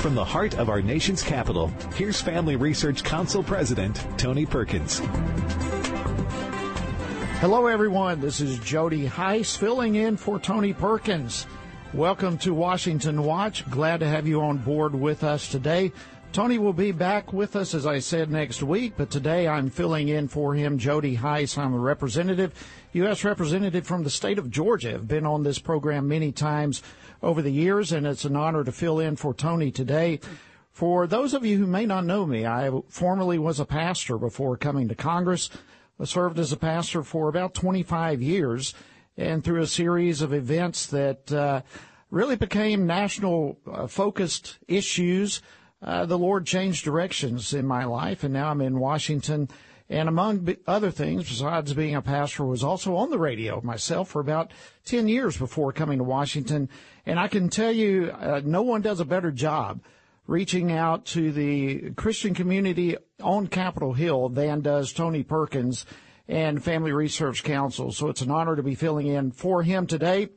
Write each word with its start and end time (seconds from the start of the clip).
From 0.00 0.14
the 0.14 0.24
heart 0.24 0.58
of 0.58 0.68
our 0.68 0.82
nation's 0.82 1.22
capital, 1.22 1.72
here's 1.96 2.20
Family 2.20 2.56
Research 2.56 3.02
Council 3.02 3.42
President 3.42 4.06
Tony 4.18 4.44
Perkins. 4.44 5.00
Hello, 7.40 7.66
everyone. 7.66 8.20
This 8.20 8.40
is 8.40 8.58
Jody 8.58 9.06
Hice 9.06 9.56
filling 9.56 9.94
in 9.94 10.16
for 10.16 10.38
Tony 10.38 10.72
Perkins. 10.72 11.46
Welcome 11.94 12.38
to 12.38 12.52
Washington 12.52 13.22
Watch. 13.22 13.68
Glad 13.70 14.00
to 14.00 14.06
have 14.06 14.26
you 14.26 14.42
on 14.42 14.58
board 14.58 14.94
with 14.94 15.24
us 15.24 15.48
today. 15.48 15.92
Tony 16.32 16.58
will 16.58 16.72
be 16.72 16.90
back 16.90 17.32
with 17.32 17.54
us, 17.54 17.74
as 17.74 17.86
I 17.86 18.00
said, 18.00 18.30
next 18.30 18.62
week, 18.62 18.94
but 18.96 19.08
today 19.08 19.46
I'm 19.46 19.70
filling 19.70 20.08
in 20.08 20.26
for 20.26 20.54
him. 20.54 20.78
Jody 20.78 21.14
Hice, 21.14 21.56
I'm 21.56 21.72
a 21.72 21.78
representative, 21.78 22.52
U.S. 22.94 23.24
representative 23.24 23.84
from 23.84 24.04
the 24.04 24.10
state 24.10 24.38
of 24.38 24.50
Georgia. 24.50 24.94
I've 24.94 25.08
been 25.08 25.26
on 25.26 25.42
this 25.42 25.58
program 25.58 26.06
many 26.06 26.30
times 26.30 26.80
over 27.24 27.42
the 27.42 27.50
years, 27.50 27.90
and 27.90 28.06
it's 28.06 28.24
an 28.24 28.36
honor 28.36 28.62
to 28.62 28.70
fill 28.70 29.00
in 29.00 29.16
for 29.16 29.34
Tony 29.34 29.72
today. 29.72 30.20
For 30.70 31.08
those 31.08 31.34
of 31.34 31.44
you 31.44 31.58
who 31.58 31.66
may 31.66 31.86
not 31.86 32.04
know 32.04 32.24
me, 32.24 32.46
I 32.46 32.70
formerly 32.88 33.36
was 33.36 33.58
a 33.58 33.64
pastor 33.64 34.16
before 34.16 34.56
coming 34.56 34.86
to 34.88 34.94
Congress. 34.94 35.50
I 35.98 36.04
served 36.04 36.38
as 36.38 36.52
a 36.52 36.56
pastor 36.56 37.02
for 37.02 37.28
about 37.28 37.52
25 37.52 38.22
years, 38.22 38.74
and 39.16 39.42
through 39.42 39.62
a 39.62 39.66
series 39.66 40.22
of 40.22 40.32
events 40.32 40.86
that 40.86 41.32
uh, 41.32 41.62
really 42.12 42.36
became 42.36 42.86
national 42.86 43.58
uh, 43.66 43.88
focused 43.88 44.58
issues, 44.68 45.42
uh, 45.82 46.06
the 46.06 46.18
Lord 46.18 46.46
changed 46.46 46.84
directions 46.84 47.54
in 47.54 47.66
my 47.66 47.84
life, 47.86 48.22
and 48.22 48.32
now 48.32 48.50
I'm 48.50 48.60
in 48.60 48.78
Washington. 48.78 49.48
And 49.90 50.08
among 50.08 50.56
other 50.66 50.90
things, 50.90 51.28
besides 51.28 51.74
being 51.74 51.94
a 51.94 52.00
pastor, 52.00 52.44
was 52.44 52.64
also 52.64 52.96
on 52.96 53.10
the 53.10 53.18
radio 53.18 53.60
myself 53.62 54.08
for 54.08 54.20
about 54.20 54.50
10 54.86 55.08
years 55.08 55.36
before 55.36 55.72
coming 55.72 55.98
to 55.98 56.04
Washington. 56.04 56.70
And 57.04 57.20
I 57.20 57.28
can 57.28 57.50
tell 57.50 57.72
you, 57.72 58.10
uh, 58.18 58.40
no 58.44 58.62
one 58.62 58.80
does 58.80 59.00
a 59.00 59.04
better 59.04 59.30
job 59.30 59.82
reaching 60.26 60.72
out 60.72 61.04
to 61.04 61.32
the 61.32 61.90
Christian 61.92 62.32
community 62.32 62.96
on 63.22 63.46
Capitol 63.46 63.92
Hill 63.92 64.30
than 64.30 64.62
does 64.62 64.92
Tony 64.92 65.22
Perkins 65.22 65.84
and 66.28 66.64
Family 66.64 66.92
Research 66.92 67.44
Council. 67.44 67.92
So 67.92 68.08
it's 68.08 68.22
an 68.22 68.30
honor 68.30 68.56
to 68.56 68.62
be 68.62 68.74
filling 68.74 69.08
in 69.08 69.32
for 69.32 69.62
him 69.62 69.86
today. 69.86 70.30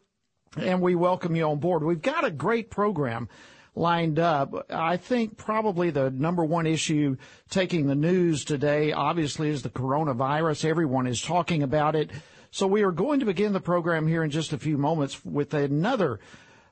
And 0.58 0.82
we 0.82 0.96
welcome 0.96 1.36
you 1.36 1.44
on 1.46 1.60
board. 1.60 1.84
We've 1.84 2.02
got 2.02 2.26
a 2.26 2.32
great 2.32 2.70
program 2.70 3.30
lined 3.78 4.20
up. 4.20 4.66
I 4.70 4.98
think 4.98 5.38
probably 5.38 5.90
the 5.90 6.10
number 6.10 6.44
one 6.44 6.66
issue 6.66 7.18
taking 7.50 7.88
the 7.88 7.96
news 7.96 8.44
today, 8.44 8.92
obviously, 8.92 9.50
is 9.50 9.62
the 9.62 9.70
coronavirus. 9.70 10.66
Everyone 10.66 11.08
is 11.08 11.22
talking 11.22 11.64
about 11.64 11.96
it. 11.96 12.12
So 12.52 12.66
we 12.66 12.84
are 12.84 12.92
going 12.92 13.20
to 13.20 13.26
begin 13.26 13.54
the 13.54 13.60
program 13.60 14.08
here 14.08 14.24
in 14.24 14.32
just 14.32 14.54
a 14.54 14.58
few 14.58 14.78
moments 14.78 15.24
with 15.24 15.54
another 15.54 16.20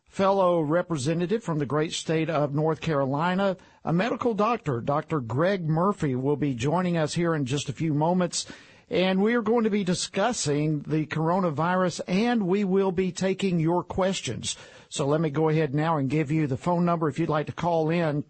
fellow 0.08 0.62
representative 0.62 1.44
from 1.44 1.60
the 1.60 1.66
great 1.66 1.92
state 1.92 2.30
of 2.30 2.56
North 2.56 2.80
Carolina, 2.80 3.58
a 3.84 3.92
medical 3.92 4.34
doctor. 4.34 4.80
Dr. 4.80 5.20
Greg 5.20 5.68
Murphy 5.68 6.16
will 6.16 6.38
be 6.38 6.54
joining 6.54 6.98
us 6.98 7.14
here 7.14 7.36
in 7.36 7.46
just 7.46 7.70
a 7.70 7.74
few 7.74 7.94
moments. 7.94 8.46
And 8.90 9.22
we 9.22 9.34
are 9.34 9.42
going 9.42 9.64
to 9.64 9.70
be 9.70 9.84
discussing 9.84 10.82
the 10.82 11.06
coronavirus 11.06 12.02
and 12.08 12.48
we 12.48 12.64
will 12.64 12.92
be 12.92 13.12
taking 13.12 13.60
your 13.60 13.84
questions. 13.84 14.56
So 14.90 15.08
let 15.08 15.22
me 15.22 15.30
go 15.30 15.50
ahead 15.50 15.74
now 15.74 15.98
and 15.98 16.10
give 16.10 16.32
you 16.32 16.48
the 16.48 16.58
phone 16.58 16.86
number 16.86 17.10
if 17.10 17.18
you'd 17.18 17.30
like 17.30 17.48
to 17.48 17.52
call 17.52 17.90
in 17.90 18.24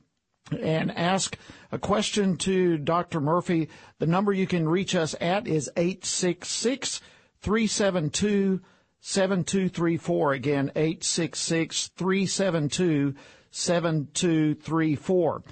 and 0.52 0.92
ask 0.96 1.38
a 1.72 1.80
question 1.80 2.38
to 2.38 2.78
Dr. 2.78 3.20
Murphy. 3.20 3.70
The 4.00 4.08
number 4.08 4.32
you 4.32 4.48
can 4.48 4.68
reach 4.68 4.96
us 4.96 5.16
at 5.20 5.48
is 5.48 5.70
866 5.76 7.02
372 7.42 8.62
7234. 9.02 10.34
Again, 10.34 10.72
866 10.76 11.88
372 11.90 13.16
7234. 13.52 15.44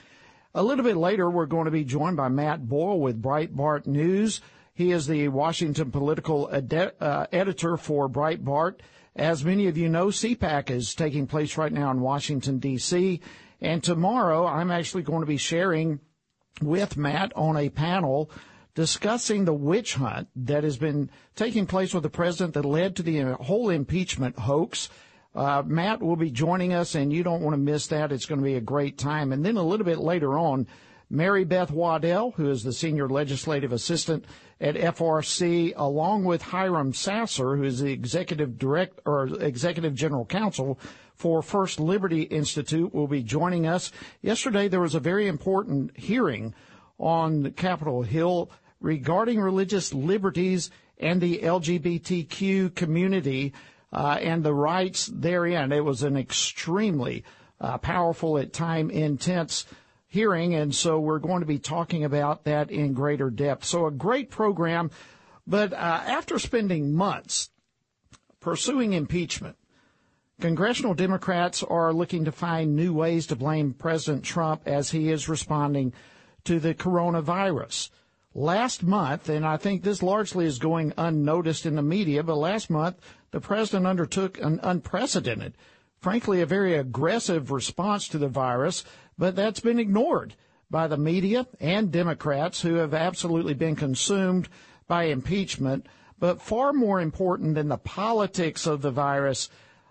A 0.56 0.64
little 0.64 0.84
bit 0.84 0.98
later, 0.98 1.30
we're 1.30 1.46
going 1.48 1.66
to 1.66 1.72
be 1.72 1.84
joined 1.84 2.18
by 2.18 2.30
Matt 2.30 2.68
Boyle 2.68 3.00
with 3.00 3.22
Breitbart 3.22 3.88
News. 3.88 4.42
He 4.74 4.92
is 4.92 5.08
the 5.08 5.28
Washington 5.28 5.92
political 5.92 6.50
ed- 6.52 6.94
uh, 7.00 7.28
editor 7.32 7.78
for 7.78 8.10
Breitbart. 8.10 8.80
As 9.16 9.46
many 9.46 9.68
of 9.68 9.78
you 9.78 9.88
know, 9.88 10.08
CPAC 10.08 10.72
is 10.72 10.96
taking 10.96 11.28
place 11.28 11.58
right 11.58 11.72
now 11.72 11.92
in 11.92 12.02
Washington, 12.02 12.58
D.C. 12.58 13.22
And 13.62 13.84
tomorrow, 13.84 14.48
I'm 14.48 14.72
actually 14.72 15.04
going 15.04 15.22
to 15.22 15.28
be 15.28 15.38
sharing 15.38 16.00
with 16.62 16.98
Matt 16.98 17.32
on 17.36 17.56
a 17.56 17.70
panel 17.70 18.32
discussing 18.76 19.46
the 19.46 19.54
witch 19.54 19.96
hunt 19.96 20.28
that 20.36 20.64
has 20.64 20.78
been 20.78 21.12
taking 21.36 21.68
place 21.68 21.94
with 21.94 22.04
the 22.04 22.10
president 22.10 22.56
that 22.56 22.66
led 22.66 22.96
to 22.96 23.04
the 23.04 23.36
whole 23.36 23.70
impeachment 23.70 24.40
hoax. 24.40 24.90
Uh, 25.36 25.64
Matt 25.66 26.02
will 26.02 26.16
be 26.16 26.32
joining 26.32 26.74
us, 26.74 26.96
and 26.96 27.14
you 27.14 27.24
don't 27.24 27.42
want 27.42 27.54
to 27.54 27.60
miss 27.60 27.88
that. 27.88 28.12
It's 28.12 28.26
going 28.26 28.40
to 28.40 28.46
be 28.46 28.56
a 28.56 28.62
great 28.62 28.98
time. 28.98 29.32
And 29.32 29.46
then 29.46 29.58
a 29.58 29.64
little 29.64 29.86
bit 29.86 30.00
later 30.00 30.38
on, 30.38 30.68
Mary 31.14 31.44
Beth 31.44 31.70
Waddell, 31.70 32.32
who 32.32 32.50
is 32.50 32.64
the 32.64 32.74
senior 32.74 33.08
legislative 33.08 33.72
assistant 33.72 34.26
at 34.60 34.74
FRC, 34.74 35.72
along 35.76 36.24
with 36.24 36.42
Hiram 36.42 36.92
Sasser, 36.92 37.56
who 37.56 37.62
is 37.62 37.80
the 37.80 37.92
executive 37.92 38.58
direct 38.58 39.00
or 39.06 39.28
executive 39.40 39.94
general 39.94 40.26
counsel 40.26 40.80
for 41.14 41.44
First 41.44 41.80
Liberty 41.80 42.24
Institute, 42.24 42.96
will 42.96 43.08
be 43.08 43.22
joining 43.22 43.68
us. 43.68 43.92
Yesterday, 44.24 44.68
there 44.68 44.80
was 44.80 44.96
a 44.96 45.00
very 45.00 45.28
important 45.28 45.96
hearing 45.96 46.56
on 46.98 47.52
Capitol 47.52 48.02
Hill 48.02 48.50
regarding 48.82 49.40
religious 49.40 49.94
liberties 49.94 50.72
and 50.98 51.22
the 51.22 51.42
LGBTQ 51.44 52.74
community 52.74 53.54
uh, 53.92 54.18
and 54.20 54.44
the 54.44 54.56
rights 54.56 55.12
therein. 55.14 55.72
It 55.72 55.86
was 55.86 56.02
an 56.02 56.18
extremely 56.18 57.24
uh, 57.62 57.78
powerful, 57.78 58.40
at 58.40 58.52
time 58.52 58.90
intense 58.90 59.68
hearing, 60.14 60.54
and 60.54 60.76
so 60.76 61.00
we're 61.00 61.18
going 61.18 61.40
to 61.40 61.48
be 61.48 61.58
talking 61.58 62.04
about 62.04 62.44
that 62.44 62.70
in 62.70 62.94
greater 62.94 63.32
depth. 63.32 63.66
So 63.66 63.88
a 63.88 63.92
great 63.92 64.30
program, 64.30 64.92
but 65.48 65.74
uh, 65.74 65.76
after 65.76 66.38
spending 66.38 66.94
months 66.94 67.50
pursuing 68.40 68.94
impeachment, 68.94 69.56
congressional 70.40 70.94
Democrats 70.94 71.64
are 71.64 71.92
looking 71.92 72.26
to 72.26 72.32
find 72.32 72.76
new 72.76 72.94
ways 72.94 73.26
to 73.26 73.36
blame 73.36 73.74
President 73.74 74.24
Trump 74.24 74.62
as 74.68 74.92
he 74.92 75.10
is 75.10 75.28
responding 75.28 75.94
to 76.44 76.60
the 76.60 76.76
coronavirus. 76.76 77.90
Last 78.36 78.84
month, 78.84 79.30
and 79.30 79.44
I 79.44 79.58
think 79.58 79.82
this 79.82 80.04
largely 80.04 80.46
is 80.46 80.60
going 80.60 80.94
unnoticed 80.96 81.66
in 81.66 81.74
the 81.74 81.82
media, 81.82 82.22
but 82.22 82.36
last 82.36 82.70
month 82.70 82.98
the 83.32 83.42
president 83.42 83.88
undertook 83.88 84.40
an 84.40 84.60
unprecedented, 84.62 85.56
frankly, 85.98 86.40
a 86.42 86.46
very 86.46 86.76
aggressive 86.76 87.50
response 87.50 88.08
to 88.10 88.20
the 88.20 88.28
virus, 88.28 88.84
but 89.18 89.36
that's 89.36 89.60
been 89.60 89.80
ignored 89.80 90.36
by 90.70 90.88
the 90.88 90.98
media 90.98 91.48
and 91.60 91.92
Democrats 91.92 92.62
who 92.62 92.76
have 92.76 92.94
absolutely 92.94 93.54
been 93.54 93.76
consumed 93.76 94.50
by 94.88 95.04
impeachment. 95.04 95.88
But 96.20 96.42
far 96.42 96.74
more 96.74 97.00
important 97.02 97.56
than 97.56 97.68
the 97.68 97.78
politics 97.78 98.66
of 98.66 98.82
the 98.82 98.92
virus, 98.92 99.50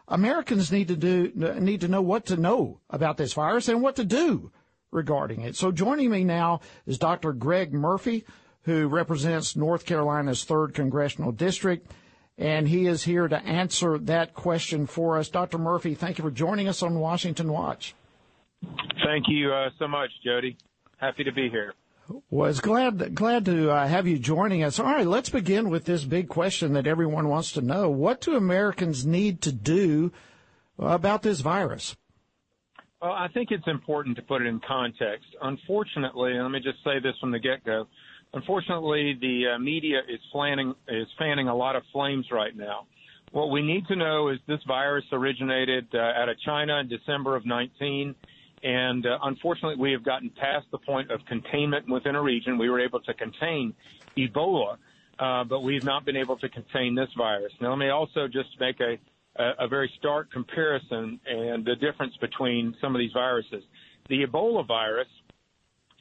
Americans 0.09 0.73
need 0.73 0.89
to 0.89 0.97
do, 0.97 1.31
need 1.61 1.83
to 1.83 1.89
know 1.89 2.03
what 2.03 2.27
to 2.27 2.37
know 2.37 2.81
about 2.91 3.17
this 3.17 3.33
virus 3.33 3.69
and 3.69 3.81
what 3.81 3.97
to 3.97 4.05
do 4.05 4.51
regarding 4.91 5.43
it. 5.43 5.57
So 5.57 5.73
joining 5.73 6.11
me 6.11 6.25
now 6.25 6.61
is 6.87 6.99
Dr. 6.99 7.33
Greg 7.33 7.73
Murphy, 7.73 8.25
who 8.63 8.89
represents 8.89 9.57
North 9.57 9.87
Carolina's 9.87 10.45
3rd 10.45 10.75
Congressional 10.75 11.33
District, 11.33 11.91
and 12.39 12.69
he 12.69 12.87
is 12.87 13.05
here 13.05 13.29
to 13.29 13.43
answer 13.45 13.99
that 13.99 14.35
question 14.35 14.87
for 14.87 15.19
us. 15.19 15.29
Dr. 15.29 15.59
Murphy, 15.59 15.95
thank 15.95 16.19
you 16.19 16.25
for 16.25 16.31
joining 16.31 16.69
us 16.69 16.83
on 16.83 16.99
Washington 16.99 17.53
Watch. 17.53 17.95
Thank 19.05 19.27
you 19.29 19.53
uh, 19.53 19.71
so 19.79 19.89
much, 19.89 20.11
Jody. 20.25 20.57
Happy 20.99 21.25
to 21.25 21.33
be 21.33 21.49
here. 21.49 21.75
Was 22.31 22.61
glad 22.61 23.15
glad 23.15 23.45
to 23.47 23.71
uh, 23.71 23.87
have 23.87 24.07
you 24.07 24.19
joining 24.19 24.63
us. 24.63 24.79
All 24.79 24.87
right, 24.87 25.07
let's 25.07 25.31
begin 25.31 25.71
with 25.71 25.85
this 25.85 26.05
big 26.05 26.29
question 26.29 26.73
that 26.75 26.87
everyone 26.87 27.29
wants 27.29 27.53
to 27.53 27.61
know: 27.61 27.89
What 27.89 28.21
do 28.21 28.37
Americans 28.37 29.07
need 29.07 29.41
to 29.43 29.53
do 29.53 30.13
about 30.79 31.23
this 31.23 31.41
virus? 31.41 31.97
Well, 33.01 33.13
I 33.13 33.29
think 33.29 33.51
it's 33.51 33.67
important 33.67 34.17
to 34.17 34.23
put 34.23 34.43
it 34.43 34.47
in 34.47 34.61
context. 34.67 35.27
Unfortunately, 35.41 36.33
and 36.33 36.43
let 36.43 36.51
me 36.51 36.61
just 36.61 36.79
say 36.85 37.01
this 37.03 37.15
from 37.21 37.33
the 37.33 37.39
get-go. 37.39 37.89
Unfortunately, 38.35 39.19
the 39.21 39.55
uh, 39.55 39.59
media 39.59 40.01
is 40.09 40.21
fanning 40.33 40.75
is 40.89 41.07
fanning 41.19 41.49
a 41.49 41.55
lot 41.55 41.77
of 41.77 41.83
flames 41.93 42.27
right 42.31 42.57
now. 42.57 42.87
What 43.33 43.51
we 43.51 43.63
need 43.63 43.87
to 43.87 43.97
know 43.97 44.29
is 44.29 44.39
this 44.47 44.61
virus 44.67 45.05
originated 45.11 45.87
uh, 45.95 45.99
out 45.99 46.29
of 46.29 46.37
China 46.45 46.79
in 46.79 46.89
December 46.89 47.35
of 47.35 47.47
19, 47.47 48.15
and 48.63 49.07
uh, 49.07 49.19
unfortunately, 49.23 49.77
we 49.77 49.93
have 49.93 50.05
gotten 50.05 50.31
past 50.31 50.67
the 50.71 50.79
point 50.79 51.11
of 51.11 51.25
containment 51.27 51.89
within 51.89 52.15
a 52.15 52.23
region. 52.23 52.59
We 52.59 52.71
were 52.71 52.81
able 52.81 53.01
to 53.01 53.15
contain 53.15 53.75
Ebola, 54.17 54.77
uh, 55.19 55.45
but 55.45 55.63
we've 55.63 55.85
not 55.85 56.05
been 56.05 56.17
able 56.17 56.37
to 56.39 56.49
contain 56.49 56.95
this 56.95 57.09
virus. 57.17 57.53
Now, 57.61 57.71
let 57.71 57.79
me 57.79 57.89
also 57.89 58.29
just 58.29 58.49
make 58.61 58.81
a 58.81 58.99
a, 59.37 59.53
a 59.61 59.69
very 59.69 59.91
stark 59.99 60.31
comparison 60.31 61.21
and 61.27 61.65
the 61.65 61.77
difference 61.77 62.17
between 62.21 62.75
some 62.81 62.95
of 62.95 62.99
these 62.99 63.13
viruses. 63.13 63.63
The 64.09 64.25
Ebola 64.27 64.67
virus, 64.67 65.09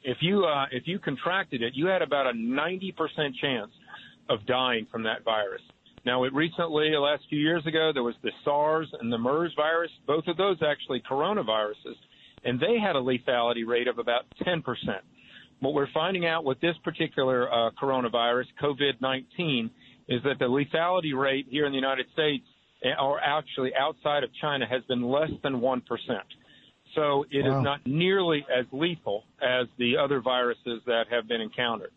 if 0.04 0.18
you 0.20 0.44
uh, 0.44 0.66
if 0.70 0.86
you 0.86 0.98
contracted 0.98 1.62
it, 1.62 1.74
you 1.74 1.86
had 1.86 2.02
about 2.02 2.26
a 2.26 2.32
90% 2.32 2.94
chance 3.40 3.70
of 4.28 4.44
dying 4.46 4.86
from 4.90 5.04
that 5.04 5.24
virus. 5.24 5.62
Now, 6.04 6.24
it 6.24 6.34
recently, 6.34 6.90
the 6.90 6.98
last 6.98 7.22
few 7.28 7.38
years 7.38 7.64
ago, 7.64 7.92
there 7.94 8.02
was 8.02 8.16
the 8.22 8.32
SARS 8.44 8.92
and 9.00 9.12
the 9.12 9.18
MERS 9.18 9.52
virus. 9.54 9.90
Both 10.04 10.26
of 10.26 10.36
those 10.36 10.56
actually 10.60 11.00
coronaviruses, 11.00 11.94
and 12.44 12.60
they 12.60 12.78
had 12.78 12.96
a 12.96 13.00
lethality 13.00 13.66
rate 13.66 13.88
of 13.88 13.98
about 13.98 14.22
10%. 14.44 14.62
What 15.60 15.74
we're 15.74 15.90
finding 15.92 16.26
out 16.26 16.44
with 16.44 16.60
this 16.60 16.76
particular 16.82 17.50
uh, 17.50 17.70
coronavirus, 17.80 18.46
COVID-19, 18.60 19.70
is 20.08 20.22
that 20.24 20.38
the 20.38 20.46
lethality 20.46 21.16
rate 21.16 21.46
here 21.48 21.66
in 21.66 21.72
the 21.72 21.76
United 21.76 22.06
States, 22.12 22.44
eh, 22.82 22.88
or 23.00 23.20
actually 23.20 23.70
outside 23.78 24.24
of 24.24 24.30
China, 24.40 24.66
has 24.66 24.82
been 24.84 25.02
less 25.02 25.30
than 25.42 25.60
1%. 25.60 25.82
So 26.94 27.24
it 27.30 27.44
wow. 27.44 27.58
is 27.58 27.64
not 27.64 27.86
nearly 27.86 28.44
as 28.52 28.66
lethal 28.72 29.24
as 29.40 29.66
the 29.78 29.96
other 29.96 30.20
viruses 30.20 30.82
that 30.86 31.04
have 31.10 31.28
been 31.28 31.40
encountered. 31.40 31.92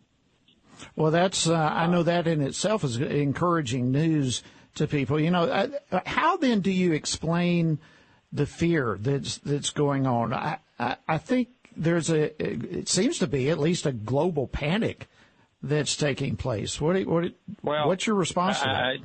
Well, 0.94 1.10
that's, 1.10 1.48
uh, 1.48 1.54
I 1.54 1.86
know 1.86 2.02
that 2.02 2.26
in 2.26 2.40
itself 2.42 2.84
is 2.84 2.98
encouraging 2.98 3.90
news 3.90 4.42
to 4.74 4.86
people. 4.86 5.18
You 5.18 5.30
know, 5.30 5.44
uh, 5.44 6.00
how 6.06 6.36
then 6.36 6.60
do 6.60 6.70
you 6.70 6.92
explain 6.92 7.78
the 8.32 8.46
fear 8.46 8.98
that's, 9.00 9.38
that's 9.38 9.70
going 9.70 10.06
on? 10.06 10.32
I, 10.32 10.58
I, 10.78 10.96
I 11.08 11.18
think 11.18 11.48
there's 11.76 12.10
a, 12.10 12.42
it 12.42 12.88
seems 12.88 13.18
to 13.18 13.26
be 13.26 13.50
at 13.50 13.58
least 13.58 13.86
a 13.86 13.92
global 13.92 14.46
panic 14.46 15.08
that's 15.62 15.96
taking 15.96 16.36
place. 16.36 16.80
What, 16.80 17.04
what, 17.06 17.32
well, 17.62 17.88
what's 17.88 18.06
your 18.06 18.16
response 18.16 18.60
to 18.60 18.66
that? 18.66 18.96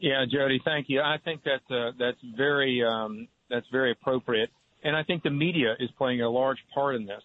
yeah, 0.00 0.24
Jody, 0.30 0.60
thank 0.64 0.86
you. 0.88 1.00
I 1.00 1.16
think 1.24 1.42
that's, 1.44 1.70
uh, 1.70 1.92
that's 1.98 2.18
very, 2.36 2.82
um, 2.82 3.28
that's 3.50 3.66
very 3.70 3.92
appropriate. 3.92 4.50
And 4.82 4.94
I 4.96 5.02
think 5.02 5.22
the 5.22 5.30
media 5.30 5.74
is 5.80 5.90
playing 5.96 6.20
a 6.20 6.28
large 6.28 6.58
part 6.74 6.94
in 6.94 7.06
this. 7.06 7.22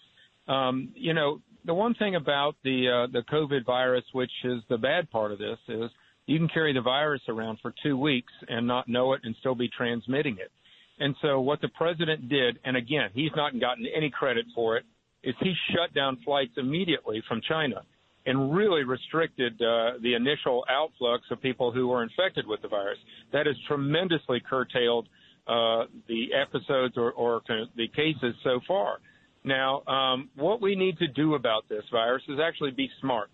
Um, 0.47 0.89
you 0.95 1.13
know, 1.13 1.41
the 1.65 1.73
one 1.73 1.93
thing 1.95 2.15
about 2.15 2.55
the 2.63 2.87
uh, 2.87 3.11
the 3.11 3.23
COVID 3.31 3.65
virus, 3.65 4.03
which 4.13 4.31
is 4.43 4.61
the 4.69 4.77
bad 4.77 5.09
part 5.11 5.31
of 5.31 5.39
this, 5.39 5.57
is 5.67 5.91
you 6.25 6.37
can 6.37 6.47
carry 6.47 6.73
the 6.73 6.81
virus 6.81 7.21
around 7.27 7.59
for 7.61 7.73
two 7.83 7.97
weeks 7.97 8.31
and 8.47 8.65
not 8.65 8.87
know 8.87 9.13
it 9.13 9.21
and 9.23 9.35
still 9.39 9.55
be 9.55 9.69
transmitting 9.77 10.37
it. 10.39 10.51
And 11.00 11.16
so 11.22 11.40
what 11.40 11.62
the 11.62 11.69
president 11.69 12.30
did, 12.30 12.60
and 12.66 12.75
again, 12.75 13.10
he's 13.13 13.31
not 13.36 13.60
gotten 13.60 13.86
any 13.96 14.10
credit 14.10 14.46
for 14.54 14.78
it, 14.78 14.86
is 15.24 15.36
he 15.42 15.54
shut 15.72 15.94
down 15.94 16.18
flights 16.24 16.54
immediately 16.57 17.22
from 17.28 17.42
China 17.48 17.84
and 18.25 18.54
really 18.54 18.84
restricted 18.84 19.54
uh, 19.62 19.92
the 20.01 20.13
initial 20.13 20.66
outflux 20.69 21.19
of 21.31 21.42
people 21.42 21.72
who 21.72 21.88
were 21.88 22.04
infected 22.04 22.46
with 22.46 22.62
the 22.62 22.68
virus. 22.68 22.98
That 23.31 23.46
has 23.46 23.56
tremendously 23.68 24.42
curtailed 24.48 25.07
uh, 25.48 25.86
the 26.07 26.34
episodes 26.34 26.96
or, 26.98 27.12
or 27.13 27.42
the 27.75 27.88
cases 27.96 28.36
so 28.44 28.60
far. 28.68 29.00
Now, 29.44 29.84
um, 29.86 30.30
what 30.36 30.62
we 30.62 30.75
need 30.75 30.98
to 31.00 31.07
do 31.07 31.36
about 31.36 31.68
this 31.69 31.84
virus 31.92 32.24
is 32.28 32.40
actually 32.40 32.72
be 32.72 32.90
smart. 33.01 33.30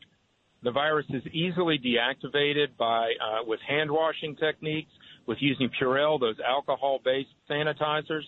The 0.64 0.72
virus 0.72 1.06
is 1.10 1.24
easily 1.34 1.78
deactivated 1.78 2.78
by 2.78 3.14
uh, 3.22 3.44
with 3.46 3.60
hand 3.68 3.92
washing 3.92 4.36
techniques, 4.36 4.92
with 5.28 5.38
using 5.42 5.70
Purell, 5.80 6.20
those 6.20 6.38
alcohol-based 6.46 7.30
sanitizers, 7.50 8.24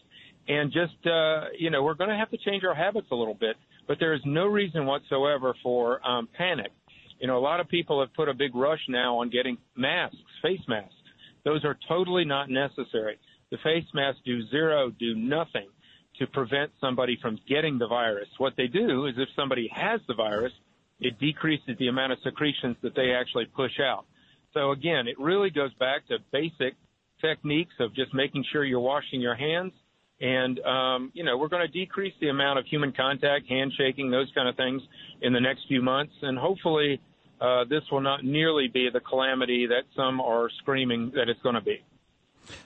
and 0.48 0.72
just 0.72 0.96
uh, 1.06 1.46
you 1.58 1.70
know 1.70 1.84
we're 1.84 1.94
going 1.94 2.10
to 2.10 2.16
have 2.16 2.32
to 2.32 2.38
change 2.38 2.64
our 2.64 2.76
habits 2.76 3.08
a 3.12 3.16
little 3.16 3.34
bit. 3.34 3.56
But 3.88 3.98
there 4.00 4.14
is 4.14 4.22
no 4.26 4.48
reason 4.48 4.86
whatsoever 4.86 5.56
for 5.64 6.06
um, 6.06 6.28
panic. 6.38 6.72
You 7.20 7.28
know, 7.28 7.38
a 7.38 7.40
lot 7.40 7.60
of 7.60 7.68
people 7.68 8.00
have 8.02 8.14
put 8.14 8.30
a 8.30 8.34
big 8.34 8.54
rush 8.54 8.82
now 8.90 9.20
on 9.20 9.30
getting 9.30 9.58
masks, 9.76 10.18
face 10.42 10.60
masks. 10.68 10.94
Those 11.46 11.64
are 11.64 11.78
totally 11.88 12.26
not 12.26 12.50
necessary. 12.50 13.18
The 13.50 13.58
face 13.64 13.86
masks 13.94 14.22
do 14.26 14.46
zero, 14.50 14.92
do 14.92 15.16
nothing 15.16 15.68
to 16.20 16.28
prevent 16.28 16.72
somebody 16.82 17.18
from 17.22 17.40
getting 17.48 17.78
the 17.78 17.88
virus. 17.88 18.28
What 18.38 18.54
they 18.58 18.68
do 18.68 19.06
is 19.06 19.16
if 19.18 19.30
somebody 19.36 19.70
has 19.74 20.02
the 20.08 20.16
virus, 20.16 20.52
it 21.00 21.20
decreases 21.20 21.78
the 21.80 21.88
amount 21.88 22.12
of 22.12 22.20
secretions 22.24 22.76
that 22.82 22.96
they 22.96 23.12
actually 23.12 23.46
push 23.46 23.80
out. 23.80 24.06
So 24.54 24.72
again, 24.72 25.08
it 25.08 25.20
really 25.20 25.50
goes 25.50 25.74
back 25.76 26.08
to 26.08 26.18
basic 26.32 26.76
techniques 27.22 27.74
of 27.80 27.94
just 27.96 28.14
making 28.14 28.46
sure 28.52 28.64
you're 28.64 28.80
washing 28.80 29.22
your 29.22 29.36
hands. 29.36 29.74
And, 30.20 30.60
um, 30.62 31.12
you 31.14 31.24
know, 31.24 31.38
we're 31.38 31.48
going 31.48 31.66
to 31.66 31.72
decrease 31.72 32.14
the 32.20 32.30
amount 32.30 32.58
of 32.58 32.66
human 32.66 32.92
contact, 32.92 33.48
handshaking, 33.48 34.10
those 34.10 34.32
kind 34.34 34.50
of 34.50 34.56
things 34.56 34.82
in 35.22 35.32
the 35.32 35.40
next 35.40 35.68
few 35.68 35.82
months. 35.82 36.14
And 36.24 36.38
hopefully, 36.38 37.00
uh, 37.40 37.66
this 37.66 37.84
will 37.92 38.02
not 38.02 38.24
nearly 38.24 38.68
be 38.68 38.90
the 38.92 39.00
calamity 39.00 39.68
that 39.68 39.84
some 39.96 40.20
are 40.20 40.50
screaming 40.60 41.12
that 41.16 41.30
it's 41.30 41.42
going 41.42 41.56
to 41.56 41.62
be. 41.62 41.84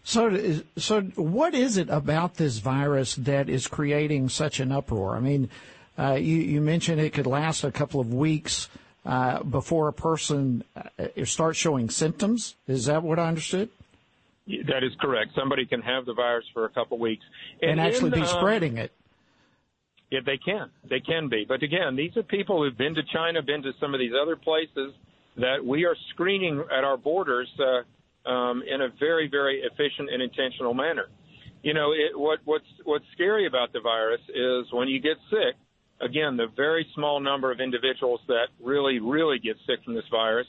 So, 0.03 0.61
so 0.77 1.01
what 1.15 1.53
is 1.53 1.77
it 1.77 1.89
about 1.89 2.35
this 2.35 2.59
virus 2.59 3.15
that 3.15 3.49
is 3.49 3.67
creating 3.67 4.29
such 4.29 4.59
an 4.59 4.71
uproar? 4.71 5.15
I 5.15 5.19
mean, 5.19 5.49
uh, 5.97 6.13
you, 6.13 6.37
you, 6.37 6.61
mentioned 6.61 7.01
it 7.01 7.13
could 7.13 7.27
last 7.27 7.63
a 7.63 7.71
couple 7.71 7.99
of 7.99 8.13
weeks 8.13 8.69
uh, 9.05 9.43
before 9.43 9.87
a 9.87 9.93
person 9.93 10.63
uh, 10.75 11.25
starts 11.25 11.57
showing 11.57 11.89
symptoms. 11.89 12.55
Is 12.67 12.85
that 12.85 13.03
what 13.03 13.19
I 13.19 13.27
understood? 13.27 13.69
That 14.67 14.83
is 14.83 14.91
correct. 14.99 15.31
Somebody 15.35 15.65
can 15.65 15.81
have 15.81 16.05
the 16.05 16.13
virus 16.13 16.45
for 16.53 16.65
a 16.65 16.69
couple 16.69 16.95
of 16.95 17.01
weeks 17.01 17.23
and, 17.61 17.71
and 17.71 17.81
actually 17.81 18.07
in, 18.07 18.15
be 18.15 18.21
um, 18.21 18.27
spreading 18.27 18.77
it. 18.77 18.91
Yeah, 20.09 20.19
they 20.25 20.37
can. 20.37 20.69
They 20.89 20.99
can 20.99 21.29
be. 21.29 21.45
But 21.47 21.63
again, 21.63 21.95
these 21.95 22.15
are 22.17 22.23
people 22.23 22.63
who've 22.63 22.77
been 22.77 22.95
to 22.95 23.03
China, 23.13 23.41
been 23.41 23.63
to 23.63 23.71
some 23.79 23.93
of 23.93 23.99
these 23.99 24.11
other 24.21 24.35
places 24.35 24.93
that 25.37 25.63
we 25.65 25.85
are 25.85 25.95
screening 26.09 26.63
at 26.75 26.83
our 26.83 26.97
borders. 26.97 27.47
Uh, 27.57 27.83
um, 28.25 28.63
in 28.67 28.81
a 28.81 28.89
very, 28.99 29.27
very 29.29 29.61
efficient 29.61 30.09
and 30.11 30.21
intentional 30.21 30.73
manner. 30.73 31.07
You 31.63 31.73
know, 31.73 31.91
it, 31.91 32.17
what, 32.17 32.39
what's 32.45 32.65
what's 32.83 33.05
scary 33.13 33.45
about 33.47 33.71
the 33.73 33.81
virus 33.81 34.21
is 34.29 34.71
when 34.71 34.87
you 34.87 34.99
get 34.99 35.17
sick. 35.29 35.55
Again, 36.01 36.35
the 36.35 36.47
very 36.55 36.85
small 36.95 37.19
number 37.19 37.51
of 37.51 37.59
individuals 37.59 38.21
that 38.27 38.47
really, 38.59 38.99
really 38.99 39.37
get 39.37 39.55
sick 39.67 39.83
from 39.85 39.93
this 39.93 40.05
virus. 40.09 40.47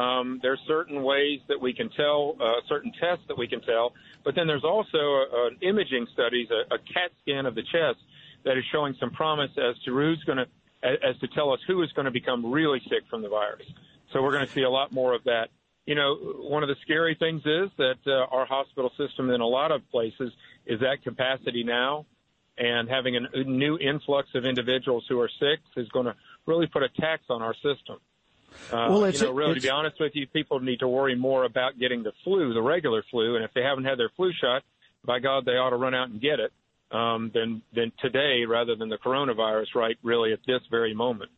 Um, 0.00 0.40
there's 0.42 0.60
certain 0.66 1.02
ways 1.02 1.40
that 1.48 1.60
we 1.60 1.72
can 1.72 1.90
tell, 1.90 2.36
uh, 2.40 2.60
certain 2.68 2.92
tests 3.00 3.24
that 3.28 3.36
we 3.36 3.48
can 3.48 3.60
tell, 3.60 3.92
but 4.24 4.34
then 4.34 4.46
there's 4.46 4.64
also 4.64 5.24
an 5.48 5.56
imaging 5.60 6.06
studies, 6.12 6.48
a, 6.50 6.74
a 6.74 6.78
CAT 6.78 7.10
scan 7.22 7.46
of 7.46 7.54
the 7.54 7.62
chest 7.62 7.98
that 8.44 8.56
is 8.56 8.64
showing 8.72 8.94
some 8.98 9.10
promise 9.10 9.50
as 9.58 9.76
to 9.84 9.94
who's 9.94 10.22
going 10.24 10.38
to, 10.38 10.46
as 10.82 11.16
to 11.20 11.28
tell 11.28 11.52
us 11.52 11.60
who 11.66 11.82
is 11.82 11.92
going 11.92 12.06
to 12.06 12.10
become 12.10 12.50
really 12.50 12.80
sick 12.88 13.02
from 13.10 13.20
the 13.22 13.28
virus. 13.28 13.66
So 14.12 14.22
we're 14.22 14.32
going 14.32 14.46
to 14.46 14.52
see 14.52 14.62
a 14.62 14.70
lot 14.70 14.92
more 14.92 15.14
of 15.14 15.24
that 15.24 15.50
you 15.86 15.96
know, 15.96 16.14
one 16.14 16.62
of 16.62 16.68
the 16.68 16.76
scary 16.82 17.16
things 17.18 17.42
is 17.44 17.68
that 17.78 17.98
uh, 18.06 18.34
our 18.34 18.46
hospital 18.46 18.92
system 18.96 19.28
in 19.30 19.40
a 19.40 19.46
lot 19.46 19.72
of 19.72 19.82
places 19.90 20.32
is 20.64 20.80
at 20.82 21.02
capacity 21.02 21.64
now, 21.64 22.06
and 22.58 22.88
having 22.88 23.16
a 23.16 23.44
new 23.44 23.76
influx 23.76 24.28
of 24.34 24.44
individuals 24.44 25.04
who 25.08 25.18
are 25.18 25.30
sick 25.40 25.58
is 25.76 25.88
going 25.88 26.06
to 26.06 26.14
really 26.46 26.66
put 26.66 26.84
a 26.84 26.88
tax 27.00 27.22
on 27.30 27.42
our 27.42 27.54
system. 27.54 27.96
Uh, 28.72 28.86
well, 28.90 29.04
it's, 29.04 29.20
you 29.20 29.26
know, 29.26 29.32
really, 29.32 29.52
it's, 29.52 29.62
to 29.62 29.68
be 29.68 29.70
honest 29.70 29.96
with 29.98 30.12
you, 30.14 30.26
people 30.26 30.60
need 30.60 30.80
to 30.80 30.88
worry 30.88 31.16
more 31.16 31.44
about 31.44 31.78
getting 31.78 32.02
the 32.02 32.12
flu, 32.24 32.54
the 32.54 32.62
regular 32.62 33.02
flu, 33.10 33.36
and 33.36 33.44
if 33.44 33.52
they 33.54 33.62
haven't 33.62 33.84
had 33.84 33.98
their 33.98 34.10
flu 34.16 34.32
shot, 34.40 34.62
by 35.04 35.18
God, 35.18 35.44
they 35.44 35.52
ought 35.52 35.70
to 35.70 35.76
run 35.76 35.94
out 35.94 36.08
and 36.08 36.20
get 36.20 36.40
it. 36.40 36.52
Um, 36.92 37.30
than 37.32 37.62
than 37.72 37.92
today, 38.00 38.44
rather 38.48 38.74
than 38.74 38.88
the 38.88 38.98
coronavirus, 38.98 39.76
right? 39.76 39.96
Really, 40.02 40.32
at 40.32 40.40
this 40.44 40.60
very 40.72 40.92
moment. 40.92 41.30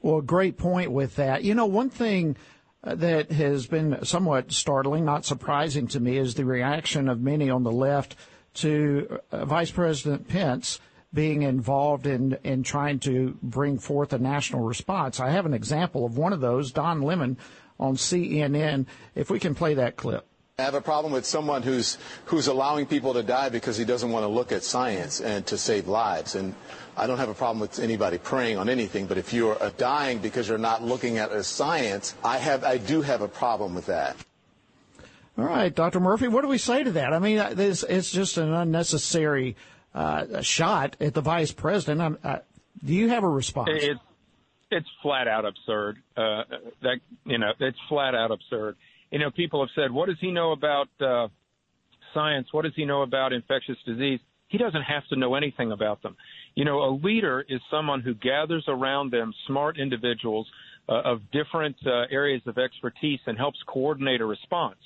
Well, 0.00 0.22
great 0.22 0.56
point 0.56 0.90
with 0.90 1.16
that. 1.16 1.44
You 1.44 1.54
know, 1.54 1.66
one 1.66 1.90
thing 1.90 2.34
that 2.82 3.30
has 3.30 3.66
been 3.66 4.02
somewhat 4.06 4.52
startling, 4.52 5.04
not 5.04 5.26
surprising 5.26 5.86
to 5.88 6.00
me, 6.00 6.16
is 6.16 6.34
the 6.34 6.46
reaction 6.46 7.10
of 7.10 7.20
many 7.20 7.50
on 7.50 7.62
the 7.62 7.72
left 7.72 8.16
to 8.54 9.20
uh, 9.30 9.44
Vice 9.44 9.70
President 9.70 10.28
Pence 10.28 10.80
being 11.16 11.42
involved 11.42 12.06
in, 12.06 12.38
in 12.44 12.62
trying 12.62 13.00
to 13.00 13.36
bring 13.42 13.78
forth 13.78 14.12
a 14.12 14.18
national 14.18 14.62
response. 14.62 15.18
I 15.18 15.30
have 15.30 15.46
an 15.46 15.54
example 15.54 16.04
of 16.04 16.18
one 16.18 16.34
of 16.34 16.40
those, 16.40 16.70
Don 16.70 17.00
Lemon 17.00 17.38
on 17.80 17.96
CNN. 17.96 18.84
If 19.14 19.30
we 19.30 19.40
can 19.40 19.54
play 19.54 19.74
that 19.74 19.96
clip. 19.96 20.26
I 20.58 20.62
have 20.62 20.74
a 20.74 20.80
problem 20.80 21.12
with 21.12 21.26
someone 21.26 21.62
who's 21.62 21.98
who's 22.26 22.46
allowing 22.46 22.86
people 22.86 23.14
to 23.14 23.22
die 23.22 23.48
because 23.48 23.76
he 23.76 23.84
doesn't 23.84 24.10
want 24.10 24.24
to 24.24 24.28
look 24.28 24.52
at 24.52 24.62
science 24.62 25.20
and 25.20 25.44
to 25.46 25.58
save 25.58 25.88
lives. 25.88 26.34
And 26.34 26.54
I 26.96 27.06
don't 27.06 27.18
have 27.18 27.28
a 27.28 27.34
problem 27.34 27.60
with 27.60 27.78
anybody 27.78 28.18
praying 28.18 28.58
on 28.58 28.68
anything, 28.68 29.06
but 29.06 29.18
if 29.18 29.32
you're 29.32 29.62
uh, 29.62 29.70
dying 29.76 30.18
because 30.18 30.48
you're 30.48 30.56
not 30.56 30.82
looking 30.82 31.18
at 31.18 31.32
a 31.32 31.42
science, 31.42 32.14
I 32.22 32.38
have 32.38 32.62
I 32.62 32.76
do 32.78 33.00
have 33.02 33.22
a 33.22 33.28
problem 33.28 33.74
with 33.74 33.86
that. 33.86 34.16
All 35.38 35.44
right, 35.44 35.74
Dr. 35.74 36.00
Murphy, 36.00 36.28
what 36.28 36.40
do 36.40 36.48
we 36.48 36.56
say 36.56 36.82
to 36.82 36.92
that? 36.92 37.12
I 37.12 37.18
mean, 37.18 37.38
uh, 37.38 37.52
this, 37.52 37.82
it's 37.86 38.10
just 38.10 38.38
an 38.38 38.54
unnecessary 38.54 39.56
uh, 39.96 40.42
shot 40.42 40.96
at 41.00 41.14
the 41.14 41.22
vice 41.22 41.52
president. 41.52 42.18
Uh, 42.22 42.38
do 42.84 42.94
you 42.94 43.08
have 43.08 43.24
a 43.24 43.28
response? 43.28 43.70
It's 43.72 44.00
it's 44.70 44.88
flat 45.02 45.28
out 45.28 45.44
absurd. 45.44 45.98
Uh, 46.16 46.42
that 46.82 47.00
you 47.24 47.38
know, 47.38 47.52
it's 47.58 47.78
flat 47.88 48.14
out 48.14 48.30
absurd 48.30 48.76
you 49.10 49.18
know, 49.18 49.30
people 49.30 49.60
have 49.60 49.70
said, 49.74 49.90
what 49.90 50.08
does 50.08 50.18
he 50.20 50.30
know 50.30 50.52
about 50.52 50.88
uh, 51.00 51.28
science? 52.12 52.48
What 52.52 52.62
does 52.62 52.74
he 52.74 52.84
know 52.84 53.02
about 53.02 53.32
infectious 53.32 53.76
disease? 53.86 54.20
He 54.48 54.58
doesn't 54.58 54.82
have 54.82 55.06
to 55.08 55.16
know 55.16 55.34
anything 55.34 55.72
about 55.72 56.02
them. 56.02 56.16
You 56.54 56.64
know, 56.64 56.78
a 56.80 56.92
leader 57.02 57.44
is 57.48 57.60
someone 57.70 58.00
who 58.00 58.14
gathers 58.14 58.64
around 58.68 59.12
them 59.12 59.32
smart 59.46 59.78
individuals 59.78 60.46
uh, 60.88 61.02
of 61.02 61.20
different 61.32 61.76
uh, 61.84 62.04
areas 62.10 62.42
of 62.46 62.58
expertise 62.58 63.20
and 63.26 63.36
helps 63.36 63.58
coordinate 63.66 64.20
a 64.20 64.26
response. 64.26 64.78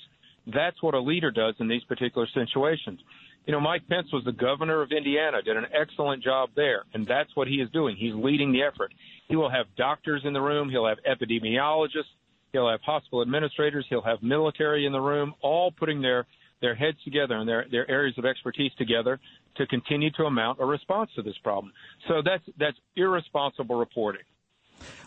That's 0.47 0.81
what 0.81 0.95
a 0.95 0.99
leader 0.99 1.29
does 1.29 1.55
in 1.59 1.67
these 1.67 1.83
particular 1.83 2.27
situations. 2.33 2.99
You 3.45 3.53
know, 3.53 3.59
Mike 3.59 3.87
Pence 3.89 4.07
was 4.13 4.23
the 4.23 4.31
governor 4.31 4.81
of 4.81 4.91
Indiana, 4.91 5.41
did 5.41 5.57
an 5.57 5.65
excellent 5.73 6.23
job 6.23 6.49
there, 6.55 6.83
and 6.93 7.07
that's 7.07 7.35
what 7.35 7.47
he 7.47 7.55
is 7.55 7.69
doing. 7.71 7.95
He's 7.97 8.13
leading 8.13 8.51
the 8.51 8.61
effort. 8.61 8.93
He 9.27 9.35
will 9.35 9.49
have 9.49 9.65
doctors 9.77 10.21
in 10.25 10.33
the 10.33 10.41
room. 10.41 10.69
He'll 10.69 10.87
have 10.87 10.99
epidemiologists. 11.09 12.11
He'll 12.51 12.69
have 12.69 12.81
hospital 12.81 13.21
administrators. 13.21 13.85
He'll 13.89 14.01
have 14.01 14.21
military 14.21 14.85
in 14.85 14.91
the 14.91 14.99
room, 14.99 15.33
all 15.41 15.71
putting 15.71 16.01
their 16.01 16.27
their 16.61 16.75
heads 16.75 16.97
together 17.03 17.37
and 17.37 17.49
their 17.49 17.65
their 17.71 17.89
areas 17.89 18.15
of 18.17 18.25
expertise 18.25 18.71
together 18.77 19.19
to 19.55 19.65
continue 19.67 20.11
to 20.11 20.25
amount 20.25 20.59
a 20.59 20.65
response 20.65 21.09
to 21.15 21.23
this 21.23 21.37
problem. 21.43 21.73
So 22.07 22.21
that's 22.23 22.43
that's 22.59 22.77
irresponsible 22.95 23.75
reporting. 23.75 24.21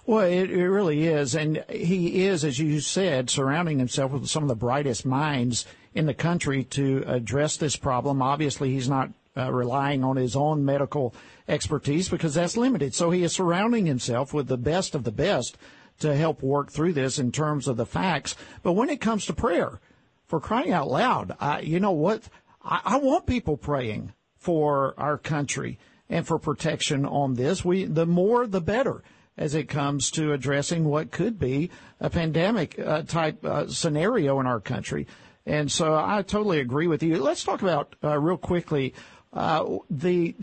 Well, 0.06 0.26
it, 0.26 0.50
it 0.50 0.68
really 0.68 1.06
is, 1.06 1.34
and 1.34 1.64
he 1.70 2.26
is, 2.26 2.44
as 2.44 2.58
you 2.58 2.80
said, 2.80 3.30
surrounding 3.30 3.78
himself 3.78 4.12
with 4.12 4.28
some 4.28 4.42
of 4.42 4.50
the 4.50 4.54
brightest 4.54 5.06
minds 5.06 5.64
in 5.94 6.04
the 6.04 6.12
country 6.12 6.64
to 6.64 7.04
address 7.06 7.56
this 7.56 7.76
problem. 7.76 8.20
Obviously, 8.20 8.70
he's 8.70 8.88
not 8.88 9.11
uh, 9.34 9.50
relying 9.50 10.04
on 10.04 10.16
his 10.16 10.37
own 10.37 10.62
medical 10.62 11.14
expertise 11.49 12.11
because 12.11 12.34
that's 12.34 12.56
limited. 12.56 12.94
So 12.94 13.11
he 13.11 13.23
is 13.23 13.32
surrounding 13.32 13.87
himself 13.87 14.34
with 14.34 14.46
the 14.46 14.58
best 14.58 14.94
of 14.94 15.04
the 15.04 15.12
best 15.12 15.56
to 16.00 16.14
help 16.14 16.42
work 16.42 16.70
through 16.70 16.92
this 16.92 17.18
in 17.18 17.32
terms 17.32 17.66
of 17.66 17.78
the 17.78 17.87
facts. 17.87 18.37
But 18.62 18.73
when 18.73 18.90
it 18.90 19.00
comes 19.00 19.25
to 19.26 19.32
prayer, 19.32 19.80
for 20.26 20.38
crying 20.38 20.73
out 20.73 20.88
loud, 20.88 21.34
I, 21.40 21.61
you 21.61 21.80
know 21.80 21.92
what? 21.92 22.28
I, 22.62 22.80
I 22.84 22.96
want 22.99 23.26
people 23.26 23.56
praying 23.56 24.12
for 24.37 24.94
our 24.99 25.16
country 25.16 25.78
and 26.11 26.26
for 26.26 26.38
protection 26.38 27.06
on 27.06 27.34
this. 27.34 27.64
We, 27.64 27.84
the 27.84 28.06
more, 28.06 28.46
the 28.46 28.61
better 28.61 29.02
as 29.37 29.55
it 29.55 29.69
comes 29.69 30.11
to 30.12 30.33
addressing 30.33 30.85
what 30.85 31.11
could 31.11 31.38
be 31.38 31.71
a 32.00 32.11
pandemic 32.11 32.79
uh, 32.79 33.03
type 33.03 33.45
uh, 33.45 33.67
scenario 33.67 34.41
in 34.41 34.47
our 34.47 34.61
country. 34.61 35.07
And 35.47 35.71
so 35.71 35.95
I 35.95 36.23
totally 36.23 36.61
agree 36.61 36.87
with 36.87 37.03
you. 37.03 37.23
Let's 37.23 37.45
talk 37.45 37.62
about 37.62 37.97
uh, 38.03 38.19
real 38.19 38.38
quickly 38.38 38.95
uh, 39.33 39.79
the 39.91 40.35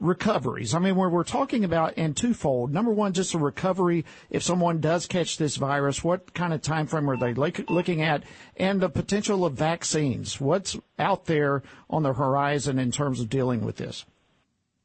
recoveries. 0.00 0.74
I 0.74 0.78
mean, 0.78 0.96
we're, 0.96 1.10
we're 1.10 1.24
talking 1.24 1.62
about 1.62 1.94
in 1.94 2.14
twofold. 2.14 2.72
Number 2.72 2.90
one, 2.90 3.12
just 3.12 3.34
a 3.34 3.38
recovery 3.38 4.04
if 4.30 4.42
someone 4.42 4.80
does 4.80 5.06
catch 5.06 5.36
this 5.36 5.56
virus. 5.56 6.02
What 6.02 6.32
kind 6.34 6.52
of 6.52 6.62
time 6.62 6.86
frame 6.86 7.08
are 7.10 7.18
they 7.18 7.34
look, 7.34 7.60
looking 7.68 8.02
at? 8.02 8.24
And 8.56 8.80
the 8.80 8.88
potential 8.88 9.44
of 9.44 9.54
vaccines. 9.54 10.40
What's 10.40 10.76
out 10.98 11.26
there 11.26 11.62
on 11.88 12.02
the 12.02 12.14
horizon 12.14 12.78
in 12.78 12.90
terms 12.90 13.20
of 13.20 13.28
dealing 13.28 13.64
with 13.64 13.76
this? 13.76 14.04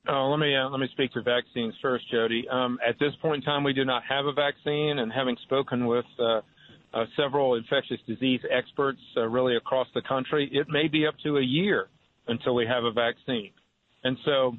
Oh, 0.08 0.30
let 0.30 0.40
me 0.40 0.56
uh, 0.56 0.70
let 0.70 0.80
me 0.80 0.88
speak 0.92 1.12
to 1.14 1.22
vaccines 1.24 1.74
first, 1.82 2.06
Jody. 2.12 2.48
Um, 2.50 2.78
at 2.88 3.00
this 3.00 3.14
point 3.22 3.38
in 3.38 3.42
time, 3.42 3.64
we 3.64 3.74
do 3.74 3.86
not 3.86 4.04
have 4.08 4.28
a 4.28 4.34
vaccine, 4.34 5.00
and 5.00 5.12
having 5.12 5.36
spoken 5.44 5.88
with 5.88 6.06
uh, 6.20 6.42
uh, 6.94 7.06
several 7.18 7.56
infectious 7.56 7.98
disease 8.08 8.40
experts 8.52 9.00
uh, 9.18 9.22
really 9.22 9.56
across 9.56 9.88
the 9.96 10.04
country, 10.04 10.48
it 10.54 10.68
may 10.70 10.88
be 10.88 11.08
up 11.08 11.16
to 11.24 11.38
a 11.38 11.42
year 11.42 11.88
until 12.28 12.54
we 12.54 12.68
have 12.68 12.84
a 12.84 12.92
vaccine. 12.92 13.50
And 14.04 14.16
so, 14.26 14.56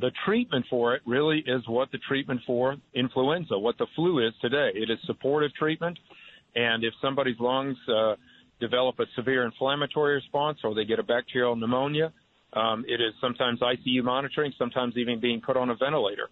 the 0.00 0.12
treatment 0.24 0.64
for 0.70 0.94
it 0.94 1.02
really 1.04 1.42
is 1.46 1.62
what 1.66 1.90
the 1.90 1.98
treatment 2.06 2.40
for 2.46 2.76
influenza, 2.94 3.58
what 3.58 3.76
the 3.76 3.86
flu 3.96 4.24
is 4.24 4.32
today. 4.40 4.70
It 4.74 4.88
is 4.88 4.98
supportive 5.04 5.52
treatment, 5.54 5.98
and 6.54 6.84
if 6.84 6.94
somebody's 7.02 7.40
lungs 7.40 7.76
uh, 7.92 8.14
develop 8.60 9.00
a 9.00 9.06
severe 9.16 9.44
inflammatory 9.44 10.14
response 10.14 10.58
or 10.62 10.76
they 10.76 10.84
get 10.84 11.00
a 11.00 11.02
bacterial 11.02 11.56
pneumonia 11.56 12.12
um, 12.52 12.84
it 12.88 13.00
is 13.00 13.12
sometimes 13.20 13.60
ICU 13.60 14.02
monitoring, 14.02 14.52
sometimes 14.58 14.96
even 14.96 15.20
being 15.20 15.40
put 15.40 15.56
on 15.56 15.70
a 15.70 15.76
ventilator. 15.76 16.28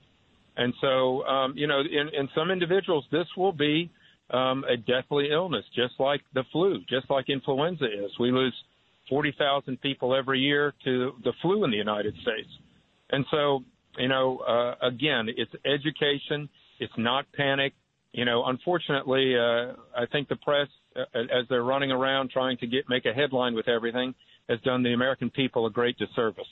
And 0.56 0.74
so, 0.80 1.22
um, 1.24 1.54
you 1.56 1.66
know, 1.66 1.80
in, 1.80 2.08
in 2.12 2.28
some 2.34 2.50
individuals, 2.50 3.04
this 3.12 3.26
will 3.36 3.52
be 3.52 3.90
um, 4.30 4.64
a 4.64 4.76
deathly 4.76 5.28
illness, 5.30 5.64
just 5.74 5.94
like 5.98 6.20
the 6.34 6.42
flu, 6.52 6.80
just 6.88 7.08
like 7.10 7.28
influenza 7.28 7.84
is. 7.84 8.10
We 8.18 8.32
lose 8.32 8.54
40,000 9.08 9.80
people 9.80 10.14
every 10.14 10.40
year 10.40 10.74
to 10.84 11.12
the 11.24 11.32
flu 11.40 11.64
in 11.64 11.70
the 11.70 11.76
United 11.76 12.14
States. 12.22 12.48
And 13.10 13.24
so, 13.30 13.60
you 13.96 14.08
know, 14.08 14.38
uh, 14.38 14.86
again, 14.86 15.28
it's 15.28 15.52
education. 15.64 16.48
It's 16.80 16.92
not 16.96 17.26
panic. 17.32 17.72
You 18.12 18.24
know, 18.24 18.44
unfortunately, 18.46 19.36
uh, 19.36 19.74
I 19.96 20.06
think 20.10 20.28
the 20.28 20.36
press, 20.36 20.68
uh, 20.96 21.02
as 21.14 21.46
they're 21.48 21.62
running 21.62 21.90
around 21.90 22.30
trying 22.30 22.58
to 22.58 22.66
get 22.66 22.88
make 22.88 23.06
a 23.06 23.12
headline 23.12 23.54
with 23.54 23.68
everything, 23.68 24.14
has 24.48 24.60
done 24.60 24.82
the 24.82 24.92
American 24.92 25.30
people 25.30 25.66
a 25.66 25.70
great 25.70 25.96
disservice. 25.98 26.48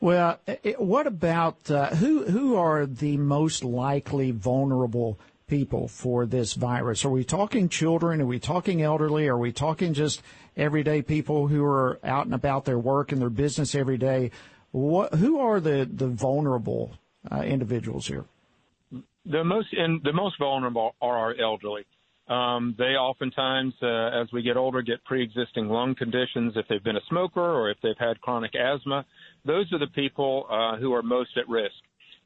Well, 0.00 0.40
what 0.78 1.06
about 1.06 1.70
uh, 1.70 1.88
who 1.96 2.24
who 2.24 2.56
are 2.56 2.86
the 2.86 3.18
most 3.18 3.62
likely 3.62 4.30
vulnerable 4.30 5.18
people 5.46 5.88
for 5.88 6.24
this 6.24 6.54
virus? 6.54 7.04
Are 7.04 7.10
we 7.10 7.24
talking 7.24 7.68
children? 7.68 8.22
Are 8.22 8.26
we 8.26 8.38
talking 8.38 8.80
elderly? 8.80 9.28
Are 9.28 9.36
we 9.36 9.52
talking 9.52 9.92
just 9.92 10.22
everyday 10.56 11.02
people 11.02 11.48
who 11.48 11.62
are 11.64 11.98
out 12.02 12.24
and 12.24 12.34
about 12.34 12.64
their 12.64 12.78
work 12.78 13.12
and 13.12 13.20
their 13.20 13.28
business 13.28 13.74
every 13.74 13.98
day? 13.98 14.30
What, 14.70 15.14
who 15.14 15.38
are 15.38 15.60
the 15.60 15.86
the 15.92 16.06
vulnerable 16.06 16.92
uh, 17.30 17.42
individuals 17.42 18.06
here? 18.06 18.24
The 19.26 19.44
most 19.44 19.68
in, 19.74 20.00
the 20.02 20.14
most 20.14 20.38
vulnerable 20.38 20.94
are 21.02 21.18
our 21.18 21.34
elderly. 21.38 21.84
Um, 22.30 22.76
they 22.78 22.94
oftentimes, 22.94 23.74
uh, 23.82 24.20
as 24.22 24.28
we 24.32 24.42
get 24.42 24.56
older, 24.56 24.82
get 24.82 25.04
pre-existing 25.04 25.68
lung 25.68 25.96
conditions 25.96 26.52
if 26.54 26.64
they've 26.68 26.82
been 26.82 26.96
a 26.96 27.04
smoker 27.08 27.40
or 27.40 27.70
if 27.70 27.78
they've 27.82 27.98
had 27.98 28.20
chronic 28.20 28.52
asthma. 28.54 29.04
Those 29.44 29.70
are 29.72 29.80
the 29.80 29.88
people 29.88 30.46
uh, 30.48 30.76
who 30.76 30.94
are 30.94 31.02
most 31.02 31.36
at 31.36 31.48
risk. 31.48 31.74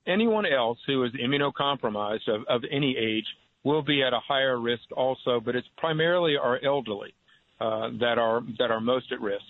Anyone 0.07 0.45
else 0.45 0.79
who 0.87 1.05
is 1.05 1.13
immunocompromised 1.13 2.29
of, 2.29 2.43
of 2.51 2.63
any 2.71 2.95
age 2.99 3.25
will 3.63 3.81
be 3.81 4.03
at 4.03 4.13
a 4.13 4.21
higher 4.21 4.61
risk 4.61 4.83
also, 4.95 5.41
but 5.41 5.57
it's 5.57 5.67
primarily 5.79 6.37
our 6.37 6.63
elderly 6.63 7.15
uh, 7.59 7.89
that 7.99 8.19
are 8.19 8.43
that 8.59 8.71
are 8.71 8.83
most 8.83 9.11
at 9.11 9.23
risk. 9.23 9.43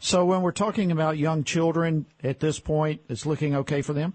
So 0.00 0.24
when 0.24 0.42
we're 0.42 0.50
talking 0.50 0.90
about 0.90 1.18
young 1.18 1.44
children 1.44 2.06
at 2.24 2.40
this 2.40 2.58
point, 2.58 3.00
it's 3.08 3.24
looking 3.24 3.54
okay 3.54 3.80
for 3.80 3.92
them. 3.92 4.14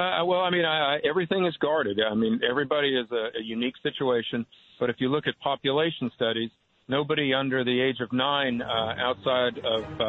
Uh, 0.00 0.24
well, 0.24 0.40
I 0.40 0.50
mean, 0.50 0.64
I, 0.64 0.96
I, 0.96 0.98
everything 1.08 1.44
is 1.44 1.54
guarded. 1.58 2.00
I 2.00 2.14
mean, 2.14 2.40
everybody 2.48 2.96
is 2.96 3.06
a, 3.10 3.38
a 3.38 3.42
unique 3.42 3.74
situation. 3.82 4.46
But 4.78 4.88
if 4.88 4.96
you 4.98 5.08
look 5.08 5.26
at 5.26 5.38
population 5.40 6.10
studies, 6.16 6.50
nobody 6.88 7.34
under 7.34 7.64
the 7.64 7.80
age 7.80 8.00
of 8.00 8.10
nine 8.12 8.62
uh, 8.62 8.94
outside 8.98 9.58
of 9.58 10.00
uh, 10.00 10.04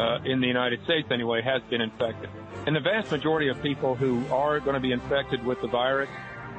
uh, 0.00 0.18
in 0.24 0.40
the 0.40 0.46
United 0.46 0.82
States 0.84 1.08
anyway 1.10 1.42
has 1.42 1.60
been 1.70 1.80
infected. 1.80 2.30
And 2.66 2.76
the 2.76 2.80
vast 2.80 3.10
majority 3.10 3.48
of 3.48 3.60
people 3.62 3.96
who 3.96 4.24
are 4.32 4.60
going 4.60 4.74
to 4.74 4.80
be 4.80 4.92
infected 4.92 5.44
with 5.44 5.60
the 5.60 5.68
virus 5.68 6.10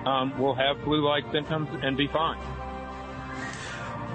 um, 0.06 0.38
will 0.38 0.56
have 0.56 0.82
flu-like 0.84 1.24
symptoms 1.32 1.70
and 1.82 1.96
be 1.96 2.08
fine. 2.08 2.40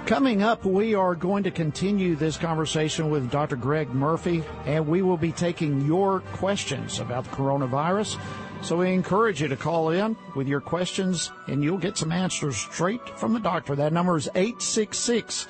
Coming 0.05 0.43
up, 0.43 0.65
we 0.65 0.95
are 0.95 1.15
going 1.15 1.43
to 1.43 1.51
continue 1.51 2.15
this 2.15 2.35
conversation 2.35 3.09
with 3.09 3.31
Dr. 3.31 3.55
Greg 3.55 3.89
Murphy, 3.89 4.43
and 4.65 4.85
we 4.85 5.01
will 5.01 5.17
be 5.17 5.31
taking 5.31 5.85
your 5.85 6.19
questions 6.19 6.99
about 6.99 7.23
the 7.23 7.29
coronavirus. 7.29 8.19
So 8.63 8.77
we 8.77 8.93
encourage 8.93 9.41
you 9.41 9.49
to 9.49 9.57
call 9.57 9.89
in 9.89 10.15
with 10.35 10.47
your 10.47 10.61
questions, 10.61 11.31
and 11.47 11.61
you'll 11.61 11.77
get 11.77 11.97
some 11.97 12.13
answers 12.13 12.55
straight 12.55 13.01
from 13.19 13.33
the 13.33 13.39
doctor. 13.41 13.75
That 13.75 13.91
number 13.91 14.15
is 14.15 14.29
866 14.35 15.47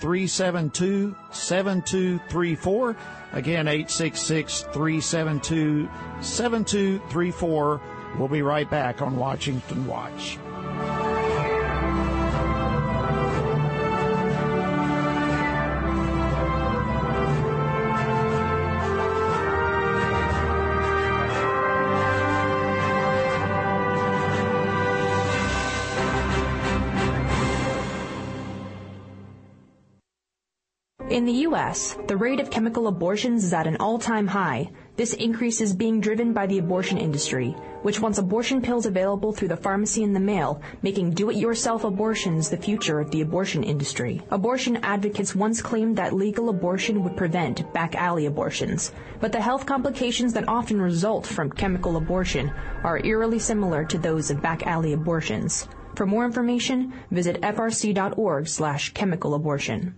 372 0.00 1.14
7234. 1.30 2.96
Again, 3.32 3.68
866 3.68 4.62
372 4.62 5.88
7234. 6.20 7.80
We'll 8.18 8.28
be 8.28 8.42
right 8.42 8.68
back 8.68 9.00
on 9.00 9.16
Washington 9.16 9.86
Watch. 9.86 10.38
In 31.16 31.24
the 31.24 31.46
U.S., 31.48 31.96
the 32.08 32.16
rate 32.18 32.40
of 32.40 32.50
chemical 32.50 32.88
abortions 32.88 33.42
is 33.42 33.54
at 33.54 33.66
an 33.66 33.78
all-time 33.78 34.26
high. 34.26 34.70
This 34.96 35.14
increase 35.14 35.62
is 35.62 35.74
being 35.74 35.98
driven 35.98 36.34
by 36.34 36.46
the 36.46 36.58
abortion 36.58 36.98
industry, 36.98 37.56
which 37.80 38.00
wants 38.00 38.18
abortion 38.18 38.60
pills 38.60 38.84
available 38.84 39.32
through 39.32 39.48
the 39.48 39.56
pharmacy 39.56 40.02
in 40.02 40.12
the 40.12 40.20
mail, 40.20 40.60
making 40.82 41.12
do-it-yourself 41.12 41.84
abortions 41.84 42.50
the 42.50 42.58
future 42.58 43.00
of 43.00 43.10
the 43.10 43.22
abortion 43.22 43.62
industry. 43.62 44.20
Abortion 44.30 44.76
advocates 44.82 45.34
once 45.34 45.62
claimed 45.62 45.96
that 45.96 46.12
legal 46.12 46.50
abortion 46.50 47.02
would 47.02 47.16
prevent 47.16 47.72
back 47.72 47.94
alley 47.94 48.26
abortions, 48.26 48.92
but 49.18 49.32
the 49.32 49.40
health 49.40 49.64
complications 49.64 50.34
that 50.34 50.46
often 50.46 50.78
result 50.78 51.26
from 51.26 51.50
chemical 51.50 51.96
abortion 51.96 52.52
are 52.84 53.02
eerily 53.06 53.38
similar 53.38 53.86
to 53.86 53.96
those 53.96 54.30
of 54.30 54.42
back 54.42 54.66
alley 54.66 54.92
abortions. 54.92 55.66
For 55.94 56.04
more 56.04 56.26
information, 56.26 56.92
visit 57.10 57.40
frc.org 57.40 58.48
slash 58.48 58.92
chemical 58.92 59.32
abortion. 59.32 59.96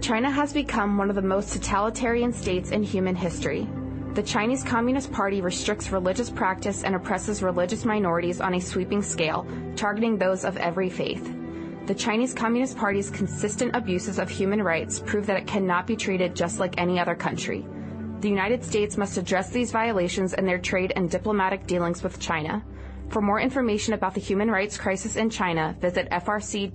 China 0.00 0.30
has 0.30 0.52
become 0.52 0.96
one 0.96 1.10
of 1.10 1.16
the 1.16 1.22
most 1.22 1.52
totalitarian 1.52 2.32
states 2.32 2.70
in 2.70 2.82
human 2.82 3.16
history. 3.16 3.68
The 4.14 4.22
Chinese 4.22 4.62
Communist 4.62 5.12
Party 5.12 5.40
restricts 5.40 5.90
religious 5.90 6.30
practice 6.30 6.84
and 6.84 6.94
oppresses 6.94 7.42
religious 7.42 7.84
minorities 7.84 8.40
on 8.40 8.54
a 8.54 8.60
sweeping 8.60 9.02
scale, 9.02 9.46
targeting 9.76 10.16
those 10.16 10.44
of 10.44 10.56
every 10.56 10.88
faith. 10.88 11.34
The 11.86 11.94
Chinese 11.94 12.32
Communist 12.32 12.76
Party's 12.76 13.10
consistent 13.10 13.74
abuses 13.74 14.18
of 14.18 14.28
human 14.28 14.62
rights 14.62 15.00
prove 15.00 15.26
that 15.26 15.36
it 15.36 15.46
cannot 15.46 15.86
be 15.86 15.96
treated 15.96 16.34
just 16.34 16.58
like 16.58 16.78
any 16.78 16.98
other 17.00 17.14
country. 17.14 17.66
The 18.20 18.28
United 18.28 18.64
States 18.64 18.96
must 18.96 19.18
address 19.18 19.50
these 19.50 19.72
violations 19.72 20.32
in 20.34 20.46
their 20.46 20.58
trade 20.58 20.92
and 20.96 21.10
diplomatic 21.10 21.66
dealings 21.66 22.02
with 22.02 22.18
China. 22.20 22.64
For 23.08 23.22
more 23.22 23.40
information 23.40 23.94
about 23.94 24.14
the 24.14 24.20
human 24.20 24.50
rights 24.50 24.76
crisis 24.76 25.16
in 25.16 25.30
China, 25.30 25.76
visit 25.80 26.08
frc.org/china. 26.10 26.70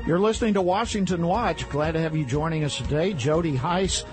You're 0.06 0.20
listening 0.20 0.54
to 0.54 0.62
Washington 0.62 1.26
Watch. 1.26 1.68
Glad 1.68 1.94
to 1.94 2.00
have 2.00 2.16
you 2.16 2.26
joining 2.26 2.64
us 2.64 2.78
today. 2.78 3.14
Jody 3.14 3.56
Hice 3.56 4.04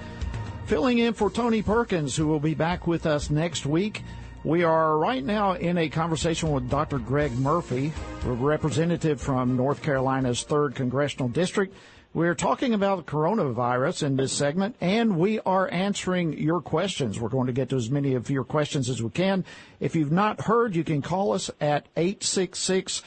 filling 0.64 0.96
in 0.96 1.12
for 1.12 1.28
Tony 1.30 1.60
Perkins, 1.60 2.16
who 2.16 2.26
will 2.26 2.40
be 2.40 2.54
back 2.54 2.86
with 2.86 3.04
us 3.04 3.28
next 3.28 3.66
week. 3.66 4.02
We 4.42 4.64
are 4.64 4.96
right 4.96 5.22
now 5.22 5.52
in 5.52 5.76
a 5.76 5.90
conversation 5.90 6.50
with 6.50 6.70
Dr. 6.70 6.98
Greg 6.98 7.32
Murphy, 7.32 7.92
a 8.24 8.32
representative 8.32 9.20
from 9.20 9.54
North 9.54 9.82
Carolina's 9.82 10.42
3rd 10.44 10.76
Congressional 10.76 11.28
District. 11.28 11.76
We're 12.14 12.34
talking 12.34 12.72
about 12.72 13.04
coronavirus 13.04 14.02
in 14.02 14.16
this 14.16 14.32
segment, 14.32 14.76
and 14.80 15.18
we 15.18 15.40
are 15.40 15.70
answering 15.70 16.38
your 16.38 16.62
questions. 16.62 17.20
We're 17.20 17.28
going 17.28 17.48
to 17.48 17.52
get 17.52 17.68
to 17.68 17.76
as 17.76 17.90
many 17.90 18.14
of 18.14 18.30
your 18.30 18.44
questions 18.44 18.88
as 18.88 19.02
we 19.02 19.10
can. 19.10 19.44
If 19.78 19.94
you've 19.94 20.12
not 20.12 20.40
heard, 20.40 20.74
you 20.74 20.84
can 20.84 21.02
call 21.02 21.32
us 21.32 21.50
at 21.60 21.86
866 21.98 23.02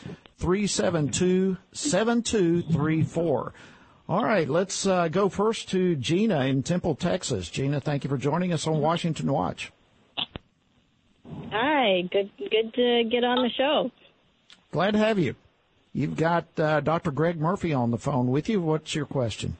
372 0.46 1.58
7234. 1.74 3.54
All 4.08 4.24
right, 4.24 4.48
let's 4.48 4.86
uh, 4.86 5.08
go 5.08 5.28
first 5.28 5.70
to 5.70 5.96
Gina 5.96 6.42
in 6.42 6.62
Temple, 6.62 6.94
Texas. 6.94 7.50
Gina, 7.50 7.80
thank 7.80 8.04
you 8.04 8.12
for 8.12 8.18
joining 8.18 8.54
us 8.54 8.68
on 8.68 8.80
Washington 8.80 9.34
Watch. 9.34 9.72
Hi, 11.52 12.04
good 12.12 12.30
good 12.38 12.72
to 12.76 13.04
get 13.10 13.24
on 13.24 13.42
the 13.42 13.50
show. 13.58 13.90
Glad 14.72 14.92
to 14.92 15.00
have 15.00 15.18
you. 15.18 15.34
You've 15.94 16.16
got 16.16 16.46
uh, 16.60 16.80
Dr. 16.80 17.10
Greg 17.10 17.40
Murphy 17.40 17.74
on 17.74 17.90
the 17.90 17.98
phone 17.98 18.28
with 18.28 18.48
you. 18.48 18.62
What's 18.62 18.94
your 18.94 19.08
question? 19.08 19.58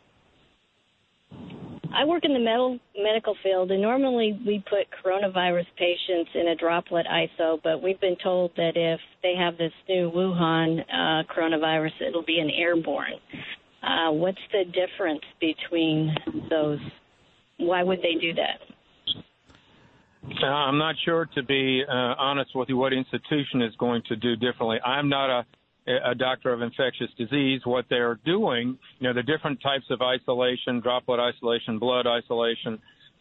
I 1.96 2.04
work 2.04 2.26
in 2.26 2.34
the 2.34 2.40
medical 2.40 2.78
medical 3.02 3.36
field, 3.42 3.72
and 3.72 3.82
normally 3.82 4.38
we 4.46 4.64
put 4.70 4.88
coronavirus 5.04 5.66
patients 5.78 6.30
in 6.34 6.50
a 6.50 6.56
droplet 6.56 7.06
ISO, 7.06 7.58
but 7.64 7.82
we've 7.82 8.00
been 8.02 8.18
told 8.22 8.52
that 8.58 8.74
if 8.76 9.00
they 9.24 9.34
have 9.38 9.58
this 9.58 9.72
new 9.88 10.12
Wuhan 10.12 10.82
uh, 10.82 11.24
coronavirus, 11.34 11.92
it'll 12.06 12.26
be 12.26 12.40
an 12.40 12.50
airborne. 12.50 13.14
Uh, 13.82 14.12
what's 14.12 14.38
the 14.52 14.66
difference 14.66 15.22
between 15.40 16.14
those? 16.50 16.80
Why 17.58 17.82
would 17.84 18.00
they 18.00 18.20
do 18.20 18.34
that? 18.34 18.60
Uh, 20.44 20.48
I'm 20.48 20.78
not 20.78 20.96
sure, 21.06 21.30
to 21.36 21.44
be 21.44 21.84
uh, 21.88 21.92
honest 21.92 22.52
with 22.56 22.68
you, 22.68 22.76
what 22.76 22.92
institution 22.92 23.62
is 23.62 23.74
going 23.80 24.02
to 24.10 24.18
do 24.18 24.36
differently. 24.36 24.80
I'm 24.84 25.08
not 25.08 25.30
a 25.30 25.46
a 25.88 26.16
doctor 26.16 26.52
of 26.52 26.62
infectious 26.62 27.10
disease, 27.18 27.62
what 27.64 27.86
they're 27.90 28.20
doing, 28.26 28.78
you 29.00 29.08
know, 29.08 29.14
the 29.14 29.24
different 29.24 29.62
types 29.62 29.86
of 29.90 30.02
isolation, 30.02 30.80
droplet 30.80 31.20
isolation, 31.20 31.78
blood 31.80 32.08
isolation, 32.08 32.80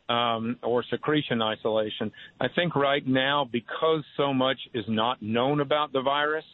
um, 0.08 0.56
or 0.62 0.82
secretion 0.90 1.42
isolation. 1.42 2.10
I 2.40 2.48
think 2.54 2.74
right 2.74 3.06
now, 3.06 3.48
because 3.50 4.02
so 4.16 4.32
much 4.32 4.58
is 4.72 4.84
not 4.88 5.22
known 5.22 5.60
about 5.60 5.92
the 5.92 6.02
virus, 6.02 6.44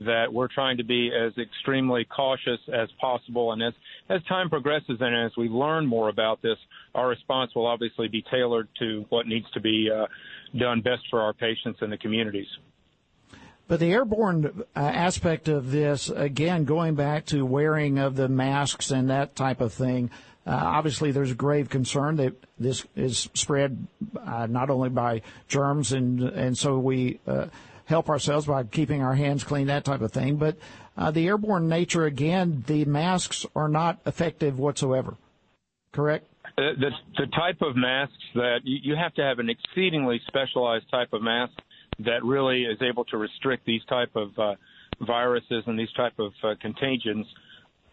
that 0.00 0.32
we're 0.32 0.48
trying 0.48 0.76
to 0.76 0.84
be 0.84 1.12
as 1.14 1.32
extremely 1.38 2.04
cautious 2.04 2.58
as 2.72 2.88
possible. 3.00 3.52
And 3.52 3.62
as, 3.62 3.72
as 4.08 4.20
time 4.24 4.50
progresses 4.50 4.98
and 5.00 5.14
as 5.14 5.30
we 5.36 5.48
learn 5.48 5.86
more 5.86 6.08
about 6.08 6.42
this, 6.42 6.56
our 6.94 7.08
response 7.08 7.54
will 7.54 7.66
obviously 7.66 8.08
be 8.08 8.24
tailored 8.30 8.68
to 8.80 9.04
what 9.10 9.28
needs 9.28 9.46
to 9.54 9.60
be 9.60 9.88
uh, 9.94 10.06
done 10.58 10.80
best 10.80 11.02
for 11.10 11.20
our 11.20 11.32
patients 11.32 11.78
and 11.80 11.92
the 11.92 11.98
communities. 11.98 12.48
But 13.66 13.80
the 13.80 13.92
airborne 13.92 14.64
uh, 14.76 14.78
aspect 14.78 15.48
of 15.48 15.70
this, 15.70 16.10
again, 16.10 16.64
going 16.64 16.94
back 16.96 17.26
to 17.26 17.46
wearing 17.46 17.98
of 17.98 18.14
the 18.14 18.28
masks 18.28 18.90
and 18.90 19.08
that 19.08 19.34
type 19.34 19.60
of 19.60 19.72
thing, 19.72 20.10
uh, 20.46 20.50
obviously 20.50 21.12
there's 21.12 21.30
a 21.30 21.34
grave 21.34 21.70
concern 21.70 22.16
that 22.16 22.34
this 22.58 22.84
is 22.94 23.30
spread 23.32 23.86
uh, 24.22 24.46
not 24.46 24.68
only 24.68 24.90
by 24.90 25.22
germs 25.48 25.92
and 25.92 26.22
and 26.22 26.58
so 26.58 26.78
we 26.78 27.18
uh, 27.26 27.46
help 27.86 28.10
ourselves 28.10 28.46
by 28.46 28.62
keeping 28.64 29.02
our 29.02 29.14
hands 29.14 29.44
clean, 29.44 29.68
that 29.68 29.84
type 29.84 30.02
of 30.02 30.12
thing. 30.12 30.36
But 30.36 30.56
uh, 30.96 31.10
the 31.10 31.26
airborne 31.26 31.68
nature, 31.68 32.04
again, 32.04 32.64
the 32.66 32.84
masks 32.84 33.46
are 33.56 33.68
not 33.68 34.00
effective 34.06 34.58
whatsoever. 34.58 35.16
Correct. 35.92 36.26
The, 36.56 36.72
the, 36.78 36.90
the 37.18 37.26
type 37.32 37.62
of 37.62 37.76
masks 37.76 38.12
that 38.34 38.60
you, 38.64 38.78
you 38.82 38.96
have 38.96 39.14
to 39.14 39.22
have 39.22 39.38
an 39.38 39.48
exceedingly 39.48 40.20
specialized 40.26 40.90
type 40.90 41.12
of 41.12 41.22
mask 41.22 41.54
that 42.00 42.24
really 42.24 42.64
is 42.64 42.80
able 42.82 43.04
to 43.06 43.16
restrict 43.16 43.64
these 43.66 43.84
type 43.84 44.14
of 44.16 44.38
uh, 44.38 44.54
viruses 45.00 45.64
and 45.66 45.78
these 45.78 45.92
type 45.92 46.18
of 46.18 46.32
uh, 46.42 46.54
contagions 46.60 47.26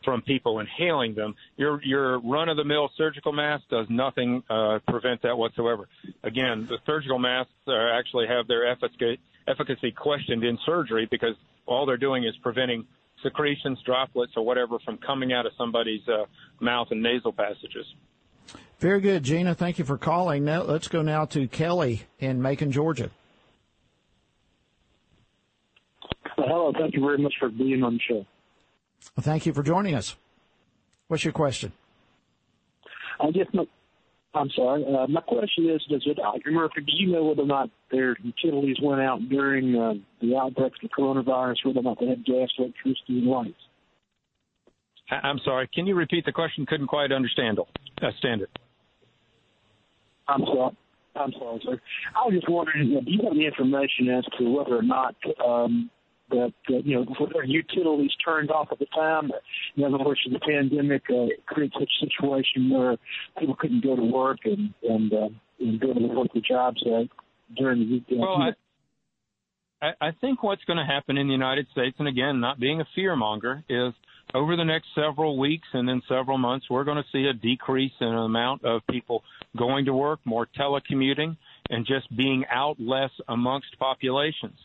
from 0.04 0.22
people 0.22 0.60
inhaling 0.60 1.14
them. 1.14 1.36
Your 1.58 1.82
your 1.84 2.20
run 2.22 2.50
of 2.50 2.58
the 2.58 2.64
mill 2.64 2.90
surgical 2.98 3.32
mask 3.32 3.66
does 3.70 3.86
nothing 3.90 4.44
uh, 4.50 4.80
prevent 4.88 5.22
that 5.22 5.38
whatsoever. 5.38 5.88
Again, 6.24 6.68
the 6.70 6.78
surgical 6.86 7.20
masks 7.20 7.52
are 7.68 7.98
actually 7.98 8.28
have 8.28 8.48
their 8.48 8.66
efficacy 8.68 9.92
questioned 9.92 10.44
in 10.44 10.58
surgery 10.66 11.08
because 11.10 11.36
all 11.66 11.86
they're 11.86 11.98
doing 11.98 12.24
is 12.24 12.34
preventing 12.42 12.86
secretions, 13.22 13.80
droplets, 13.86 14.34
or 14.36 14.44
whatever 14.44 14.80
from 14.80 14.98
coming 14.98 15.32
out 15.32 15.46
of 15.46 15.52
somebody's 15.58 16.08
uh, 16.08 16.26
mouth 16.60 16.88
and 16.90 17.04
nasal 17.04 17.32
passages. 17.32 17.86
Very 18.80 19.00
good, 19.00 19.22
Gina. 19.24 19.54
Thank 19.54 19.78
you 19.78 19.86
for 19.86 19.98
calling. 19.98 20.44
Now 20.44 20.64
let's 20.64 20.88
go 20.88 21.04
now 21.04 21.26
to 21.26 21.48
Kelly 21.48 22.04
in 22.18 22.42
Macon, 22.42 22.72
Georgia. 22.72 23.12
Hello. 26.48 26.72
Thank 26.78 26.94
you 26.94 27.02
very 27.02 27.18
much 27.18 27.34
for 27.40 27.50
being 27.50 27.84
on 27.84 27.96
the 27.96 28.00
show. 28.08 28.26
Well, 29.16 29.24
thank 29.24 29.46
you 29.46 29.54
for 29.54 29.64
joining 29.64 29.96
us. 29.96 30.16
What's 31.08 31.24
your 31.24 31.34
question? 31.34 31.74
I 33.20 33.32
guess 33.32 33.48
my, 33.54 33.66
I'm 34.34 34.50
sorry. 34.56 34.86
Uh, 34.86 35.08
my 35.08 35.22
question 35.22 35.70
is, 35.70 35.82
does 35.90 36.04
it, 36.06 36.18
Dr. 36.18 36.52
Murphy, 36.52 36.82
do 36.82 36.92
you 36.96 37.12
know 37.12 37.26
whether 37.26 37.42
or 37.42 37.48
not 37.48 37.70
their 37.92 38.16
utilities 38.24 38.78
went 38.82 39.02
out 39.02 39.20
during 39.30 39.76
uh, 39.76 39.94
the 40.22 40.38
outbreak 40.38 40.74
of 40.74 40.80
the 40.82 40.90
coronavirus, 40.90 41.56
whether 41.66 41.80
or 41.80 41.84
not 41.84 42.00
they 42.00 42.08
had 42.08 42.26
gas, 42.26 42.50
electricity, 42.58 43.20
and 43.20 43.28
lights? 43.28 43.54
I'm 45.12 45.40
sorry. 45.44 45.70
Can 45.74 45.86
you 45.86 45.96
repeat 45.96 46.26
the 46.26 46.32
question? 46.32 46.66
Couldn't 46.66 46.88
quite 46.88 47.12
understand 47.12 47.60
it. 47.60 47.66
Uh, 48.02 48.12
stand 48.20 48.42
it. 48.42 48.50
I'm 50.28 50.46
sorry. 50.46 50.78
I'm 51.14 51.34
sorry, 51.34 51.62
sir. 51.66 51.82
I 52.16 52.26
was 52.26 52.36
just 52.36 52.50
wondering, 52.50 53.04
do 53.04 53.12
you 53.12 53.20
have 53.24 53.34
any 53.34 53.46
information 53.46 54.10
as 54.10 54.24
to 54.40 54.50
whether 54.50 54.78
or 54.78 54.82
not 54.82 55.16
um, 55.46 55.90
that 56.32 56.54
uh, 56.70 56.78
you 56.84 56.96
know 56.96 57.06
were 57.20 57.44
utilities 57.44 58.12
turned 58.24 58.52
off 58.52 58.70
at 58.72 58.80
the 58.80 58.88
time. 58.88 59.32
In 59.78 59.84
other 59.84 60.04
words, 60.04 60.20
the 60.32 60.40
pandemic 60.40 61.04
uh, 61.10 61.28
created 61.46 61.74
such 61.80 61.90
a 62.02 62.06
situation 62.06 62.70
where 62.70 62.98
people 63.40 63.56
couldn't 63.56 63.84
go 63.84 63.96
to 63.96 64.04
work 64.04 64.40
and 64.46 64.74
and, 64.84 65.14
uh, 65.14 65.30
and 65.60 65.80
go 65.80 65.94
to 65.94 66.00
work 66.08 66.28
the 66.34 66.42
jobs 66.42 66.82
uh, 66.86 67.04
during 67.56 67.80
the 67.80 67.92
weekend. 67.92 68.22
Well, 68.22 68.54
I, 69.82 69.92
I 70.00 70.12
think 70.22 70.44
what's 70.44 70.64
going 70.66 70.78
to 70.78 70.86
happen 70.86 71.18
in 71.18 71.28
the 71.28 71.34
United 71.34 71.68
States, 71.72 71.96
and 72.00 72.08
again, 72.08 72.40
not 72.40 72.60
being 72.60 72.82
a 72.82 72.86
fearmonger, 72.98 73.64
is 73.70 73.94
over 74.34 74.56
the 74.56 74.64
next 74.64 74.88
several 74.96 75.38
weeks 75.38 75.68
and 75.74 75.88
then 75.88 76.02
several 76.08 76.38
months, 76.38 76.68
we're 76.70 76.84
going 76.84 76.98
to 76.98 77.10
see 77.12 77.26
a 77.26 77.34
decrease 77.34 77.92
in 78.00 78.08
the 78.08 78.22
amount 78.22 78.64
of 78.64 78.82
people 78.90 79.24
going 79.58 79.86
to 79.86 79.94
work, 79.94 80.20
more 80.24 80.48
telecommuting, 80.58 81.36
and 81.70 81.86
just 81.86 82.16
being 82.16 82.46
out 82.52 82.80
less 82.80 83.12
amongst 83.28 83.78
populations. 83.80 84.58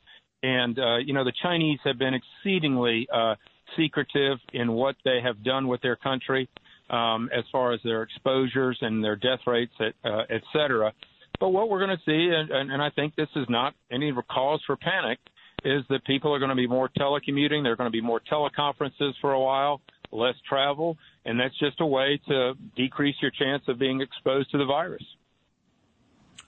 And, 0.42 0.78
uh, 0.78 0.96
you 0.98 1.12
know, 1.14 1.24
the 1.24 1.32
Chinese 1.42 1.78
have 1.84 1.98
been 1.98 2.14
exceedingly 2.14 3.08
uh, 3.12 3.34
secretive 3.76 4.38
in 4.52 4.72
what 4.72 4.96
they 5.04 5.20
have 5.22 5.42
done 5.42 5.66
with 5.66 5.80
their 5.82 5.96
country. 5.96 6.48
um, 6.90 7.28
as 7.36 7.44
far 7.50 7.72
as 7.72 7.80
their 7.84 8.02
exposures 8.02 8.78
and 8.80 9.02
their 9.02 9.16
death 9.16 9.40
rates, 9.46 9.72
et, 9.80 9.94
uh, 10.04 10.22
et 10.30 10.42
cetera. 10.52 10.92
But 11.40 11.50
what 11.50 11.68
we're 11.68 11.84
going 11.84 11.96
to 11.96 12.02
see, 12.04 12.34
and, 12.34 12.50
and, 12.50 12.70
and 12.70 12.82
I 12.82 12.90
think 12.90 13.14
this 13.14 13.28
is 13.36 13.46
not 13.48 13.74
any 13.90 14.12
cause 14.30 14.62
for 14.66 14.76
panic, 14.76 15.18
is 15.64 15.82
that 15.90 16.04
people 16.04 16.32
are 16.32 16.38
going 16.38 16.50
to 16.50 16.56
be 16.56 16.66
more 16.66 16.88
telecommuting. 16.88 17.62
There 17.62 17.72
are 17.72 17.76
going 17.76 17.90
to 17.90 17.92
be 17.92 18.00
more 18.00 18.20
teleconferences 18.20 19.12
for 19.20 19.32
a 19.32 19.40
while, 19.40 19.80
less 20.12 20.34
travel, 20.48 20.96
and 21.24 21.38
that's 21.38 21.58
just 21.58 21.80
a 21.80 21.86
way 21.86 22.20
to 22.28 22.54
decrease 22.76 23.16
your 23.20 23.32
chance 23.32 23.64
of 23.68 23.78
being 23.78 24.00
exposed 24.00 24.50
to 24.52 24.58
the 24.58 24.64
virus. 24.64 25.02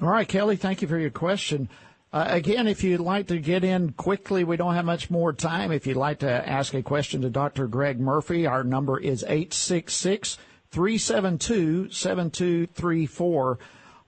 All 0.01 0.09
right, 0.09 0.29
Kelly, 0.29 0.57
thank 0.57 0.81
you 0.81 0.89
for 0.89 0.99
your 0.99 1.11
question. 1.11 1.69
Uh, 2.11 2.25
again, 2.29 2.67
if 2.67 2.83
you'd 2.83 3.01
like 3.01 3.27
to 3.27 3.39
get 3.39 3.63
in 3.63 3.93
quickly, 3.93 4.43
we 4.43 4.57
don't 4.57 4.75
have 4.75 4.85
much 4.85 5.11
more 5.11 5.33
time. 5.33 5.71
If 5.71 5.87
you'd 5.87 5.97
like 5.97 6.21
to 6.21 6.49
ask 6.49 6.73
a 6.73 6.83
question 6.83 7.21
to 7.21 7.29
Dr. 7.31 7.67
Greg 7.67 8.01
Murphy, 8.01 8.47
our 8.47 8.65
number 8.65 8.99
is 8.99 9.23
866 9.25 10.39
372 10.71 11.91
7234. 11.91 13.59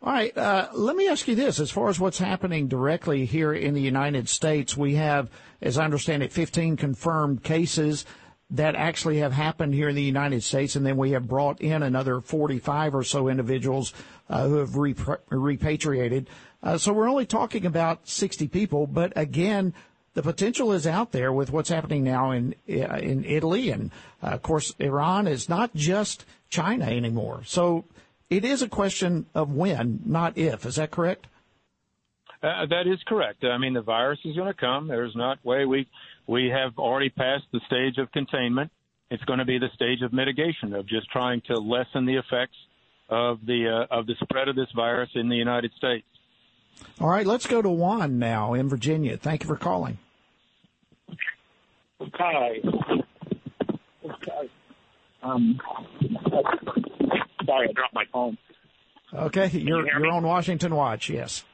All 0.02 0.12
right, 0.12 0.36
uh, 0.36 0.68
let 0.72 0.96
me 0.96 1.08
ask 1.08 1.28
you 1.28 1.34
this. 1.34 1.60
As 1.60 1.70
far 1.70 1.90
as 1.90 2.00
what's 2.00 2.18
happening 2.18 2.68
directly 2.68 3.26
here 3.26 3.52
in 3.52 3.74
the 3.74 3.82
United 3.82 4.30
States, 4.30 4.74
we 4.74 4.94
have, 4.94 5.28
as 5.60 5.76
I 5.76 5.84
understand 5.84 6.22
it, 6.22 6.32
15 6.32 6.78
confirmed 6.78 7.44
cases 7.44 8.06
that 8.48 8.74
actually 8.74 9.18
have 9.18 9.32
happened 9.32 9.74
here 9.74 9.90
in 9.90 9.94
the 9.94 10.02
United 10.02 10.42
States, 10.42 10.74
and 10.74 10.86
then 10.86 10.96
we 10.96 11.10
have 11.10 11.28
brought 11.28 11.60
in 11.60 11.82
another 11.82 12.20
45 12.20 12.94
or 12.94 13.04
so 13.04 13.28
individuals 13.28 13.92
uh, 14.30 14.48
who 14.48 14.54
have 14.54 14.74
repatriated. 14.76 16.30
Uh, 16.62 16.76
so 16.76 16.92
we're 16.92 17.08
only 17.08 17.26
talking 17.26 17.64
about 17.64 18.08
60 18.08 18.48
people, 18.48 18.86
but 18.86 19.12
again, 19.16 19.72
the 20.14 20.22
potential 20.22 20.72
is 20.72 20.86
out 20.86 21.12
there 21.12 21.32
with 21.32 21.50
what's 21.50 21.68
happening 21.68 22.04
now 22.04 22.32
in 22.32 22.54
uh, 22.68 22.96
in 22.96 23.24
Italy, 23.24 23.70
and 23.70 23.90
uh, 24.22 24.28
of 24.28 24.42
course, 24.42 24.74
Iran 24.78 25.28
is 25.28 25.48
not 25.48 25.74
just 25.74 26.24
China 26.48 26.86
anymore. 26.86 27.42
So 27.46 27.84
it 28.28 28.44
is 28.44 28.60
a 28.60 28.68
question 28.68 29.26
of 29.34 29.50
when, 29.52 30.00
not 30.04 30.36
if. 30.36 30.66
Is 30.66 30.76
that 30.76 30.90
correct? 30.90 31.28
Uh, 32.42 32.66
that 32.70 32.86
is 32.86 32.98
correct. 33.06 33.44
I 33.44 33.58
mean, 33.58 33.74
the 33.74 33.82
virus 33.82 34.18
is 34.24 34.34
going 34.34 34.48
to 34.48 34.58
come. 34.58 34.88
There's 34.88 35.14
not 35.14 35.44
way 35.44 35.64
we 35.64 35.86
we 36.26 36.48
have 36.48 36.78
already 36.78 37.10
passed 37.10 37.44
the 37.52 37.60
stage 37.66 37.98
of 37.98 38.10
containment. 38.12 38.70
It's 39.10 39.24
going 39.24 39.40
to 39.40 39.44
be 39.44 39.58
the 39.58 39.70
stage 39.74 40.02
of 40.02 40.12
mitigation 40.12 40.74
of 40.74 40.86
just 40.86 41.10
trying 41.10 41.42
to 41.46 41.54
lessen 41.54 42.06
the 42.06 42.16
effects 42.16 42.56
of 43.08 43.38
the 43.46 43.86
uh, 43.90 43.94
of 43.94 44.06
the 44.06 44.14
spread 44.22 44.48
of 44.48 44.56
this 44.56 44.68
virus 44.74 45.10
in 45.14 45.28
the 45.28 45.36
United 45.36 45.72
States. 45.76 46.06
All 47.00 47.08
right, 47.08 47.26
let's 47.26 47.46
go 47.46 47.62
to 47.62 47.68
Juan 47.70 48.18
now 48.18 48.54
in 48.54 48.68
Virginia. 48.68 49.16
Thank 49.16 49.42
you 49.42 49.48
for 49.48 49.56
calling. 49.56 49.98
Hi. 52.14 52.56
Um, 55.22 55.58
sorry, 57.46 57.68
I 57.68 57.72
dropped 57.72 57.94
my 57.94 58.04
phone. 58.12 58.38
Okay, 59.12 59.48
you're 59.48 59.86
you 59.86 59.92
you're 59.98 60.06
on 60.10 60.22
Washington 60.22 60.74
Watch. 60.74 61.10
Yes. 61.10 61.44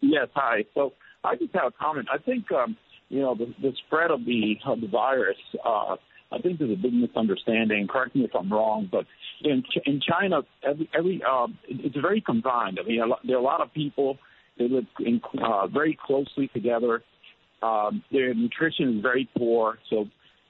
Yes. 0.00 0.28
Hi. 0.34 0.64
So 0.74 0.92
I 1.24 1.36
just 1.36 1.54
have 1.54 1.66
a 1.66 1.70
comment. 1.70 2.08
I 2.12 2.18
think 2.18 2.50
um, 2.52 2.76
you 3.08 3.20
know 3.20 3.34
the, 3.34 3.54
the 3.62 3.72
spread 3.86 4.10
of 4.10 4.24
the 4.24 4.56
of 4.66 4.80
the 4.80 4.88
virus. 4.88 5.38
Uh, 5.64 5.96
I 6.32 6.38
think 6.38 6.58
there's 6.58 6.70
a 6.70 6.80
big 6.80 6.92
misunderstanding. 6.92 7.88
Correct 7.88 8.14
me 8.14 8.24
if 8.24 8.30
I'm 8.34 8.52
wrong, 8.52 8.88
but 8.90 9.04
in 9.42 9.64
in 9.84 10.00
China, 10.00 10.42
every 10.62 10.88
every 10.96 11.22
uh, 11.28 11.48
it's 11.68 11.96
very 11.96 12.20
combined. 12.20 12.78
I 12.82 12.86
mean, 12.86 13.00
there 13.24 13.36
are 13.36 13.40
a 13.40 13.42
lot 13.42 13.60
of 13.60 13.72
people. 13.72 14.18
They 14.58 14.68
live 14.68 14.84
in, 15.00 15.20
uh, 15.42 15.66
very 15.68 15.98
closely 16.00 16.48
together. 16.48 17.02
Um, 17.62 18.02
their 18.12 18.32
nutrition 18.34 18.96
is 18.96 19.02
very 19.02 19.28
poor, 19.36 19.78
so 19.88 20.06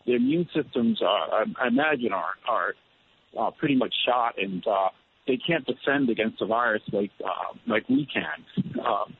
their 0.07 0.17
immune 0.17 0.49
systems, 0.55 1.01
are, 1.03 1.43
I, 1.43 1.45
I 1.65 1.69
imagine, 1.69 2.13
are 2.13 2.35
are 2.49 2.75
uh, 3.39 3.51
pretty 3.59 3.77
much 3.77 3.95
shot, 4.07 4.35
and 4.39 4.67
uh, 4.67 4.89
they 5.27 5.39
can't 5.39 5.65
defend 5.67 6.11
against 6.11 6.41
the 6.41 6.47
virus 6.47 6.83
like 6.93 7.11
uh, 7.25 7.57
like 7.67 7.89
we 7.89 8.07
can. 8.13 8.75
Um, 8.81 9.15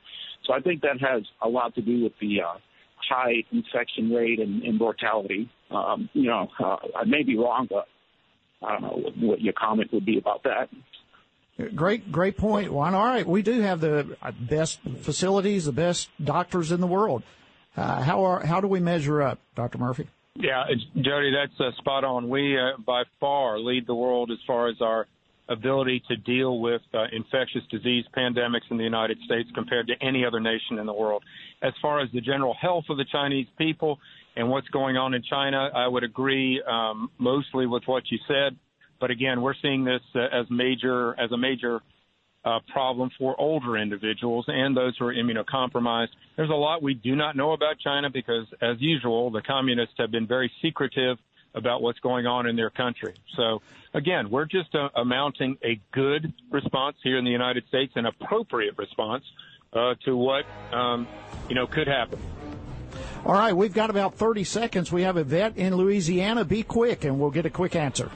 so 0.45 0.53
I 0.53 0.61
think 0.61 0.83
that 0.83 1.01
has 1.01 1.23
a 1.43 1.49
lot 1.49 1.75
to 1.77 1.83
do 1.83 2.05
with 2.05 2.13
the 2.21 2.41
uh, 2.43 2.59
high 3.09 3.45
infection 3.53 4.11
rate 4.11 4.41
and, 4.41 4.63
and 4.63 4.79
mortality. 4.79 5.49
Um, 5.71 6.09
you 6.13 6.29
know, 6.29 6.49
uh, 6.59 6.77
I 6.97 7.05
may 7.05 7.23
be 7.23 7.37
wrong, 7.37 7.69
but 7.71 7.87
I 8.63 8.73
don't 8.73 8.83
know 8.83 9.01
what, 9.03 9.17
what 9.19 9.41
your 9.41 9.53
comment 9.53 9.93
would 9.93 10.05
be 10.05 10.19
about 10.19 10.43
that. 10.45 10.69
Great, 11.75 12.11
great 12.11 12.37
point, 12.37 12.73
Juan. 12.73 12.95
All 12.95 13.05
right, 13.05 13.27
we 13.27 13.43
do 13.43 13.61
have 13.61 13.81
the 13.81 14.17
best 14.41 14.81
facilities, 15.01 15.67
the 15.67 15.73
best 15.73 16.09
doctors 16.23 16.73
in 16.73 16.81
the 16.81 16.87
world. 16.87 17.23
Uh, 17.77 18.03
how 18.03 18.25
are 18.25 18.45
how 18.45 18.61
do 18.61 18.67
we 18.67 18.81
measure 18.81 19.23
up, 19.23 19.39
Dr. 19.55 19.79
Murphy? 19.79 20.09
Yeah, 20.37 20.65
Jody, 20.97 21.33
that's 21.33 21.61
uh, 21.61 21.77
spot 21.79 22.05
on. 22.05 22.29
We 22.29 22.59
uh, 22.59 22.79
by 22.85 23.03
far 23.21 23.59
lead 23.59 23.87
the 23.87 23.95
world 23.95 24.31
as 24.31 24.39
far 24.47 24.69
as 24.69 24.77
our 24.81 25.07
ability 25.49 26.03
to 26.09 26.17
deal 26.17 26.61
with 26.61 26.81
uh, 26.95 27.05
infectious 27.13 27.63
disease 27.71 28.05
pandemics 28.17 28.71
in 28.71 28.79
the 28.79 28.85
United 28.85 29.19
States 29.25 29.49
compared 29.55 29.89
to 29.89 29.95
any 30.01 30.25
other 30.25 30.41
nation 30.41 30.79
in 30.79 30.87
the 30.87 30.93
world. 30.93 31.25
As 31.61 31.73
far 31.83 32.01
as 32.01 32.09
the 32.13 32.21
general 32.21 32.55
health 32.55 32.85
of 32.89 32.97
the 32.97 33.05
Chinese 33.05 33.49
people 33.59 33.99
and 34.37 34.49
what's 34.49 34.69
going 34.69 34.97
on 34.97 35.15
in 35.15 35.23
China, 35.23 35.71
I 35.75 35.87
would 35.87 36.05
agree 36.05 36.63
um, 36.63 37.11
mostly 37.19 37.67
with 37.67 37.83
what 37.87 38.11
you 38.11 38.19
said. 38.29 38.57
But 39.01 39.11
again, 39.11 39.41
we're 39.41 39.55
seeing 39.61 39.85
this 39.85 40.03
uh, 40.15 40.21
as 40.21 40.47
major 40.51 41.19
as 41.19 41.33
a 41.33 41.37
major 41.37 41.81
uh, 42.45 42.59
problem 42.73 43.11
for 43.19 43.39
older 43.39 43.77
individuals 43.77 44.47
and 44.49 44.77
those 44.77 44.97
who 44.99 45.07
are 45.07 45.15
immunocompromised. 45.15 46.09
There's 46.37 46.51
a 46.51 46.55
lot 46.55 46.83
we 46.83 46.95
do 46.95 47.15
not 47.15 47.37
know 47.37 47.53
about 47.53 47.79
China 47.79 48.09
because, 48.11 48.47
as 48.61 48.77
usual, 48.81 49.31
the 49.31 49.43
communists 49.43 49.95
have 49.99 50.11
been 50.11 50.27
very 50.27 50.51
secretive 50.63 51.19
about 51.55 51.83
what's 51.83 51.99
going 51.99 52.27
on 52.27 52.47
in 52.47 52.57
their 52.57 52.71
country. 52.71 53.15
So 53.37 53.61
again, 53.93 54.31
we're 54.31 54.45
just 54.47 54.75
uh, 54.75 54.89
amounting 54.95 55.59
a 55.65 55.81
good 55.93 56.33
response 56.51 56.97
here 57.03 57.19
in 57.19 57.25
the 57.25 57.31
United 57.31 57.67
States, 57.69 57.93
an 57.97 58.07
appropriate 58.07 58.79
response 58.79 59.25
uh, 59.73 59.95
to 60.05 60.17
what 60.17 60.45
um, 60.73 61.07
you 61.49 61.55
know 61.55 61.67
could 61.67 61.89
happen. 61.89 62.19
All 63.25 63.35
right, 63.35 63.53
we've 63.55 63.75
got 63.75 63.91
about 63.91 64.15
30 64.15 64.45
seconds. 64.45 64.91
We 64.91 65.03
have 65.03 65.19
Yvette 65.19 65.57
in 65.57 65.77
Louisiana. 65.77 66.45
Be 66.45 66.63
quick, 66.63 67.05
and 67.05 67.21
we'll 67.21 67.31
get 67.31 67.45
a 67.45 67.51
quick 67.51 67.77
answer. 67.77 68.11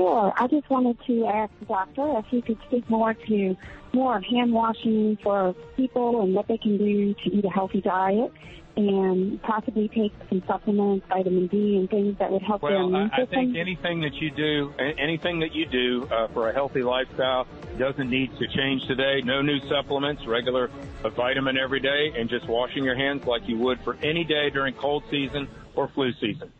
Sure. 0.00 0.32
I 0.36 0.46
just 0.46 0.70
wanted 0.70 0.98
to 1.06 1.26
ask 1.26 1.52
the 1.60 1.66
doctor 1.66 2.18
if 2.18 2.24
he 2.26 2.40
could 2.40 2.58
speak 2.66 2.88
more 2.88 3.12
to 3.12 3.56
more 3.92 4.16
of 4.16 4.24
hand 4.24 4.52
washing 4.52 5.18
for 5.22 5.54
people 5.76 6.22
and 6.22 6.34
what 6.34 6.48
they 6.48 6.56
can 6.56 6.78
do 6.78 7.12
to 7.12 7.30
eat 7.30 7.44
a 7.44 7.50
healthy 7.50 7.80
diet 7.80 8.32
and 8.76 9.42
possibly 9.42 9.88
take 9.88 10.12
some 10.28 10.42
supplements, 10.46 11.04
vitamin 11.08 11.48
D, 11.48 11.76
and 11.76 11.90
things 11.90 12.16
that 12.18 12.30
would 12.30 12.40
help 12.40 12.62
well, 12.62 12.72
their 12.72 12.82
immune 12.82 13.10
system? 13.10 13.26
I 13.28 13.34
think 13.34 13.56
anything 13.56 14.00
that 14.00 14.14
you 14.14 14.30
do, 14.30 14.72
anything 14.78 15.40
that 15.40 15.54
you 15.54 15.66
do 15.66 16.08
uh, 16.10 16.28
for 16.28 16.48
a 16.48 16.54
healthy 16.54 16.82
lifestyle 16.82 17.46
doesn't 17.78 18.08
need 18.08 18.30
to 18.38 18.46
change 18.46 18.86
today. 18.86 19.20
No 19.22 19.42
new 19.42 19.58
supplements, 19.68 20.26
regular 20.26 20.70
a 21.04 21.10
vitamin 21.10 21.58
every 21.58 21.80
day, 21.80 22.12
and 22.16 22.30
just 22.30 22.46
washing 22.46 22.84
your 22.84 22.96
hands 22.96 23.26
like 23.26 23.48
you 23.48 23.58
would 23.58 23.80
for 23.80 23.96
any 24.02 24.24
day 24.24 24.48
during 24.50 24.72
cold 24.74 25.02
season 25.10 25.48
or 25.74 25.88
flu 25.88 26.12
season. 26.14 26.50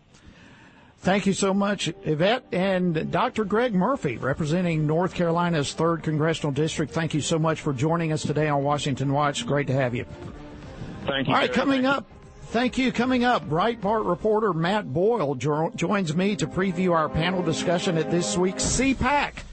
Thank 1.00 1.24
you 1.24 1.32
so 1.32 1.54
much, 1.54 1.90
Yvette 2.04 2.44
and 2.52 3.10
Dr. 3.10 3.44
Greg 3.46 3.74
Murphy, 3.74 4.18
representing 4.18 4.86
North 4.86 5.14
Carolina's 5.14 5.74
3rd 5.74 6.02
Congressional 6.02 6.52
District. 6.52 6.92
Thank 6.92 7.14
you 7.14 7.22
so 7.22 7.38
much 7.38 7.62
for 7.62 7.72
joining 7.72 8.12
us 8.12 8.20
today 8.22 8.48
on 8.48 8.62
Washington 8.62 9.10
Watch. 9.12 9.46
Great 9.46 9.66
to 9.68 9.72
have 9.72 9.94
you. 9.94 10.04
Thank 11.06 11.28
you. 11.28 11.34
All 11.34 11.40
right, 11.40 11.50
coming 11.50 11.86
up. 11.86 12.06
Thank 12.48 12.76
you. 12.76 12.92
Coming 12.92 13.24
up, 13.24 13.48
Breitbart 13.48 14.06
reporter 14.06 14.52
Matt 14.52 14.92
Boyle 14.92 15.36
jo- 15.36 15.72
joins 15.74 16.14
me 16.14 16.36
to 16.36 16.46
preview 16.46 16.92
our 16.92 17.08
panel 17.08 17.42
discussion 17.42 17.96
at 17.96 18.10
this 18.10 18.36
week's 18.36 18.64
CPAC. 18.64 19.44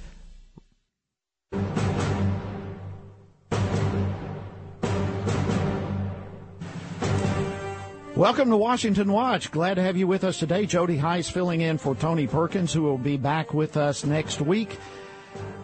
Welcome 8.18 8.50
to 8.50 8.58
Washington 8.58 9.12
Watch. 9.12 9.52
Glad 9.52 9.76
to 9.76 9.84
have 9.84 9.96
you 9.96 10.08
with 10.08 10.24
us 10.24 10.40
today. 10.40 10.66
Jody 10.66 10.98
Hice 10.98 11.30
filling 11.30 11.62
in 11.62 11.78
for 11.78 11.94
Tony 11.94 12.26
Perkins, 12.26 12.74
who 12.74 12.82
will 12.82 12.98
be 12.98 13.16
back 13.16 13.54
with 13.54 13.78
us 13.78 14.04
next 14.04 14.42
week. 14.42 14.80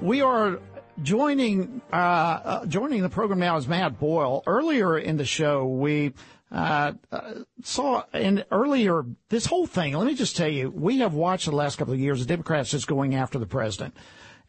We 0.02 0.22
are 0.22 0.60
joining 1.02 1.82
uh, 1.92 1.96
uh, 1.96 2.66
joining 2.68 3.02
the 3.02 3.10
program 3.10 3.40
now 3.40 3.58
is 3.58 3.68
Matt 3.68 4.00
Boyle. 4.00 4.44
Earlier 4.46 5.00
in 5.00 5.18
the 5.18 5.26
show, 5.26 5.66
we 5.66 6.14
uh, 6.52 6.94
uh, 7.12 7.34
saw 7.64 8.04
and 8.14 8.46
earlier 8.52 9.04
this 9.30 9.48
whole 9.48 9.66
thing. 9.66 9.96
Let 9.96 10.06
me 10.06 10.14
just 10.14 10.38
tell 10.38 10.48
you, 10.48 10.70
we 10.70 11.00
have 11.00 11.16
watched 11.16 11.48
the 11.48 11.56
last 11.56 11.78
couple 11.78 11.96
of 11.96 12.00
years 12.00 12.20
the 12.20 12.28
Democrats 12.28 12.70
just 12.70 12.86
going 12.86 13.16
after 13.16 13.40
the 13.40 13.48
president, 13.48 13.96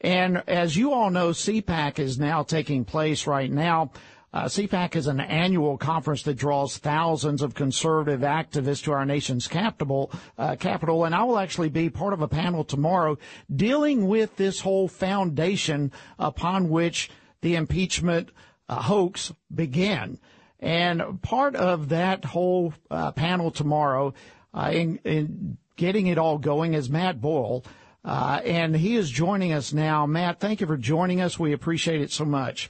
and 0.03 0.43
as 0.47 0.77
you 0.77 0.93
all 0.93 1.09
know, 1.09 1.31
CPAC 1.31 1.99
is 1.99 2.19
now 2.19 2.43
taking 2.43 2.85
place 2.85 3.27
right 3.27 3.51
now. 3.51 3.93
Uh, 4.35 4.47
CPAC 4.47 4.97
is 4.97 5.07
an 5.07 5.20
annual 5.20 5.79
conference 5.79 6.25
that 6.25 6.35
draws 6.35 6.77
thousands 6.77 7.40
of 7.40 7.55
conservative 7.55 8.23
activists 8.23 8.83
to 8.83 8.90
our 8.90 9.07
nation's 9.07 9.47
capital, 9.47 10.11
uh, 10.37 10.57
capital, 10.57 11.05
and 11.05 11.14
I 11.14 11.23
will 11.23 11.38
actually 11.38 11.68
be 11.68 11.88
part 11.88 12.12
of 12.12 12.20
a 12.20 12.27
panel 12.27 12.64
tomorrow 12.64 13.16
dealing 13.55 14.09
with 14.09 14.35
this 14.35 14.59
whole 14.59 14.88
foundation 14.88 15.92
upon 16.18 16.68
which 16.68 17.12
the 17.42 17.55
impeachment 17.55 18.31
uh, 18.68 18.83
hoax 18.83 19.33
began. 19.55 20.18
And 20.59 21.23
part 21.23 21.55
of 21.55 21.90
that 21.90 22.25
whole 22.25 22.75
uh, 22.90 23.12
panel 23.12 23.53
tomorrow 23.53 24.14
uh, 24.53 24.73
in, 24.75 24.99
in 25.05 25.59
getting 25.77 26.09
it 26.09 26.18
all 26.18 26.38
going 26.38 26.75
is 26.75 26.90
Matt 26.90 27.20
Boyle. 27.20 27.64
Uh, 28.05 28.40
and 28.44 28.75
he 28.75 28.97
is 28.97 29.11
joining 29.11 29.53
us 29.53 29.73
now. 29.73 30.07
Matt, 30.07 30.40
thank 30.40 30.61
you 30.61 30.66
for 30.66 30.77
joining 30.77 31.20
us. 31.20 31.38
We 31.38 31.53
appreciate 31.53 32.01
it 32.01 32.11
so 32.11 32.25
much. 32.25 32.68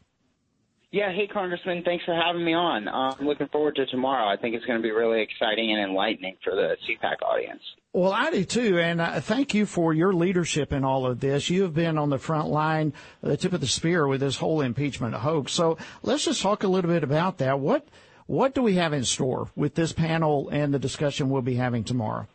Yeah, 0.95 1.11
hey, 1.11 1.27
Congressman, 1.27 1.83
thanks 1.83 2.05
for 2.05 2.15
having 2.15 2.45
me 2.45 2.55
on. 2.55 2.87
Uh, 2.87 3.17
I'm 3.19 3.27
looking 3.27 3.49
forward 3.49 3.75
to 3.75 3.87
tomorrow. 3.87 4.29
I 4.29 4.37
think 4.37 4.55
it's 4.55 4.65
going 4.65 4.79
to 4.79 4.83
be 4.83 4.93
really 4.93 5.23
exciting 5.23 5.73
and 5.73 5.81
enlightening 5.83 6.37
for 6.45 6.55
the 6.55 6.77
CPAC 6.87 7.17
audience. 7.21 7.61
Well, 7.93 8.13
I 8.13 8.31
do 8.31 8.45
too, 8.45 8.79
and 8.79 9.01
uh, 9.01 9.21
thank 9.21 9.55
you 9.55 9.67
for 9.67 9.93
your 9.93 10.13
leadership 10.13 10.73
in 10.73 10.85
all 10.85 11.05
of 11.05 11.19
this. 11.19 11.51
You 11.51 11.63
have 11.63 11.75
been 11.75 11.99
on 11.99 12.11
the 12.11 12.19
front 12.19 12.47
line, 12.47 12.93
the 13.23 13.37
tip 13.37 13.53
of 13.53 13.61
the 13.61 13.67
spear 13.67 14.07
with 14.07 14.21
this 14.21 14.37
whole 14.37 14.61
impeachment 14.61 15.17
hoax. 15.17 15.51
So 15.51 15.79
let's 16.05 16.27
just 16.27 16.41
talk 16.41 16.63
a 16.63 16.69
little 16.69 16.93
bit 16.93 17.03
about 17.03 17.39
that. 17.39 17.59
What 17.59 17.89
what 18.27 18.55
do 18.55 18.63
we 18.63 18.75
have 18.75 18.93
in 18.93 19.03
store 19.03 19.49
with 19.57 19.75
this 19.75 19.93
panel 19.93 20.49
and 20.51 20.73
the 20.73 20.79
discussion 20.79 21.29
we'll 21.29 21.43
be 21.43 21.57
having 21.57 21.83
tomorrow? 21.83 22.29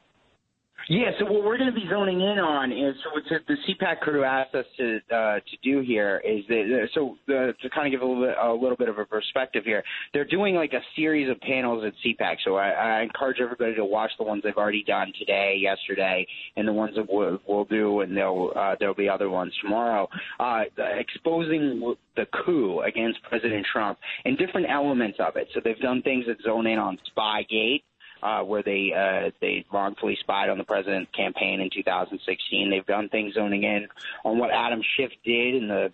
Yeah, 0.89 1.11
so 1.19 1.25
what 1.25 1.43
we're 1.43 1.59
going 1.59 1.69
to 1.69 1.79
be 1.79 1.87
zoning 1.87 2.19
in 2.19 2.39
on 2.39 2.71
is 2.71 2.95
so 3.03 3.11
what 3.11 3.23
the 3.47 3.53
CPAC 3.67 3.99
crew 3.99 4.23
asked 4.23 4.55
us 4.55 4.65
to 4.77 4.99
uh, 5.15 5.35
to 5.35 5.57
do 5.61 5.81
here 5.81 6.19
is 6.25 6.43
that 6.47 6.87
so 6.95 7.15
uh, 7.27 7.51
to 7.61 7.69
kind 7.69 7.85
of 7.85 7.91
give 7.91 8.01
a 8.01 8.05
little 8.11 8.25
bit 8.25 8.35
a 8.41 8.51
little 8.51 8.75
bit 8.75 8.89
of 8.89 8.97
a 8.97 9.05
perspective 9.05 9.65
here, 9.65 9.83
they're 10.13 10.25
doing 10.25 10.55
like 10.55 10.73
a 10.73 10.81
series 10.95 11.29
of 11.29 11.39
panels 11.41 11.83
at 11.85 11.93
CPAC. 12.03 12.37
So 12.43 12.55
I, 12.55 12.69
I 12.69 13.01
encourage 13.03 13.37
everybody 13.39 13.75
to 13.75 13.85
watch 13.85 14.09
the 14.17 14.23
ones 14.23 14.41
they've 14.43 14.57
already 14.57 14.83
done 14.83 15.13
today, 15.19 15.59
yesterday, 15.61 16.25
and 16.57 16.67
the 16.67 16.73
ones 16.73 16.95
that 16.95 17.05
we'll, 17.07 17.37
we'll 17.47 17.65
do, 17.65 17.99
and 17.99 18.17
there'll 18.17 18.51
uh, 18.55 18.75
there'll 18.79 18.95
be 18.95 19.07
other 19.07 19.29
ones 19.29 19.53
tomorrow, 19.61 20.09
uh, 20.39 20.63
exposing 20.97 21.93
the 22.15 22.25
coup 22.43 22.81
against 22.81 23.21
President 23.29 23.63
Trump 23.71 23.99
and 24.25 24.39
different 24.39 24.65
elements 24.67 25.19
of 25.19 25.35
it. 25.35 25.49
So 25.53 25.61
they've 25.63 25.77
done 25.77 26.01
things 26.01 26.25
that 26.25 26.41
zone 26.41 26.65
in 26.65 26.79
on 26.79 26.97
Spygate 27.15 27.83
uh, 28.23 28.41
where 28.41 28.63
they 28.63 28.91
uh, 28.95 29.31
they 29.41 29.65
wrongfully 29.71 30.17
spied 30.19 30.49
on 30.49 30.57
the 30.57 30.63
president's 30.63 31.11
campaign 31.11 31.61
in 31.61 31.69
2016. 31.69 32.69
They've 32.69 32.85
done 32.85 33.09
things 33.09 33.35
zoning 33.35 33.63
in 33.63 33.87
on 34.23 34.37
what 34.37 34.51
Adam 34.51 34.81
Schiff 34.95 35.11
did 35.23 35.55
in 35.55 35.67
the 35.67 35.91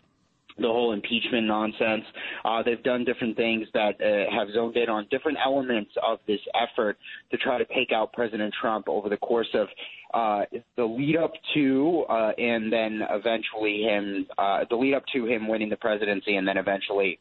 the 0.57 0.67
whole 0.67 0.93
impeachment 0.93 1.47
nonsense. 1.47 2.05
Uh, 2.43 2.63
they've 2.63 2.81
done 2.83 3.03
different 3.03 3.35
things 3.35 3.67
that 3.73 3.99
uh, 4.01 4.31
have 4.33 4.47
zoned 4.53 4.77
in 4.77 4.89
on 4.89 5.05
different 5.11 5.37
elements 5.43 5.91
of 6.01 6.19
this 6.27 6.39
effort 6.55 6.97
to 7.31 7.37
try 7.37 7.57
to 7.57 7.65
take 7.65 7.91
out 7.91 8.13
President 8.13 8.53
Trump 8.59 8.87
over 8.87 9.09
the 9.09 9.17
course 9.17 9.53
of 9.53 9.67
uh, 10.13 10.45
the 10.77 10.83
lead 10.85 11.17
up 11.17 11.33
to 11.53 12.05
uh, 12.09 12.31
and 12.37 12.71
then 12.71 13.01
eventually 13.09 13.81
him, 13.81 14.25
uh, 14.37 14.63
the 14.69 14.75
lead 14.75 14.93
up 14.93 15.03
to 15.13 15.25
him 15.25 15.47
winning 15.47 15.69
the 15.69 15.75
presidency 15.75 16.37
and 16.37 16.47
then 16.47 16.57
eventually 16.57 17.19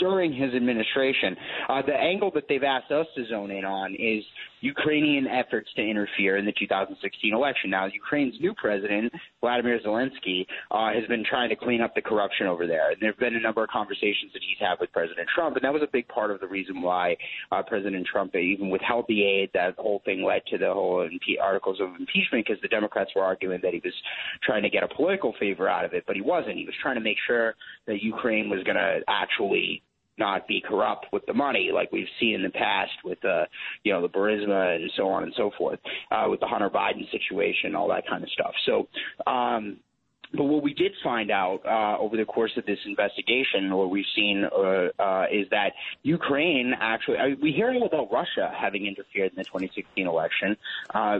during 0.00 0.32
his 0.32 0.54
administration. 0.54 1.36
Uh, 1.68 1.82
the 1.82 1.94
angle 1.94 2.30
that 2.34 2.44
they've 2.48 2.64
asked 2.64 2.90
us 2.90 3.06
to 3.14 3.26
zone 3.26 3.50
in 3.50 3.64
on 3.64 3.94
is 3.94 4.24
Ukrainian 4.60 5.26
efforts 5.26 5.70
to 5.76 5.82
interfere 5.82 6.36
in 6.36 6.44
the 6.44 6.52
2016 6.58 7.34
election. 7.34 7.70
Now, 7.70 7.86
Ukraine's 7.86 8.34
new 8.40 8.54
president, 8.54 9.12
Vladimir 9.40 9.80
Zelensky, 9.84 10.46
uh, 10.70 10.92
has 10.92 11.06
been 11.08 11.24
trying 11.24 11.48
to 11.48 11.56
clean 11.56 11.80
up 11.80 11.94
the 11.94 12.02
corruption 12.02 12.46
over 12.46 12.66
there. 12.66 12.90
And 12.90 12.98
there 13.00 13.10
have 13.10 13.18
been 13.18 13.36
a 13.36 13.40
number 13.40 13.62
of 13.62 13.70
conversations 13.70 14.32
that 14.32 14.42
he's 14.42 14.58
had 14.60 14.76
with 14.80 14.92
President 14.92 15.28
Trump, 15.34 15.56
and 15.56 15.64
that 15.64 15.72
was 15.72 15.82
a 15.82 15.90
big 15.90 16.08
part 16.08 16.30
of 16.30 16.40
the 16.40 16.46
reason 16.46 16.82
why 16.82 17.16
uh, 17.52 17.62
President 17.62 18.06
Trump 18.06 18.34
even 18.34 18.70
withheld 18.70 19.06
the 19.08 19.24
aid. 19.24 19.50
That 19.54 19.76
whole 19.76 20.02
thing 20.04 20.24
led 20.24 20.42
to 20.50 20.58
the 20.58 20.72
whole 20.72 21.08
impe- 21.08 21.40
articles 21.42 21.80
of 21.80 21.88
impeachment 21.98 22.46
because 22.46 22.60
the 22.62 22.68
Democrats 22.68 23.10
were 23.16 23.22
arguing 23.22 23.60
that 23.62 23.72
he 23.72 23.80
was 23.82 23.94
trying 24.42 24.62
to 24.62 24.70
get 24.70 24.82
a 24.82 24.88
political 24.88 25.34
favor 25.40 25.68
out 25.68 25.84
of 25.84 25.94
it, 25.94 26.04
but 26.06 26.16
he 26.16 26.22
wasn't. 26.22 26.56
He 26.56 26.66
was 26.66 26.74
trying 26.82 26.96
to 26.96 27.00
make 27.00 27.18
sure 27.26 27.54
that 27.86 28.02
Ukraine 28.02 28.50
was 28.50 28.62
going 28.64 28.76
to 28.76 29.00
actually 29.08 29.82
not 30.20 30.46
be 30.46 30.60
corrupt 30.60 31.06
with 31.12 31.26
the 31.26 31.34
money, 31.34 31.70
like 31.74 31.90
we've 31.90 32.06
seen 32.20 32.34
in 32.34 32.42
the 32.42 32.50
past 32.50 32.92
with 33.04 33.24
uh, 33.24 33.46
you 33.82 33.92
know 33.92 34.02
the 34.02 34.08
Burisma 34.08 34.76
and 34.76 34.90
so 34.96 35.08
on 35.08 35.24
and 35.24 35.32
so 35.36 35.50
forth, 35.58 35.80
uh, 36.12 36.26
with 36.28 36.38
the 36.38 36.46
Hunter 36.46 36.70
Biden 36.70 37.10
situation, 37.10 37.74
all 37.74 37.88
that 37.88 38.06
kind 38.06 38.22
of 38.22 38.30
stuff. 38.30 38.52
So. 38.66 38.88
Um, 39.26 39.78
but 40.32 40.44
what 40.44 40.62
we 40.62 40.74
did 40.74 40.92
find 41.02 41.32
out 41.32 41.60
uh, 41.66 42.00
over 42.00 42.16
the 42.16 42.24
course 42.24 42.52
of 42.56 42.64
this 42.64 42.78
investigation, 42.86 43.74
what 43.74 43.90
we've 43.90 44.04
seen, 44.14 44.44
uh, 44.44 45.02
uh, 45.02 45.26
is 45.28 45.48
that 45.50 45.72
Ukraine 46.02 46.72
actually, 46.78 47.18
I, 47.18 47.34
we 47.42 47.50
hear 47.50 47.72
about 47.82 48.12
Russia 48.12 48.52
having 48.56 48.86
interfered 48.86 49.32
in 49.32 49.36
the 49.36 49.42
2016 49.42 50.06
election. 50.06 50.56
Uh, 50.94 51.18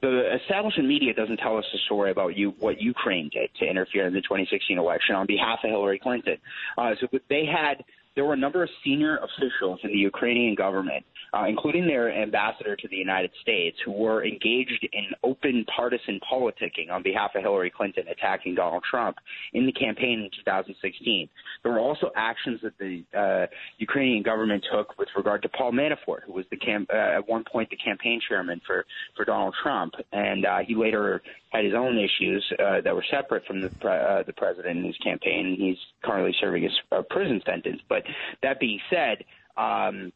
the 0.00 0.36
establishment 0.42 0.88
media 0.88 1.12
doesn't 1.12 1.38
tell 1.38 1.56
us 1.56 1.64
the 1.72 1.78
story 1.86 2.10
about 2.10 2.36
you 2.36 2.54
what 2.60 2.80
Ukraine 2.80 3.30
did 3.32 3.50
to 3.58 3.66
interfere 3.66 4.06
in 4.06 4.14
the 4.14 4.20
2016 4.20 4.78
election 4.78 5.16
on 5.16 5.26
behalf 5.26 5.58
of 5.64 5.70
Hillary 5.70 5.98
Clinton. 5.98 6.38
Uh, 6.76 6.94
so 7.00 7.08
they 7.28 7.44
had 7.46 7.84
there 8.18 8.24
were 8.24 8.34
a 8.34 8.36
number 8.36 8.64
of 8.64 8.68
senior 8.84 9.18
officials 9.18 9.78
in 9.84 9.90
the 9.92 9.96
Ukrainian 9.96 10.56
government, 10.56 11.04
uh, 11.34 11.44
including 11.48 11.86
their 11.86 12.12
ambassador 12.12 12.76
to 12.76 12.88
the 12.88 12.96
United 12.96 13.30
States, 13.42 13.76
who 13.84 13.92
were 13.92 14.24
engaged 14.24 14.86
in 14.92 15.06
open 15.22 15.64
partisan 15.74 16.20
politicking 16.30 16.90
on 16.90 17.02
behalf 17.02 17.30
of 17.34 17.42
Hillary 17.42 17.70
Clinton, 17.70 18.04
attacking 18.08 18.54
Donald 18.54 18.84
Trump 18.88 19.16
in 19.52 19.66
the 19.66 19.72
campaign 19.72 20.20
in 20.20 20.30
2016. 20.44 21.28
There 21.62 21.72
were 21.72 21.80
also 21.80 22.10
actions 22.16 22.60
that 22.62 22.78
the 22.78 23.04
uh, 23.16 23.46
Ukrainian 23.78 24.22
government 24.22 24.64
took 24.72 24.98
with 24.98 25.08
regard 25.16 25.42
to 25.42 25.48
Paul 25.48 25.72
Manafort, 25.72 26.24
who 26.26 26.32
was 26.32 26.44
the 26.50 26.58
uh, 26.68 27.18
at 27.18 27.28
one 27.28 27.44
point 27.50 27.70
the 27.70 27.76
campaign 27.76 28.20
chairman 28.28 28.60
for 28.66 28.84
for 29.16 29.24
Donald 29.24 29.54
Trump, 29.62 29.94
and 30.12 30.44
uh, 30.44 30.58
he 30.66 30.74
later 30.74 31.22
had 31.50 31.64
his 31.64 31.74
own 31.74 31.98
issues 31.98 32.44
uh, 32.58 32.80
that 32.82 32.94
were 32.94 33.04
separate 33.10 33.44
from 33.46 33.60
the 33.60 33.70
pre- 33.80 33.90
uh, 33.90 34.22
the 34.26 34.32
president 34.34 34.76
and 34.76 34.86
his 34.86 34.96
campaign. 34.98 35.46
and 35.46 35.56
He's 35.56 35.78
currently 36.04 36.34
serving 36.40 36.62
his 36.62 36.72
prison 37.10 37.40
sentence. 37.46 37.80
But 37.88 38.02
that 38.42 38.60
being 38.60 38.80
said, 38.90 39.24
um, 39.56 40.12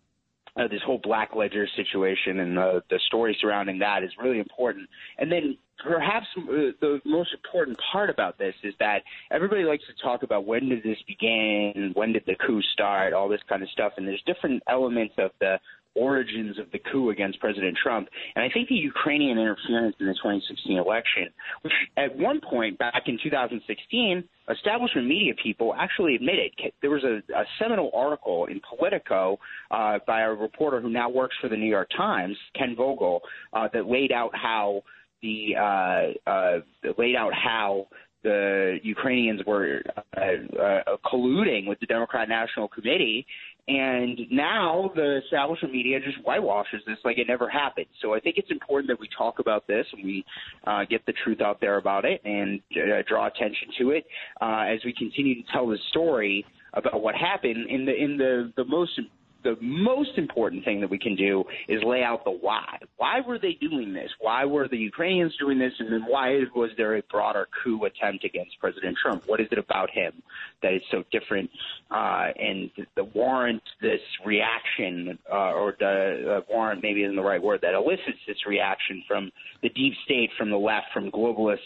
uh, 0.57 0.69
this 0.69 0.83
whole 0.85 0.99
Black 0.99 1.35
Ledger 1.35 1.67
situation 1.77 2.41
and 2.41 2.57
the, 2.57 2.83
the 2.91 2.99
story 3.07 3.37
surrounding 3.41 3.79
that 3.79 4.03
is 4.03 4.11
really 4.23 4.38
important. 4.38 4.88
And 5.19 5.33
then 5.33 5.57
perhaps 5.83 6.27
uh, 6.37 6.73
the 6.81 7.01
most 7.05 7.31
important 7.33 7.79
part 7.91 8.11
about 8.11 8.38
this 8.38 8.55
is 8.62 8.75
that 8.79 9.03
everybody 9.31 9.65
likes 9.65 9.85
to 9.87 10.03
talk 10.03 10.23
about 10.23 10.45
when 10.45 10.69
did 10.69 10.83
this 10.83 10.99
begin, 11.07 11.93
when 11.95 12.12
did 12.12 12.25
the 12.27 12.37
coup 12.47 12.61
start, 12.73 13.12
all 13.12 13.29
this 13.29 13.41
kind 13.49 13.62
of 13.62 13.71
stuff. 13.71 13.93
And 13.97 14.07
there's 14.07 14.23
different 14.27 14.62
elements 14.69 15.15
of 15.19 15.31
the 15.41 15.59
origins 15.94 16.59
of 16.59 16.70
the 16.72 16.78
coup 16.90 17.11
against 17.11 17.40
President 17.40 17.76
Trump. 17.83 18.09
And 18.35 18.44
I 18.44 18.48
think 18.52 18.68
the 18.68 18.74
Ukrainian 18.74 19.38
interference 19.38 19.96
in 20.00 20.07
the 20.07 20.14
2016 20.14 20.78
election, 20.78 21.28
which 21.62 21.72
at 21.96 22.16
one 22.16 22.40
point 22.40 22.78
back 22.78 23.05
in 23.07 23.18
2016, 23.22 24.24
establishment 24.50 25.07
media 25.07 25.33
people 25.42 25.74
actually 25.78 26.14
admitted 26.14 26.50
there 26.81 26.90
was 26.90 27.05
a, 27.05 27.22
a 27.35 27.44
seminal 27.61 27.90
article 27.94 28.46
in 28.46 28.61
Politico 28.68 29.38
uh, 29.70 29.98
by 30.07 30.22
a 30.22 30.31
reporter 30.31 30.81
who 30.81 30.90
now 30.90 31.09
works 31.09 31.37
for 31.40 31.48
the 31.48 31.57
New 31.57 31.68
York 31.68 31.88
Times, 31.96 32.37
Ken 32.59 32.74
Vogel, 32.76 33.20
uh, 33.52 33.68
that 33.72 33.87
laid 33.87 34.12
out 34.12 34.31
how 34.35 34.83
the 35.22 35.55
uh, 35.57 36.31
uh, 36.31 36.59
laid 36.98 37.14
out 37.16 37.33
how 37.33 37.87
the 38.22 38.78
Ukrainians 38.83 39.40
were 39.46 39.83
uh, 40.16 40.20
uh, 40.20 40.96
colluding 41.05 41.66
with 41.66 41.81
the 41.81 41.87
Democrat 41.87 42.28
National 42.28 42.68
Committee 42.68 43.26
and 43.68 44.18
now 44.31 44.90
the 44.96 45.20
establishment 45.25 45.72
media 45.72 46.01
just 46.01 46.18
whitewashes 46.25 46.81
this 46.87 46.98
like 47.05 47.18
it 47.18 47.29
never 47.29 47.48
happened. 47.48 47.87
So 48.01 48.12
I 48.12 48.20
think 48.20 48.37
it's 48.37 48.51
important 48.51 48.88
that 48.88 48.98
we 48.98 49.09
talk 49.16 49.38
about 49.38 49.66
this 49.68 49.87
and 49.92 50.05
we 50.05 50.25
uh, 50.66 50.85
get 50.90 51.07
the 51.07 51.12
truth 51.25 51.40
out 51.40 51.61
there 51.61 51.77
about 51.77 52.05
it 52.05 52.20
and 52.25 52.61
uh, 52.77 53.03
draw 53.07 53.29
attention 53.29 53.68
to 53.79 53.90
it 53.90 54.05
uh, 54.40 54.64
as 54.68 54.81
we 54.85 54.92
continue 54.92 55.42
to 55.42 55.53
tell 55.53 55.68
the 55.68 55.79
story 55.90 56.44
about 56.75 57.03
what 57.03 57.14
happened 57.14 57.68
in 57.70 57.85
the 57.85 57.94
in 57.94 58.16
the 58.16 58.53
the 58.57 58.64
most 58.64 58.98
the 59.42 59.57
most 59.61 60.16
important 60.16 60.64
thing 60.64 60.81
that 60.81 60.90
we 60.90 60.98
can 60.98 61.16
do 61.16 61.44
is 61.68 61.83
lay 61.85 62.02
out 62.02 62.24
the 62.24 62.31
why. 62.31 62.78
Why 62.96 63.20
were 63.26 63.38
they 63.38 63.55
doing 63.61 63.92
this? 63.92 64.11
Why 64.20 64.44
were 64.44 64.68
the 64.68 64.76
Ukrainians 64.76 65.35
doing 65.38 65.59
this? 65.59 65.72
And 65.78 65.92
then 65.92 66.05
why 66.07 66.40
was 66.55 66.70
there 66.76 66.96
a 66.96 67.02
broader 67.11 67.48
coup 67.62 67.85
attempt 67.85 68.24
against 68.24 68.59
President 68.61 68.96
Trump? 69.02 69.24
What 69.26 69.40
is 69.40 69.48
it 69.50 69.59
about 69.59 69.90
him 69.90 70.22
that 70.62 70.74
is 70.74 70.83
so 70.90 71.05
different 71.11 71.50
uh, 71.90 72.28
and 72.38 72.70
the 72.96 73.05
warrant 73.05 73.62
this 73.81 74.00
reaction, 74.24 75.18
uh, 75.31 75.52
or 75.52 75.74
the 75.78 76.38
uh, 76.38 76.52
warrant 76.52 76.83
maybe 76.83 77.02
isn't 77.02 77.16
the 77.16 77.22
right 77.22 77.42
word, 77.42 77.61
that 77.62 77.74
elicits 77.74 78.18
this 78.26 78.46
reaction 78.46 79.02
from 79.07 79.31
the 79.62 79.68
deep 79.70 79.94
state, 80.05 80.31
from 80.38 80.50
the 80.50 80.57
left, 80.57 80.87
from 80.92 81.11
globalists? 81.11 81.59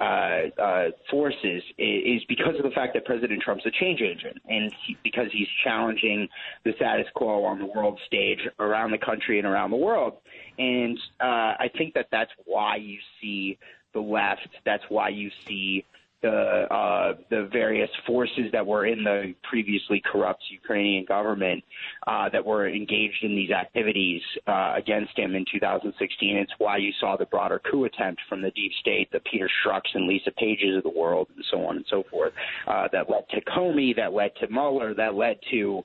Uh, 0.00 0.48
uh, 0.58 0.90
forces 1.10 1.62
is 1.78 2.22
because 2.28 2.56
of 2.56 2.62
the 2.62 2.70
fact 2.74 2.94
that 2.94 3.04
President 3.04 3.42
Trump's 3.42 3.66
a 3.66 3.70
change 3.70 4.00
agent, 4.00 4.38
and 4.48 4.72
he, 4.86 4.96
because 5.02 5.28
he's 5.32 5.48
challenging 5.62 6.28
the 6.64 6.72
status 6.76 7.06
quo 7.14 7.44
on 7.44 7.58
the 7.58 7.66
world 7.66 8.00
stage 8.06 8.40
around 8.58 8.90
the 8.90 8.98
country 8.98 9.38
and 9.38 9.46
around 9.46 9.70
the 9.70 9.76
world. 9.76 10.14
And 10.58 10.98
uh, 11.20 11.54
I 11.58 11.70
think 11.76 11.94
that 11.94 12.08
that's 12.10 12.30
why 12.44 12.76
you 12.76 12.98
see 13.20 13.58
the 13.92 14.00
left. 14.00 14.48
That's 14.64 14.84
why 14.88 15.10
you 15.10 15.30
see 15.46 15.84
the 16.22 16.66
uh, 16.72 17.14
the 17.30 17.48
various 17.52 17.90
forces 18.06 18.46
that 18.52 18.66
were 18.66 18.86
in 18.86 19.04
the 19.04 19.34
previously 19.42 20.02
corrupt 20.10 20.42
Ukrainian 20.50 21.04
government 21.04 21.62
uh, 22.06 22.28
that 22.30 22.44
were 22.44 22.68
engaged 22.68 23.22
in 23.22 23.34
these 23.34 23.50
activities 23.50 24.22
uh, 24.46 24.74
against 24.76 25.18
him 25.18 25.34
in 25.34 25.44
2016. 25.50 26.36
It's 26.36 26.52
why 26.58 26.76
you 26.78 26.92
saw 27.00 27.16
the 27.16 27.26
broader 27.26 27.60
coup 27.70 27.84
attempt 27.84 28.20
from 28.28 28.40
the 28.40 28.50
deep 28.52 28.72
state, 28.80 29.10
the 29.12 29.20
Peter 29.20 29.48
Strzok's 29.64 29.90
and 29.94 30.06
Lisa 30.06 30.30
Pages 30.32 30.76
of 30.76 30.84
the 30.84 30.98
world, 30.98 31.28
and 31.34 31.44
so 31.50 31.66
on 31.66 31.76
and 31.76 31.86
so 31.90 32.04
forth, 32.10 32.32
uh, 32.66 32.88
that 32.92 33.10
led 33.10 33.28
to 33.30 33.40
Comey, 33.42 33.94
that 33.96 34.12
led 34.12 34.30
to 34.40 34.48
Mueller, 34.48 34.94
that 34.94 35.14
led 35.14 35.38
to 35.50 35.82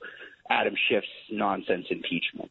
Adam 0.50 0.76
Schiff's 0.88 1.08
nonsense 1.32 1.86
impeachment. 1.90 2.50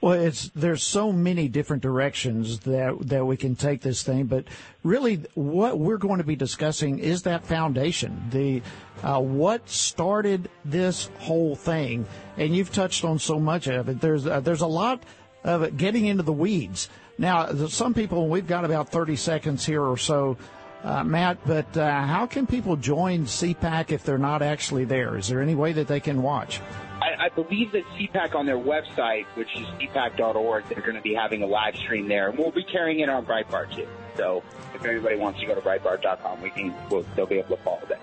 Well, 0.00 0.12
it's 0.12 0.50
there's 0.54 0.82
so 0.82 1.12
many 1.12 1.48
different 1.48 1.82
directions 1.82 2.60
that 2.60 2.96
that 3.08 3.24
we 3.24 3.36
can 3.36 3.56
take 3.56 3.80
this 3.80 4.02
thing, 4.02 4.26
but 4.26 4.44
really, 4.82 5.22
what 5.34 5.78
we're 5.78 5.98
going 5.98 6.18
to 6.18 6.24
be 6.24 6.36
discussing 6.36 6.98
is 6.98 7.22
that 7.22 7.46
foundation, 7.46 8.22
the 8.30 8.62
uh, 9.02 9.20
what 9.20 9.68
started 9.68 10.50
this 10.64 11.10
whole 11.20 11.56
thing, 11.56 12.06
and 12.36 12.54
you've 12.54 12.72
touched 12.72 13.04
on 13.04 13.18
so 13.18 13.38
much 13.38 13.66
of 13.66 13.88
it. 13.88 14.00
There's 14.00 14.26
uh, 14.26 14.40
there's 14.40 14.62
a 14.62 14.66
lot 14.66 15.02
of 15.44 15.62
it 15.62 15.76
getting 15.76 16.06
into 16.06 16.22
the 16.22 16.32
weeds. 16.32 16.88
Now, 17.16 17.52
some 17.68 17.94
people, 17.94 18.28
we've 18.28 18.46
got 18.46 18.64
about 18.64 18.88
30 18.88 19.16
seconds 19.16 19.64
here 19.64 19.82
or 19.82 19.96
so, 19.96 20.36
uh, 20.82 21.04
Matt, 21.04 21.38
but 21.46 21.76
uh, 21.76 22.02
how 22.02 22.26
can 22.26 22.46
people 22.46 22.76
join 22.76 23.24
CPAC 23.24 23.92
if 23.92 24.04
they're 24.04 24.18
not 24.18 24.42
actually 24.42 24.84
there? 24.84 25.16
Is 25.16 25.28
there 25.28 25.40
any 25.40 25.54
way 25.54 25.72
that 25.72 25.86
they 25.86 26.00
can 26.00 26.22
watch? 26.22 26.60
I, 27.00 27.26
I 27.26 27.28
believe 27.28 27.72
that 27.72 27.84
CPAC 27.98 28.34
on 28.34 28.46
their 28.46 28.58
website, 28.58 29.26
which 29.34 29.54
is 29.56 29.66
cpac.org, 29.78 30.68
they're 30.68 30.80
going 30.80 30.94
to 30.94 31.02
be 31.02 31.14
having 31.14 31.42
a 31.42 31.46
live 31.46 31.76
stream 31.76 32.08
there. 32.08 32.28
And 32.28 32.38
we'll 32.38 32.50
be 32.50 32.64
carrying 32.64 33.00
it 33.00 33.08
on 33.08 33.26
Breitbart 33.26 33.74
too. 33.74 33.88
So 34.16 34.42
if 34.74 34.84
anybody 34.84 35.16
wants 35.16 35.40
to 35.40 35.46
go 35.46 35.54
to 35.54 35.60
Breitbart.com, 35.60 36.40
we 36.40 36.50
can, 36.50 36.74
we'll, 36.90 37.04
they'll 37.16 37.26
be 37.26 37.38
able 37.38 37.56
to 37.56 37.62
follow 37.62 37.82
that. 37.88 38.00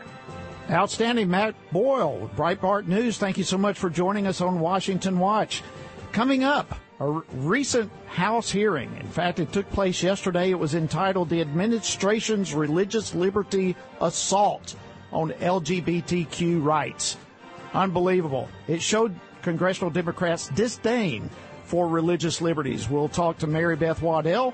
Outstanding. 0.70 1.30
Matt 1.30 1.56
Boyle, 1.72 2.30
Breitbart 2.36 2.88
News, 2.88 3.18
thank 3.18 3.38
you 3.38 3.44
so 3.44 3.58
much 3.58 3.78
for 3.78 3.90
joining 3.90 4.28
us 4.28 4.42
on 4.42 4.60
Washington 4.60 5.20
Watch. 5.20 5.64
Coming 6.12 6.44
up, 6.44 6.80
a 7.00 7.10
recent 7.34 7.92
House 8.08 8.52
hearing. 8.52 8.96
In 8.98 9.08
fact, 9.08 9.40
it 9.40 9.52
took 9.52 9.70
place 9.72 10.04
yesterday. 10.04 10.52
It 10.52 10.60
was 10.60 10.76
entitled 10.76 11.30
The 11.30 11.42
Administration's 11.42 12.54
Religious 12.54 13.16
Liberty 13.16 13.76
Assault 14.00 14.76
on 15.12 15.32
LGBTQ 15.32 16.64
Rights. 16.64 17.18
Unbelievable. 17.74 18.50
It 18.68 18.82
showed 18.82 19.16
congressional 19.42 19.90
Democrats' 19.90 20.50
disdain 20.50 21.30
for 21.64 21.88
religious 21.88 22.42
liberties. 22.42 22.90
We'll 22.90 23.10
talk 23.10 23.38
to 23.40 23.48
Mary 23.48 23.76
Beth 23.76 24.02
Waddell 24.02 24.54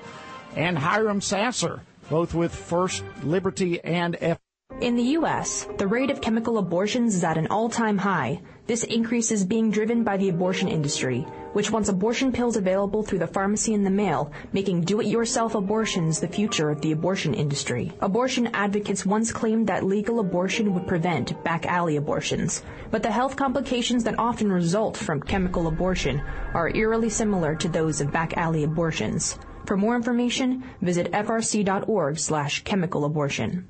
and 0.54 0.78
Hiram 0.78 1.20
Sasser, 1.20 1.82
both 2.08 2.34
with 2.34 2.54
First 2.54 3.04
Liberty 3.22 3.82
and 3.82 4.16
F. 4.20 4.38
In 4.80 4.94
the 4.94 5.18
U.S., 5.18 5.66
the 5.76 5.88
rate 5.88 6.08
of 6.08 6.20
chemical 6.20 6.56
abortions 6.56 7.16
is 7.16 7.24
at 7.24 7.36
an 7.36 7.48
all-time 7.48 7.98
high. 7.98 8.40
This 8.68 8.84
increase 8.84 9.32
is 9.32 9.44
being 9.44 9.72
driven 9.72 10.04
by 10.04 10.16
the 10.18 10.28
abortion 10.28 10.68
industry, 10.68 11.22
which 11.52 11.72
wants 11.72 11.88
abortion 11.88 12.30
pills 12.30 12.56
available 12.56 13.02
through 13.02 13.18
the 13.18 13.26
pharmacy 13.26 13.74
in 13.74 13.82
the 13.82 13.90
mail, 13.90 14.30
making 14.52 14.82
do-it-yourself 14.82 15.56
abortions 15.56 16.20
the 16.20 16.28
future 16.28 16.70
of 16.70 16.80
the 16.80 16.92
abortion 16.92 17.34
industry. 17.34 17.92
Abortion 18.00 18.50
advocates 18.54 19.04
once 19.04 19.32
claimed 19.32 19.66
that 19.66 19.84
legal 19.84 20.20
abortion 20.20 20.72
would 20.72 20.86
prevent 20.86 21.42
back 21.42 21.66
alley 21.66 21.96
abortions, 21.96 22.62
but 22.92 23.02
the 23.02 23.10
health 23.10 23.34
complications 23.34 24.04
that 24.04 24.16
often 24.16 24.52
result 24.52 24.96
from 24.96 25.20
chemical 25.20 25.66
abortion 25.66 26.22
are 26.54 26.70
eerily 26.76 27.10
similar 27.10 27.56
to 27.56 27.68
those 27.68 28.00
of 28.00 28.12
back 28.12 28.36
alley 28.36 28.62
abortions. 28.62 29.40
For 29.66 29.76
more 29.76 29.96
information, 29.96 30.62
visit 30.80 31.10
frc.org 31.10 32.18
slash 32.18 32.62
chemical 32.62 33.04
abortion. 33.04 33.68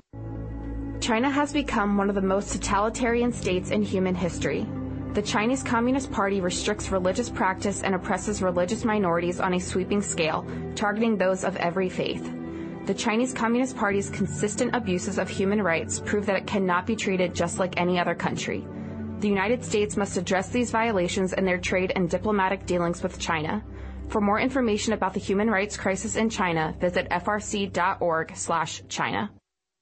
China 0.99 1.29
has 1.29 1.53
become 1.53 1.95
one 1.95 2.09
of 2.09 2.15
the 2.15 2.21
most 2.21 2.51
totalitarian 2.51 3.31
states 3.31 3.71
in 3.71 3.81
human 3.81 4.13
history. 4.13 4.67
The 5.13 5.21
Chinese 5.21 5.63
Communist 5.63 6.11
Party 6.11 6.41
restricts 6.41 6.91
religious 6.91 7.29
practice 7.29 7.83
and 7.83 7.95
oppresses 7.95 8.41
religious 8.41 8.83
minorities 8.83 9.39
on 9.39 9.53
a 9.53 9.59
sweeping 9.59 10.01
scale, 10.01 10.45
targeting 10.75 11.17
those 11.17 11.45
of 11.45 11.55
every 11.55 11.87
faith. 11.89 12.29
The 12.85 12.93
Chinese 12.93 13.33
Communist 13.33 13.77
Party's 13.77 14.09
consistent 14.09 14.75
abuses 14.75 15.17
of 15.17 15.29
human 15.29 15.61
rights 15.61 15.99
prove 15.99 16.25
that 16.25 16.35
it 16.35 16.45
cannot 16.45 16.85
be 16.85 16.97
treated 16.97 17.33
just 17.33 17.59
like 17.59 17.79
any 17.79 17.97
other 17.97 18.13
country. 18.13 18.67
The 19.19 19.29
United 19.29 19.63
States 19.63 19.95
must 19.95 20.17
address 20.17 20.49
these 20.49 20.69
violations 20.69 21.31
in 21.33 21.45
their 21.45 21.59
trade 21.59 21.93
and 21.95 22.09
diplomatic 22.09 22.65
dealings 22.65 23.01
with 23.01 23.17
China. 23.17 23.63
For 24.09 24.19
more 24.21 24.39
information 24.39 24.93
about 24.93 25.13
the 25.13 25.19
human 25.19 25.49
rights 25.49 25.77
crisis 25.77 26.17
in 26.17 26.29
China, 26.29 26.75
visit 26.79 27.09
frc.org/china. 27.09 27.69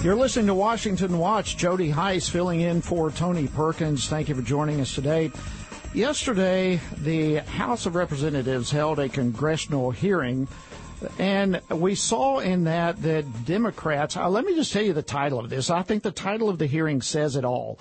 You're 0.04 0.16
listening 0.16 0.48
to 0.48 0.54
Washington 0.54 1.16
Watch. 1.16 1.56
Jody 1.56 1.88
Hice 1.88 2.28
filling 2.28 2.60
in 2.60 2.82
for 2.82 3.10
Tony 3.10 3.48
Perkins. 3.48 4.06
Thank 4.06 4.28
you 4.28 4.34
for 4.34 4.42
joining 4.42 4.82
us 4.82 4.94
today. 4.94 5.32
Yesterday, 5.94 6.80
the 6.98 7.36
House 7.36 7.86
of 7.86 7.94
Representatives 7.94 8.72
held 8.72 8.98
a 8.98 9.08
congressional 9.08 9.92
hearing, 9.92 10.48
and 11.20 11.60
we 11.70 11.94
saw 11.94 12.40
in 12.40 12.64
that 12.64 13.00
that 13.02 13.44
Democrats. 13.44 14.16
Uh, 14.16 14.28
let 14.28 14.44
me 14.44 14.56
just 14.56 14.72
tell 14.72 14.82
you 14.82 14.92
the 14.92 15.02
title 15.02 15.38
of 15.38 15.50
this. 15.50 15.70
I 15.70 15.82
think 15.82 16.02
the 16.02 16.10
title 16.10 16.48
of 16.48 16.58
the 16.58 16.66
hearing 16.66 17.00
says 17.00 17.36
it 17.36 17.44
all. 17.44 17.78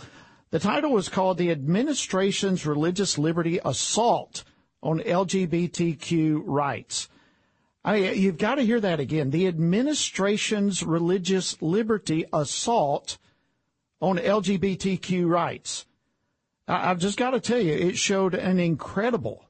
The 0.52 0.60
title 0.60 0.92
was 0.92 1.10
called 1.10 1.40
"The 1.40 1.50
Administration's 1.50 2.68
Religious 2.68 3.18
Liberty 3.18 3.60
Assault 3.66 4.44
on 4.84 5.00
LGBTQ 5.00 6.44
Rights." 6.46 7.10
I 7.84 8.00
mean, 8.00 8.22
you've 8.22 8.38
got 8.38 8.56
to 8.56 8.62
hear 8.62 8.80
that 8.80 9.00
again. 9.00 9.32
The 9.32 9.48
administration's 9.48 10.84
religious 10.84 11.60
liberty 11.64 12.26
assault 12.32 13.18
on 14.00 14.20
LGBTQ 14.20 15.28
rights. 15.28 15.88
I've 16.68 17.00
just 17.00 17.18
got 17.18 17.32
to 17.32 17.40
tell 17.40 17.60
you, 17.60 17.74
it 17.74 17.98
showed 17.98 18.34
an 18.34 18.60
incredible 18.60 19.46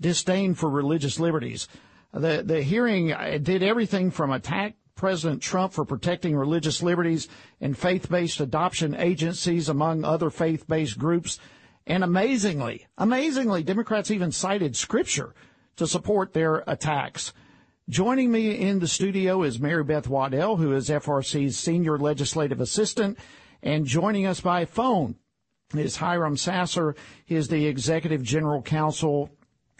disdain 0.00 0.54
for 0.54 0.70
religious 0.70 1.20
liberties. 1.20 1.68
The, 2.12 2.42
the 2.44 2.62
hearing 2.62 3.12
uh, 3.12 3.38
did 3.42 3.62
everything 3.62 4.10
from 4.10 4.30
attack 4.30 4.76
President 4.94 5.42
Trump 5.42 5.72
for 5.72 5.84
protecting 5.84 6.36
religious 6.36 6.82
liberties 6.82 7.28
and 7.60 7.76
faith-based 7.76 8.40
adoption 8.40 8.94
agencies, 8.94 9.68
among 9.68 10.04
other 10.04 10.30
faith-based 10.30 10.98
groups. 10.98 11.38
And 11.86 12.04
amazingly, 12.04 12.86
amazingly, 12.96 13.62
Democrats 13.62 14.10
even 14.10 14.32
cited 14.32 14.76
scripture 14.76 15.34
to 15.76 15.86
support 15.86 16.32
their 16.32 16.62
attacks. 16.66 17.32
Joining 17.88 18.30
me 18.30 18.52
in 18.52 18.78
the 18.78 18.88
studio 18.88 19.42
is 19.42 19.60
Mary 19.60 19.84
Beth 19.84 20.08
Waddell, 20.08 20.56
who 20.56 20.72
is 20.72 20.88
FRC's 20.88 21.58
senior 21.58 21.98
legislative 21.98 22.60
assistant, 22.60 23.18
and 23.62 23.84
joining 23.84 24.24
us 24.24 24.40
by 24.40 24.64
phone 24.64 25.16
is 25.78 25.96
Hiram 25.96 26.36
Sasser. 26.36 26.94
He 27.24 27.34
is 27.34 27.48
the 27.48 27.66
executive 27.66 28.22
general 28.22 28.62
counsel 28.62 29.30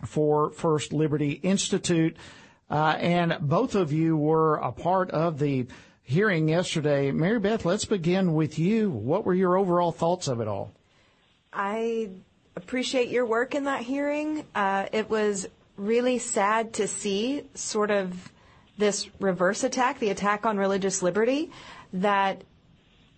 for 0.06 0.50
First 0.50 0.92
Liberty 0.92 1.32
Institute. 1.32 2.16
Uh, 2.70 2.96
and 2.98 3.36
both 3.40 3.74
of 3.74 3.92
you 3.92 4.16
were 4.16 4.56
a 4.56 4.72
part 4.72 5.10
of 5.10 5.38
the 5.38 5.66
hearing 6.02 6.48
yesterday. 6.48 7.10
Mary 7.10 7.38
Beth, 7.38 7.64
let's 7.64 7.84
begin 7.84 8.34
with 8.34 8.58
you. 8.58 8.90
What 8.90 9.24
were 9.24 9.34
your 9.34 9.56
overall 9.56 9.92
thoughts 9.92 10.28
of 10.28 10.40
it 10.40 10.48
all? 10.48 10.72
I 11.52 12.10
appreciate 12.56 13.08
your 13.08 13.26
work 13.26 13.54
in 13.54 13.64
that 13.64 13.82
hearing. 13.82 14.44
Uh, 14.54 14.86
it 14.92 15.08
was 15.08 15.46
really 15.76 16.18
sad 16.18 16.72
to 16.74 16.86
see 16.86 17.44
sort 17.54 17.90
of 17.90 18.32
this 18.78 19.08
reverse 19.20 19.64
attack, 19.64 19.98
the 19.98 20.10
attack 20.10 20.46
on 20.46 20.56
religious 20.56 21.02
liberty, 21.02 21.50
that 21.92 22.42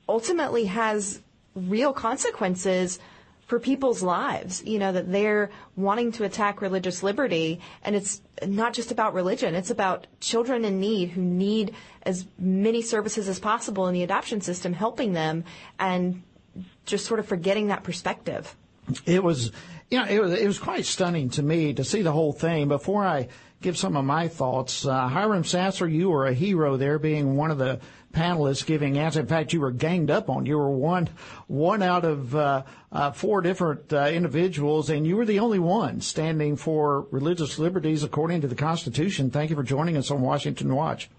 ultimately 0.09 0.66
has 0.66 1.22
real 1.57 1.92
consequences 1.92 3.00
for 3.46 3.59
people's 3.59 4.02
lives. 4.02 4.62
You 4.64 4.78
know, 4.78 4.92
that 4.92 5.11
they're 5.11 5.50
wanting 5.74 6.12
to 6.12 6.24
attack 6.24 6.61
religious 6.61 7.02
liberty, 7.02 7.61
and 7.82 7.96
it's 7.96 8.20
not 8.46 8.74
just 8.74 8.92
about 8.92 9.14
religion, 9.14 9.57
it's 9.57 9.70
about 9.70 10.07
children 10.20 10.64
in 10.64 10.78
need 10.78 11.11
who 11.11 11.22
need 11.22 11.74
as 12.02 12.26
many 12.38 12.82
services 12.82 13.28
as 13.28 13.40
possible 13.40 13.88
in 13.88 13.94
the 13.94 14.04
adoption 14.04 14.40
system, 14.40 14.72
helping 14.72 15.12
them. 15.12 15.42
And 15.80 16.22
just 16.84 17.07
sort 17.07 17.20
of 17.20 17.26
forgetting 17.26 17.68
that 17.68 17.82
perspective. 17.82 18.57
It 19.04 19.22
was, 19.22 19.52
you 19.90 19.98
know, 19.98 20.07
it 20.07 20.20
was, 20.20 20.32
it 20.32 20.46
was 20.46 20.59
quite 20.59 20.84
stunning 20.84 21.30
to 21.30 21.42
me 21.42 21.74
to 21.74 21.84
see 21.84 22.02
the 22.02 22.12
whole 22.12 22.32
thing. 22.32 22.68
Before 22.68 23.04
I 23.04 23.28
give 23.61 23.76
some 23.76 23.96
of 23.96 24.04
my 24.04 24.28
thoughts, 24.28 24.86
uh, 24.86 25.09
Hiram 25.09 25.44
Sasser, 25.44 25.88
you 25.88 26.11
were 26.11 26.26
a 26.26 26.34
hero 26.34 26.76
there, 26.76 26.98
being 26.98 27.36
one 27.36 27.50
of 27.50 27.59
the 27.59 27.80
panelists 28.16 28.64
giving 28.64 28.98
answers. 28.98 29.20
In 29.20 29.26
fact, 29.26 29.52
you 29.52 29.60
were 29.60 29.70
ganged 29.70 30.10
up 30.10 30.30
on. 30.30 30.46
You 30.46 30.56
were 30.56 30.70
one, 30.70 31.08
one 31.46 31.82
out 31.82 32.04
of 32.04 32.34
uh, 32.34 32.62
uh, 32.90 33.10
four 33.12 33.42
different 33.42 33.92
uh, 33.92 34.06
individuals, 34.06 34.88
and 34.88 35.06
you 35.06 35.16
were 35.16 35.26
the 35.26 35.40
only 35.40 35.58
one 35.58 36.00
standing 36.00 36.56
for 36.56 37.02
religious 37.10 37.58
liberties 37.58 38.02
according 38.02 38.40
to 38.40 38.48
the 38.48 38.54
Constitution. 38.54 39.30
Thank 39.30 39.50
you 39.50 39.56
for 39.56 39.62
joining 39.62 39.96
us 39.96 40.10
on 40.10 40.22
Washington 40.22 40.74
Watch. 40.74 41.10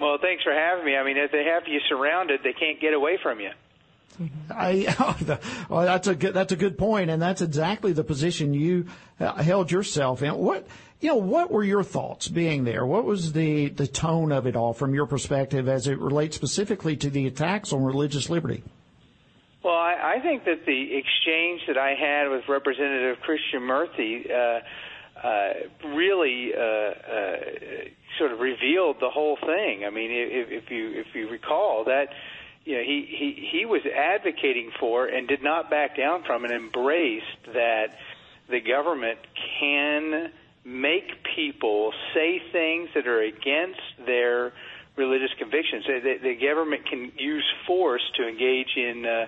Well, 0.00 0.18
thanks 0.20 0.44
for 0.44 0.52
having 0.52 0.84
me. 0.84 0.96
I 0.96 1.04
mean, 1.04 1.16
if 1.16 1.32
they 1.32 1.44
have 1.44 1.66
you 1.66 1.80
surrounded, 1.88 2.40
they 2.44 2.52
can't 2.52 2.80
get 2.80 2.94
away 2.94 3.18
from 3.20 3.40
you. 3.40 3.50
I, 4.50 4.94
well, 5.68 5.84
that's 5.84 6.06
a 6.06 6.14
good, 6.14 6.32
that's 6.32 6.52
a 6.52 6.56
good 6.56 6.78
point, 6.78 7.10
and 7.10 7.20
that's 7.20 7.42
exactly 7.42 7.92
the 7.92 8.04
position 8.04 8.54
you 8.54 8.86
uh, 9.20 9.42
held 9.42 9.70
yourself 9.70 10.22
in. 10.22 10.34
What 10.36 10.66
you 11.00 11.10
know, 11.10 11.16
what 11.16 11.50
were 11.50 11.64
your 11.64 11.82
thoughts 11.82 12.28
being 12.28 12.64
there? 12.64 12.86
What 12.86 13.04
was 13.04 13.32
the 13.32 13.68
the 13.68 13.86
tone 13.86 14.32
of 14.32 14.46
it 14.46 14.56
all 14.56 14.72
from 14.72 14.94
your 14.94 15.06
perspective 15.06 15.68
as 15.68 15.86
it 15.86 15.98
relates 15.98 16.36
specifically 16.36 16.96
to 16.96 17.10
the 17.10 17.26
attacks 17.26 17.72
on 17.72 17.84
religious 17.84 18.30
liberty? 18.30 18.62
Well, 19.62 19.74
I, 19.74 20.16
I 20.16 20.20
think 20.20 20.44
that 20.44 20.64
the 20.64 20.96
exchange 20.96 21.62
that 21.66 21.76
I 21.76 21.94
had 21.94 22.30
with 22.30 22.44
Representative 22.48 23.18
Krishnamoorthi 23.26 24.30
uh, 24.30 24.60
uh, 25.26 25.52
really 25.88 26.52
uh, 26.54 26.60
uh, 26.60 27.36
sort 28.18 28.32
of 28.32 28.40
revealed 28.40 28.96
the 29.00 29.10
whole 29.10 29.36
thing. 29.36 29.84
I 29.84 29.90
mean, 29.90 30.10
if, 30.12 30.64
if 30.64 30.70
you 30.70 31.00
if 31.00 31.06
you 31.14 31.28
recall 31.28 31.84
that 31.84 32.08
you 32.64 32.76
know, 32.76 32.82
he, 32.82 33.06
he, 33.08 33.48
he 33.58 33.64
was 33.64 33.82
advocating 33.86 34.70
for 34.80 35.06
and 35.06 35.28
did 35.28 35.42
not 35.42 35.70
back 35.70 35.96
down 35.96 36.24
from 36.24 36.44
and 36.44 36.52
embraced 36.52 37.46
that 37.52 37.96
the 38.48 38.60
government 38.60 39.20
can 39.60 40.32
make 40.66 41.22
people 41.36 41.92
say 42.12 42.42
things 42.50 42.88
that 42.94 43.06
are 43.06 43.22
against 43.22 43.80
their 44.04 44.52
religious 44.96 45.30
convictions. 45.38 45.84
The, 45.86 46.18
the 46.20 46.34
government 46.34 46.86
can 46.86 47.12
use 47.16 47.44
force 47.66 48.02
to 48.16 48.26
engage 48.26 48.76
in 48.76 49.06
uh, 49.06 49.26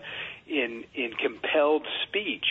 in 0.49 0.84
in 0.95 1.12
compelled 1.12 1.86
speech. 2.09 2.47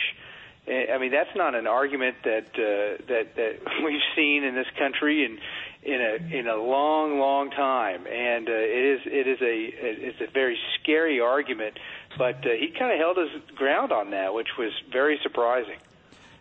I 0.66 0.98
mean, 0.98 1.10
that's 1.10 1.34
not 1.34 1.54
an 1.54 1.66
argument 1.66 2.16
that 2.24 2.48
uh, 2.54 3.02
that 3.08 3.36
that 3.36 3.58
we've 3.84 4.00
seen 4.16 4.44
in 4.44 4.54
this 4.54 4.68
country 4.78 5.24
in 5.24 5.38
in 5.82 6.00
a 6.00 6.38
in 6.38 6.46
a 6.48 6.56
long, 6.56 7.18
long 7.18 7.50
time, 7.50 8.06
and 8.06 8.48
uh, 8.48 8.52
it 8.52 8.84
is 8.84 9.00
it 9.04 9.26
is 9.26 9.40
a 9.42 10.06
it's 10.08 10.20
a 10.20 10.32
very 10.32 10.58
scary 10.80 11.20
argument. 11.20 11.78
But 12.16 12.46
uh, 12.46 12.50
he 12.58 12.72
kind 12.78 12.92
of 12.92 12.98
held 12.98 13.16
his 13.18 13.42
ground 13.54 13.92
on 13.92 14.10
that, 14.10 14.32
which 14.32 14.56
was 14.58 14.72
very 14.90 15.18
surprising. 15.22 15.78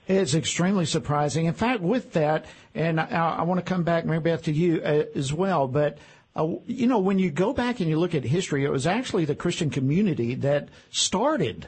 It's 0.08 0.34
extremely 0.34 0.86
surprising. 0.86 1.46
In 1.46 1.54
fact, 1.54 1.82
with 1.82 2.14
that, 2.14 2.46
and 2.74 3.00
I, 3.00 3.38
I 3.40 3.42
want 3.44 3.60
to 3.60 3.66
come 3.66 3.84
back, 3.84 4.06
Mary 4.06 4.20
Beth, 4.20 4.44
to 4.44 4.52
you 4.52 4.82
uh, 4.84 5.04
as 5.16 5.34
well, 5.34 5.68
but. 5.68 5.98
Uh, 6.36 6.58
you 6.68 6.86
know, 6.86 7.00
when 7.00 7.18
you 7.18 7.32
go 7.32 7.52
back 7.52 7.80
and 7.80 7.90
you 7.90 7.98
look 7.98 8.14
at 8.14 8.24
history, 8.24 8.64
it 8.64 8.70
was 8.70 8.86
actually 8.86 9.26
the 9.26 9.34
Christian 9.34 9.72
community 9.72 10.36
that 10.36 10.70
started 10.92 11.66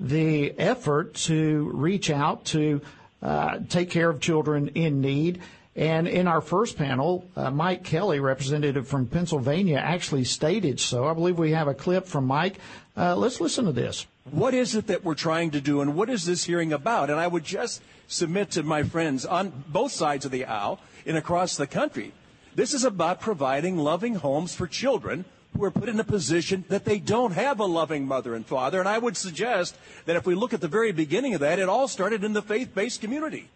the 0.00 0.58
effort 0.58 1.12
to 1.14 1.70
reach 1.74 2.08
out 2.08 2.46
to 2.46 2.80
uh, 3.22 3.58
take 3.68 3.90
care 3.90 4.08
of 4.08 4.20
children 4.20 4.68
in 4.68 5.00
need. 5.02 5.42
And 5.74 6.08
in 6.08 6.26
our 6.26 6.40
first 6.40 6.78
panel, 6.78 7.28
uh, 7.36 7.50
Mike 7.50 7.84
Kelly, 7.84 8.18
representative 8.18 8.88
from 8.88 9.06
Pennsylvania, 9.06 9.76
actually 9.76 10.24
stated 10.24 10.80
so. 10.80 11.06
I 11.06 11.12
believe 11.12 11.38
we 11.38 11.50
have 11.50 11.68
a 11.68 11.74
clip 11.74 12.06
from 12.06 12.26
Mike. 12.26 12.58
Uh, 12.96 13.14
let's 13.16 13.40
listen 13.40 13.66
to 13.66 13.72
this. 13.72 14.06
What 14.30 14.54
is 14.54 14.74
it 14.74 14.88
that 14.88 15.04
we're 15.04 15.14
trying 15.14 15.52
to 15.52 15.60
do, 15.60 15.80
and 15.80 15.94
what 15.94 16.10
is 16.10 16.26
this 16.26 16.44
hearing 16.44 16.72
about? 16.72 17.10
And 17.10 17.20
I 17.20 17.26
would 17.26 17.44
just 17.44 17.82
submit 18.08 18.50
to 18.52 18.62
my 18.62 18.82
friends 18.82 19.24
on 19.24 19.64
both 19.68 19.92
sides 19.92 20.24
of 20.24 20.30
the 20.30 20.44
aisle 20.44 20.80
and 21.04 21.16
across 21.16 21.56
the 21.56 21.66
country 21.66 22.12
this 22.56 22.72
is 22.72 22.84
about 22.84 23.20
providing 23.20 23.76
loving 23.76 24.14
homes 24.14 24.54
for 24.54 24.66
children 24.66 25.26
who 25.54 25.62
are 25.64 25.70
put 25.70 25.90
in 25.90 26.00
a 26.00 26.04
position 26.04 26.64
that 26.68 26.86
they 26.86 26.98
don't 26.98 27.32
have 27.32 27.60
a 27.60 27.66
loving 27.66 28.06
mother 28.06 28.34
and 28.34 28.46
father. 28.46 28.80
And 28.80 28.88
I 28.88 28.96
would 28.96 29.16
suggest 29.16 29.76
that 30.06 30.16
if 30.16 30.24
we 30.24 30.34
look 30.34 30.54
at 30.54 30.62
the 30.62 30.68
very 30.68 30.90
beginning 30.90 31.34
of 31.34 31.40
that, 31.40 31.58
it 31.58 31.68
all 31.68 31.86
started 31.86 32.24
in 32.24 32.32
the 32.32 32.40
faith 32.40 32.74
based 32.74 33.02
community. 33.02 33.50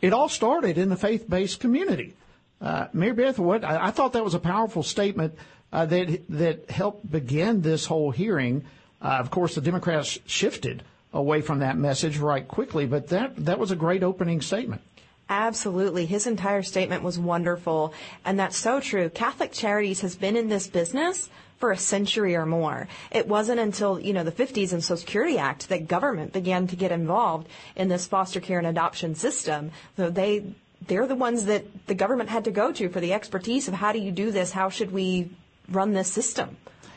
It 0.00 0.12
all 0.12 0.28
started 0.28 0.78
in 0.78 0.88
the 0.88 0.96
faith-based 0.96 1.58
community. 1.58 2.14
Uh, 2.60 2.86
Mary 2.92 3.12
Beth, 3.12 3.38
what 3.38 3.64
I, 3.64 3.86
I, 3.86 3.90
thought 3.90 4.12
that 4.12 4.22
was 4.22 4.34
a 4.34 4.38
powerful 4.38 4.82
statement 4.82 5.34
uh, 5.72 5.86
that 5.86 6.22
that 6.28 6.70
helped 6.70 7.10
begin 7.10 7.62
this 7.62 7.86
whole 7.86 8.10
hearing. 8.10 8.64
Uh, 9.00 9.16
of 9.20 9.30
course, 9.30 9.54
the 9.54 9.60
Democrats 9.60 10.18
shifted 10.26 10.82
away 11.12 11.40
from 11.40 11.60
that 11.60 11.76
message 11.76 12.18
right 12.18 12.46
quickly, 12.46 12.86
but 12.86 13.08
that 13.08 13.34
that 13.36 13.58
was 13.58 13.70
a 13.70 13.76
great 13.76 14.02
opening 14.02 14.40
statement. 14.40 14.82
Absolutely. 15.28 16.06
His 16.06 16.26
entire 16.26 16.62
statement 16.62 17.02
was 17.02 17.18
wonderful. 17.18 17.92
And 18.24 18.38
that's 18.38 18.56
so 18.56 18.78
true. 18.78 19.08
Catholic 19.08 19.52
Charities 19.52 20.00
has 20.02 20.14
been 20.14 20.36
in 20.36 20.48
this 20.48 20.68
business 20.68 21.28
for 21.58 21.72
a 21.72 21.76
century 21.76 22.36
or 22.36 22.46
more. 22.46 22.86
It 23.10 23.26
wasn't 23.26 23.60
until, 23.60 23.98
you 23.98 24.12
know, 24.12 24.22
the 24.22 24.30
50s 24.30 24.72
and 24.72 24.84
Social 24.84 24.98
Security 24.98 25.38
Act 25.38 25.68
that 25.68 25.88
government 25.88 26.32
began 26.32 26.66
to 26.68 26.76
get 26.76 26.92
involved 26.92 27.48
in 27.74 27.88
this 27.88 28.06
foster 28.06 28.40
care 28.40 28.58
and 28.58 28.66
adoption 28.66 29.14
system. 29.14 29.72
So 29.96 30.10
they, 30.10 30.44
they're 30.86 31.06
the 31.06 31.14
ones 31.16 31.46
that 31.46 31.86
the 31.86 31.94
government 31.94 32.28
had 32.28 32.44
to 32.44 32.50
go 32.50 32.70
to 32.72 32.88
for 32.88 33.00
the 33.00 33.12
expertise 33.12 33.68
of 33.68 33.74
how 33.74 33.92
do 33.92 33.98
you 33.98 34.12
do 34.12 34.30
this? 34.30 34.52
How 34.52 34.68
should 34.68 34.92
we 34.92 35.30
run 35.68 35.92
this 35.92 36.12
system? 36.12 36.56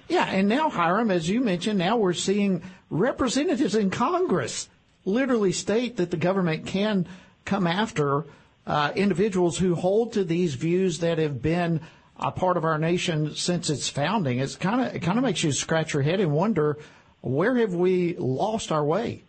Yeah, 0.10 0.26
and 0.26 0.50
now, 0.50 0.70
Hiram, 0.70 1.12
as 1.12 1.30
you 1.30 1.40
mentioned, 1.40 1.78
now 1.78 1.96
we're 1.98 2.14
seeing 2.14 2.64
representatives 2.90 3.76
in 3.76 3.92
Congress 3.92 4.68
literally 5.06 5.52
state 5.52 5.98
that 5.98 6.12
the 6.12 6.18
government 6.18 6.66
can 6.66 7.08
come 7.46 7.68
after 7.68 8.26
uh, 8.66 8.92
individuals 8.96 9.58
who 9.58 9.76
hold 9.76 10.14
to 10.14 10.24
these 10.24 10.56
views 10.56 11.00
that 11.00 11.18
have 11.20 11.42
been 11.42 11.82
a 12.20 12.32
part 12.32 12.58
of 12.58 12.66
our 12.66 12.78
nation 12.78 13.36
since 13.36 13.70
its 13.70 13.88
founding. 13.88 14.40
It's 14.40 14.56
kind 14.56 14.82
of 14.82 14.96
it 14.96 15.00
kind 15.00 15.18
of 15.18 15.24
makes 15.24 15.44
you 15.44 15.52
scratch 15.52 15.94
your 15.94 16.04
head 16.04 16.20
and 16.20 16.32
wonder 16.32 16.78
where 17.22 17.56
have 17.56 17.74
we 17.74 18.16
lost 18.18 18.72
our 18.72 18.84
way. 18.84 19.24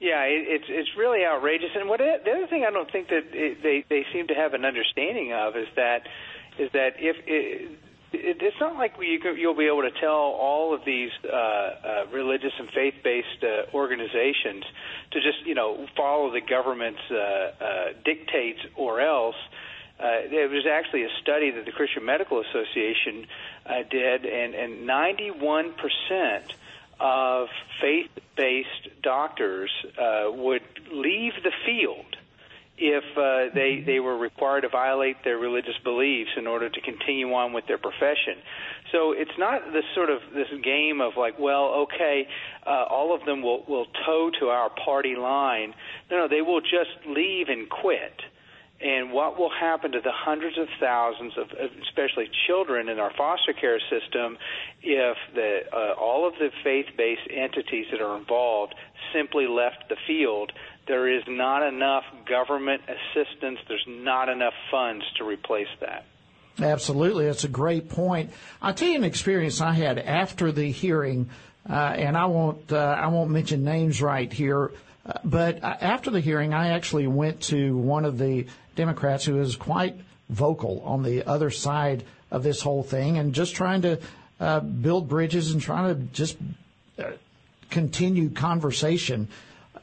Yeah, 0.00 0.22
it, 0.22 0.46
it's 0.48 0.64
it's 0.68 0.96
really 0.96 1.24
outrageous. 1.24 1.70
And 1.74 1.88
what 1.88 2.00
it, 2.00 2.24
the 2.24 2.30
other 2.30 2.46
thing 2.46 2.64
I 2.66 2.70
don't 2.70 2.90
think 2.90 3.08
that 3.08 3.24
it, 3.32 3.62
they 3.62 3.84
they 3.88 4.06
seem 4.12 4.28
to 4.28 4.34
have 4.34 4.54
an 4.54 4.64
understanding 4.64 5.32
of 5.32 5.56
is 5.56 5.68
that 5.76 6.06
is 6.58 6.70
that 6.72 6.94
if 6.98 7.16
it, 7.26 7.78
it's 8.14 8.60
not 8.60 8.76
like 8.76 8.94
you 9.00 9.18
you'll 9.34 9.54
be 9.54 9.66
able 9.66 9.82
to 9.82 9.90
tell 10.00 10.10
all 10.12 10.74
of 10.74 10.84
these 10.84 11.10
uh, 11.24 11.28
uh, 11.28 12.06
religious 12.12 12.52
and 12.58 12.70
faith-based 12.70 13.42
uh, 13.42 13.74
organizations 13.74 14.64
to 15.10 15.20
just 15.20 15.44
you 15.46 15.54
know 15.54 15.86
follow 15.96 16.30
the 16.30 16.40
government's 16.40 17.00
uh, 17.10 17.14
uh, 17.14 17.92
dictates 18.04 18.60
or 18.76 19.00
else. 19.00 19.36
Uh, 19.98 20.28
there 20.28 20.48
was 20.48 20.66
actually 20.66 21.04
a 21.04 21.10
study 21.22 21.52
that 21.52 21.64
the 21.64 21.72
Christian 21.72 22.04
Medical 22.04 22.40
Association 22.40 23.26
uh, 23.64 23.82
did, 23.88 24.26
and, 24.26 24.54
and 24.54 24.86
91 24.86 25.72
percent 25.74 26.52
of 26.98 27.48
faith-based 27.80 29.02
doctors 29.02 29.70
uh, 29.98 30.30
would 30.32 30.62
leave 30.92 31.32
the 31.42 31.52
field 31.64 32.16
if 32.76 33.04
uh, 33.16 33.54
they 33.54 33.82
they 33.86 34.00
were 34.00 34.18
required 34.18 34.62
to 34.62 34.68
violate 34.68 35.16
their 35.22 35.38
religious 35.38 35.76
beliefs 35.84 36.30
in 36.36 36.46
order 36.46 36.68
to 36.68 36.80
continue 36.80 37.32
on 37.32 37.52
with 37.52 37.66
their 37.66 37.78
profession. 37.78 38.42
So 38.92 39.12
it's 39.12 39.36
not 39.38 39.72
this 39.72 39.84
sort 39.94 40.10
of 40.10 40.20
this 40.34 40.48
game 40.62 41.00
of 41.00 41.12
like, 41.16 41.38
well, 41.38 41.86
okay, 41.86 42.26
uh, 42.66 42.84
all 42.90 43.14
of 43.14 43.24
them 43.26 43.42
will 43.42 43.64
will 43.68 43.86
toe 44.06 44.30
to 44.40 44.46
our 44.46 44.70
party 44.84 45.14
line. 45.16 45.74
No, 46.10 46.18
no, 46.18 46.28
they 46.28 46.42
will 46.42 46.60
just 46.60 47.06
leave 47.06 47.48
and 47.48 47.68
quit. 47.68 48.20
And 48.84 49.12
what 49.12 49.38
will 49.38 49.50
happen 49.50 49.92
to 49.92 50.00
the 50.00 50.12
hundreds 50.12 50.58
of 50.58 50.68
thousands 50.78 51.32
of, 51.38 51.48
especially 51.82 52.28
children 52.46 52.90
in 52.90 52.98
our 52.98 53.10
foster 53.16 53.54
care 53.54 53.80
system, 53.88 54.36
if 54.82 55.16
the 55.34 55.60
uh, 55.72 55.94
all 55.98 56.28
of 56.28 56.34
the 56.34 56.50
faith-based 56.62 57.30
entities 57.30 57.86
that 57.92 58.02
are 58.02 58.18
involved 58.18 58.74
simply 59.14 59.46
left 59.46 59.88
the 59.88 59.96
field? 60.06 60.52
There 60.86 61.08
is 61.08 61.22
not 61.26 61.66
enough 61.66 62.04
government 62.28 62.82
assistance. 62.82 63.58
There's 63.68 63.86
not 63.88 64.28
enough 64.28 64.52
funds 64.70 65.02
to 65.16 65.24
replace 65.24 65.72
that. 65.80 66.04
Absolutely, 66.60 67.24
that's 67.24 67.44
a 67.44 67.48
great 67.48 67.88
point. 67.88 68.32
I'll 68.60 68.74
tell 68.74 68.88
you 68.88 68.96
an 68.96 69.04
experience 69.04 69.62
I 69.62 69.72
had 69.72 69.98
after 69.98 70.52
the 70.52 70.70
hearing, 70.70 71.30
uh, 71.68 71.72
and 71.72 72.18
I 72.18 72.26
won't 72.26 72.70
uh, 72.70 72.98
I 73.00 73.06
won't 73.06 73.30
mention 73.30 73.64
names 73.64 74.02
right 74.02 74.30
here, 74.30 74.72
uh, 75.06 75.14
but 75.24 75.64
after 75.64 76.10
the 76.10 76.20
hearing, 76.20 76.52
I 76.52 76.68
actually 76.68 77.06
went 77.06 77.40
to 77.44 77.78
one 77.78 78.04
of 78.04 78.18
the 78.18 78.46
Democrats 78.74 79.24
who 79.24 79.40
is 79.40 79.56
quite 79.56 79.96
vocal 80.28 80.82
on 80.84 81.02
the 81.02 81.24
other 81.24 81.50
side 81.50 82.04
of 82.30 82.42
this 82.42 82.62
whole 82.62 82.82
thing, 82.82 83.18
and 83.18 83.34
just 83.34 83.54
trying 83.54 83.82
to 83.82 83.98
uh, 84.40 84.60
build 84.60 85.08
bridges 85.08 85.52
and 85.52 85.60
trying 85.62 85.94
to 85.94 86.02
just 86.12 86.36
uh, 86.98 87.04
continue 87.70 88.30
conversation. 88.30 89.28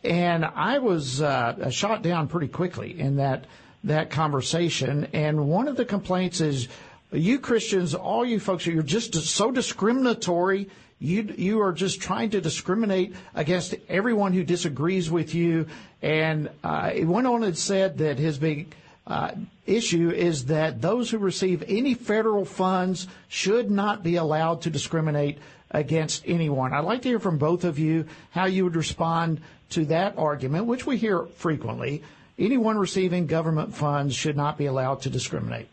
And 0.03 0.43
I 0.43 0.79
was 0.79 1.21
uh, 1.21 1.69
shot 1.69 2.01
down 2.01 2.27
pretty 2.27 2.47
quickly 2.47 2.99
in 2.99 3.17
that 3.17 3.45
that 3.83 4.09
conversation. 4.09 5.07
And 5.13 5.47
one 5.47 5.67
of 5.67 5.75
the 5.75 5.85
complaints 5.85 6.41
is, 6.41 6.67
you 7.11 7.39
Christians, 7.39 7.95
all 7.95 8.23
you 8.25 8.39
folks, 8.39 8.65
you're 8.65 8.83
just 8.83 9.13
so 9.13 9.51
discriminatory. 9.51 10.69
you 10.99 11.33
you 11.35 11.61
are 11.61 11.73
just 11.73 11.99
trying 11.99 12.29
to 12.31 12.41
discriminate 12.41 13.15
against 13.33 13.75
everyone 13.89 14.33
who 14.33 14.43
disagrees 14.43 15.09
with 15.09 15.33
you. 15.33 15.65
And 16.01 16.49
uh, 16.63 16.91
went 16.97 17.27
on 17.27 17.43
and 17.43 17.57
said 17.57 17.97
that 17.99 18.19
his 18.19 18.37
big 18.37 18.75
uh, 19.07 19.31
issue 19.65 20.11
is 20.11 20.45
that 20.45 20.81
those 20.81 21.09
who 21.09 21.17
receive 21.17 21.63
any 21.67 21.93
federal 21.93 22.45
funds 22.45 23.07
should 23.27 23.71
not 23.71 24.03
be 24.03 24.15
allowed 24.15 24.61
to 24.61 24.69
discriminate 24.69 25.39
against 25.71 26.23
anyone. 26.27 26.73
I'd 26.73 26.83
like 26.83 27.01
to 27.03 27.09
hear 27.09 27.19
from 27.19 27.37
both 27.37 27.63
of 27.63 27.79
you 27.79 28.05
how 28.31 28.45
you 28.45 28.63
would 28.63 28.75
respond 28.75 29.41
to 29.71 29.85
that 29.85 30.17
argument, 30.17 30.65
which 30.65 30.85
we 30.85 30.97
hear 30.97 31.23
frequently. 31.37 32.03
Anyone 32.37 32.77
receiving 32.77 33.27
government 33.27 33.73
funds 33.73 34.15
should 34.15 34.37
not 34.37 34.57
be 34.57 34.65
allowed 34.65 35.01
to 35.03 35.09
discriminate. 35.09 35.67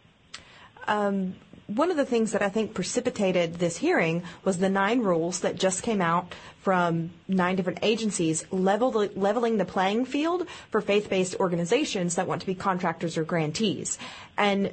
Um, 0.87 1.35
one 1.69 1.91
of 1.91 1.99
the 1.99 2.07
things 2.07 2.33
that 2.33 2.41
I 2.41 2.49
think 2.49 2.73
precipitated 2.73 3.57
this 3.57 3.77
hearing 3.77 4.23
was 4.43 4.57
the 4.57 4.71
nine 4.71 5.01
rules 5.01 5.41
that 5.41 5.57
just 5.57 5.83
came 5.83 6.01
out 6.01 6.35
from 6.63 7.11
nine 7.29 7.57
different 7.57 7.81
agencies 7.83 8.45
level 8.51 8.91
the, 8.91 9.13
leveling 9.15 9.59
the 9.59 9.67
playing 9.67 10.07
field 10.07 10.49
for 10.71 10.81
faith-based 10.81 11.37
organizations 11.37 12.15
that 12.15 12.27
want 12.27 12.41
to 12.41 12.47
be 12.47 12.55
contractors 12.55 13.19
or 13.19 13.25
grantees. 13.25 13.99
And 14.39 14.73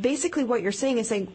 basically 0.00 0.42
what 0.42 0.62
you're 0.62 0.72
saying 0.72 0.98
is 0.98 1.08
saying 1.08 1.32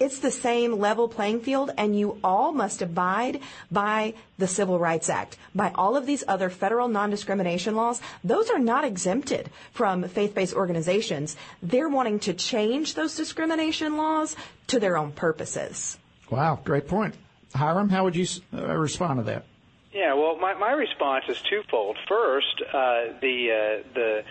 it's 0.00 0.18
the 0.20 0.30
same 0.30 0.78
level 0.78 1.08
playing 1.08 1.40
field 1.40 1.70
and 1.76 1.98
you 1.98 2.18
all 2.22 2.52
must 2.52 2.82
abide 2.82 3.40
by 3.70 4.14
the 4.38 4.46
Civil 4.46 4.78
Rights 4.78 5.08
Act, 5.08 5.36
by 5.54 5.72
all 5.74 5.96
of 5.96 6.06
these 6.06 6.24
other 6.28 6.50
federal 6.50 6.88
non-discrimination 6.88 7.74
laws. 7.74 8.00
Those 8.22 8.50
are 8.50 8.58
not 8.58 8.84
exempted 8.84 9.50
from 9.72 10.04
faith-based 10.04 10.54
organizations. 10.54 11.36
They're 11.62 11.88
wanting 11.88 12.20
to 12.20 12.34
change 12.34 12.94
those 12.94 13.16
discrimination 13.16 13.96
laws 13.96 14.36
to 14.68 14.78
their 14.78 14.96
own 14.96 15.12
purposes. 15.12 15.98
Wow, 16.30 16.60
great 16.64 16.86
point. 16.86 17.14
Hiram, 17.54 17.88
how 17.88 18.04
would 18.04 18.14
you 18.14 18.26
uh, 18.52 18.76
respond 18.76 19.18
to 19.18 19.22
that? 19.24 19.44
Yeah, 19.92 20.14
well, 20.14 20.36
my, 20.36 20.54
my 20.54 20.72
response 20.72 21.24
is 21.28 21.40
twofold. 21.40 21.96
First, 22.06 22.62
uh, 22.72 23.18
the, 23.20 23.82
uh, 23.82 23.88
the 23.94 24.24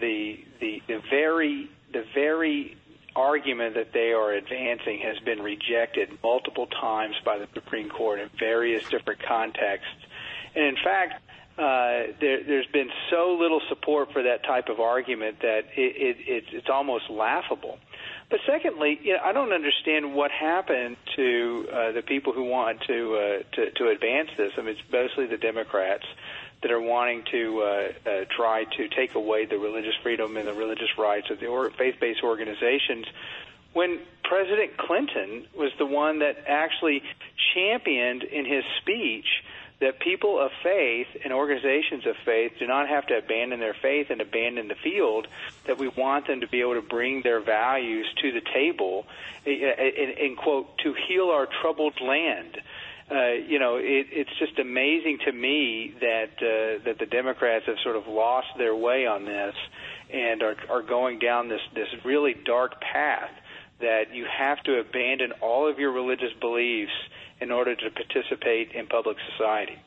the 0.00 0.38
the 0.60 0.82
the 0.88 1.00
very 1.10 1.70
the 1.92 2.04
very 2.14 2.76
argument 3.16 3.74
that 3.74 3.92
they 3.92 4.12
are 4.12 4.32
advancing 4.32 5.00
has 5.00 5.18
been 5.24 5.40
rejected 5.40 6.18
multiple 6.22 6.66
times 6.66 7.14
by 7.24 7.38
the 7.38 7.48
Supreme 7.54 7.88
Court 7.88 8.20
in 8.20 8.30
various 8.38 8.88
different 8.88 9.22
contexts. 9.22 10.04
And 10.54 10.64
in 10.64 10.76
fact, 10.76 11.22
uh, 11.56 12.12
there, 12.20 12.42
there's 12.42 12.66
been 12.72 12.90
so 13.10 13.36
little 13.38 13.60
support 13.68 14.12
for 14.12 14.24
that 14.24 14.42
type 14.44 14.68
of 14.68 14.80
argument 14.80 15.40
that 15.42 15.62
it, 15.76 15.96
it, 15.96 16.16
it, 16.26 16.44
it's 16.52 16.68
almost 16.68 17.08
laughable. 17.08 17.78
But 18.28 18.40
secondly, 18.46 18.98
you 19.02 19.12
know, 19.12 19.20
I 19.24 19.32
don't 19.32 19.52
understand 19.52 20.14
what 20.14 20.32
happened 20.32 20.96
to 21.14 21.68
uh, 21.72 21.92
the 21.92 22.02
people 22.02 22.32
who 22.32 22.44
want 22.44 22.80
to, 22.88 23.14
uh, 23.14 23.56
to 23.56 23.70
to 23.70 23.88
advance 23.90 24.30
this. 24.36 24.52
I 24.56 24.62
mean, 24.62 24.70
it's 24.70 24.80
mostly 24.90 25.26
the 25.26 25.36
Democrats 25.36 26.04
that 26.64 26.72
are 26.72 26.80
wanting 26.80 27.22
to 27.30 27.60
uh, 27.60 27.64
uh, 28.08 28.24
try 28.34 28.64
to 28.64 28.88
take 28.88 29.14
away 29.14 29.44
the 29.44 29.58
religious 29.58 29.94
freedom 30.02 30.38
and 30.38 30.48
the 30.48 30.54
religious 30.54 30.88
rights 30.96 31.28
of 31.30 31.38
the 31.38 31.46
or- 31.46 31.68
faith-based 31.68 32.22
organizations 32.24 33.04
when 33.74 33.98
President 34.22 34.78
Clinton 34.78 35.46
was 35.54 35.72
the 35.78 35.84
one 35.84 36.20
that 36.20 36.44
actually 36.46 37.02
championed 37.54 38.22
in 38.22 38.46
his 38.46 38.64
speech 38.80 39.26
that 39.80 39.98
people 39.98 40.40
of 40.40 40.50
faith 40.62 41.08
and 41.22 41.32
organizations 41.32 42.06
of 42.06 42.14
faith 42.24 42.52
do 42.58 42.66
not 42.66 42.88
have 42.88 43.06
to 43.08 43.18
abandon 43.18 43.60
their 43.60 43.74
faith 43.74 44.06
and 44.08 44.20
abandon 44.20 44.68
the 44.68 44.76
field, 44.76 45.26
that 45.66 45.76
we 45.76 45.88
want 45.88 46.28
them 46.28 46.40
to 46.40 46.46
be 46.46 46.60
able 46.60 46.74
to 46.74 46.88
bring 46.88 47.20
their 47.22 47.40
values 47.40 48.06
to 48.22 48.32
the 48.32 48.40
table 48.40 49.04
and, 49.44 49.52
and 49.52 50.36
quote, 50.38 50.78
to 50.78 50.94
heal 51.06 51.28
our 51.28 51.46
troubled 51.60 52.00
land 52.00 52.56
uh, 53.10 53.32
you 53.32 53.58
know, 53.58 53.76
it, 53.76 54.06
it's 54.10 54.30
just 54.38 54.58
amazing 54.58 55.18
to 55.26 55.32
me 55.32 55.94
that 56.00 56.30
uh, 56.38 56.84
that 56.84 56.98
the 56.98 57.06
Democrats 57.06 57.66
have 57.66 57.76
sort 57.82 57.96
of 57.96 58.06
lost 58.06 58.48
their 58.56 58.74
way 58.74 59.06
on 59.06 59.24
this 59.24 59.54
and 60.10 60.42
are 60.42 60.56
are 60.70 60.82
going 60.82 61.18
down 61.18 61.48
this 61.48 61.60
this 61.74 61.88
really 62.04 62.34
dark 62.44 62.80
path 62.80 63.30
that 63.80 64.14
you 64.14 64.24
have 64.24 64.62
to 64.62 64.78
abandon 64.78 65.32
all 65.42 65.68
of 65.68 65.78
your 65.78 65.92
religious 65.92 66.32
beliefs 66.40 66.92
in 67.40 67.50
order 67.50 67.74
to 67.74 67.90
participate 67.90 68.72
in 68.72 68.86
public 68.86 69.16
society. 69.32 69.78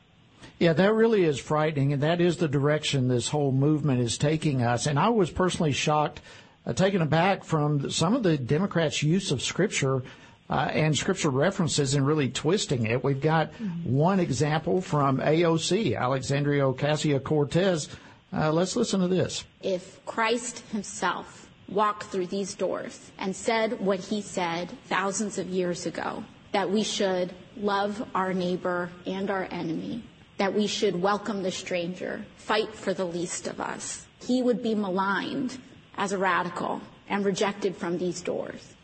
Yeah, 0.60 0.72
that 0.74 0.94
really 0.94 1.24
is 1.24 1.40
frightening, 1.40 1.92
and 1.92 2.02
that 2.02 2.20
is 2.20 2.36
the 2.36 2.48
direction 2.48 3.08
this 3.08 3.28
whole 3.28 3.50
movement 3.50 4.00
is 4.00 4.18
taking 4.18 4.62
us. 4.62 4.86
And 4.86 4.98
I 4.98 5.08
was 5.08 5.30
personally 5.30 5.72
shocked, 5.72 6.20
uh, 6.66 6.72
taken 6.72 7.02
aback 7.02 7.42
from 7.42 7.90
some 7.90 8.14
of 8.14 8.22
the 8.22 8.36
Democrats' 8.36 9.02
use 9.02 9.32
of 9.32 9.42
Scripture 9.42 10.02
uh, 10.50 10.70
and 10.72 10.96
scripture 10.96 11.30
references 11.30 11.94
and 11.94 12.06
really 12.06 12.28
twisting 12.28 12.86
it. 12.86 13.04
We've 13.04 13.20
got 13.20 13.52
mm-hmm. 13.52 13.92
one 13.92 14.20
example 14.20 14.80
from 14.80 15.18
AOC, 15.18 15.98
Alexandria 15.98 16.62
Ocasio 16.62 17.22
Cortez. 17.22 17.88
Uh, 18.32 18.52
let's 18.52 18.76
listen 18.76 19.00
to 19.00 19.08
this. 19.08 19.44
If 19.62 20.04
Christ 20.06 20.60
himself 20.72 21.48
walked 21.68 22.04
through 22.04 22.26
these 22.26 22.54
doors 22.54 23.10
and 23.18 23.36
said 23.36 23.78
what 23.80 24.00
he 24.00 24.22
said 24.22 24.70
thousands 24.86 25.38
of 25.38 25.48
years 25.48 25.84
ago, 25.86 26.24
that 26.52 26.70
we 26.70 26.82
should 26.82 27.34
love 27.58 28.06
our 28.14 28.32
neighbor 28.32 28.90
and 29.06 29.30
our 29.30 29.46
enemy, 29.50 30.02
that 30.38 30.54
we 30.54 30.66
should 30.66 31.00
welcome 31.00 31.42
the 31.42 31.50
stranger, 31.50 32.24
fight 32.36 32.74
for 32.74 32.94
the 32.94 33.04
least 33.04 33.46
of 33.46 33.60
us, 33.60 34.06
he 34.22 34.42
would 34.42 34.62
be 34.62 34.74
maligned 34.74 35.58
as 35.96 36.12
a 36.12 36.18
radical 36.18 36.80
and 37.08 37.24
rejected 37.24 37.76
from 37.76 37.98
these 37.98 38.20
doors. 38.22 38.74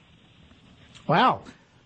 Wow. 1.07 1.43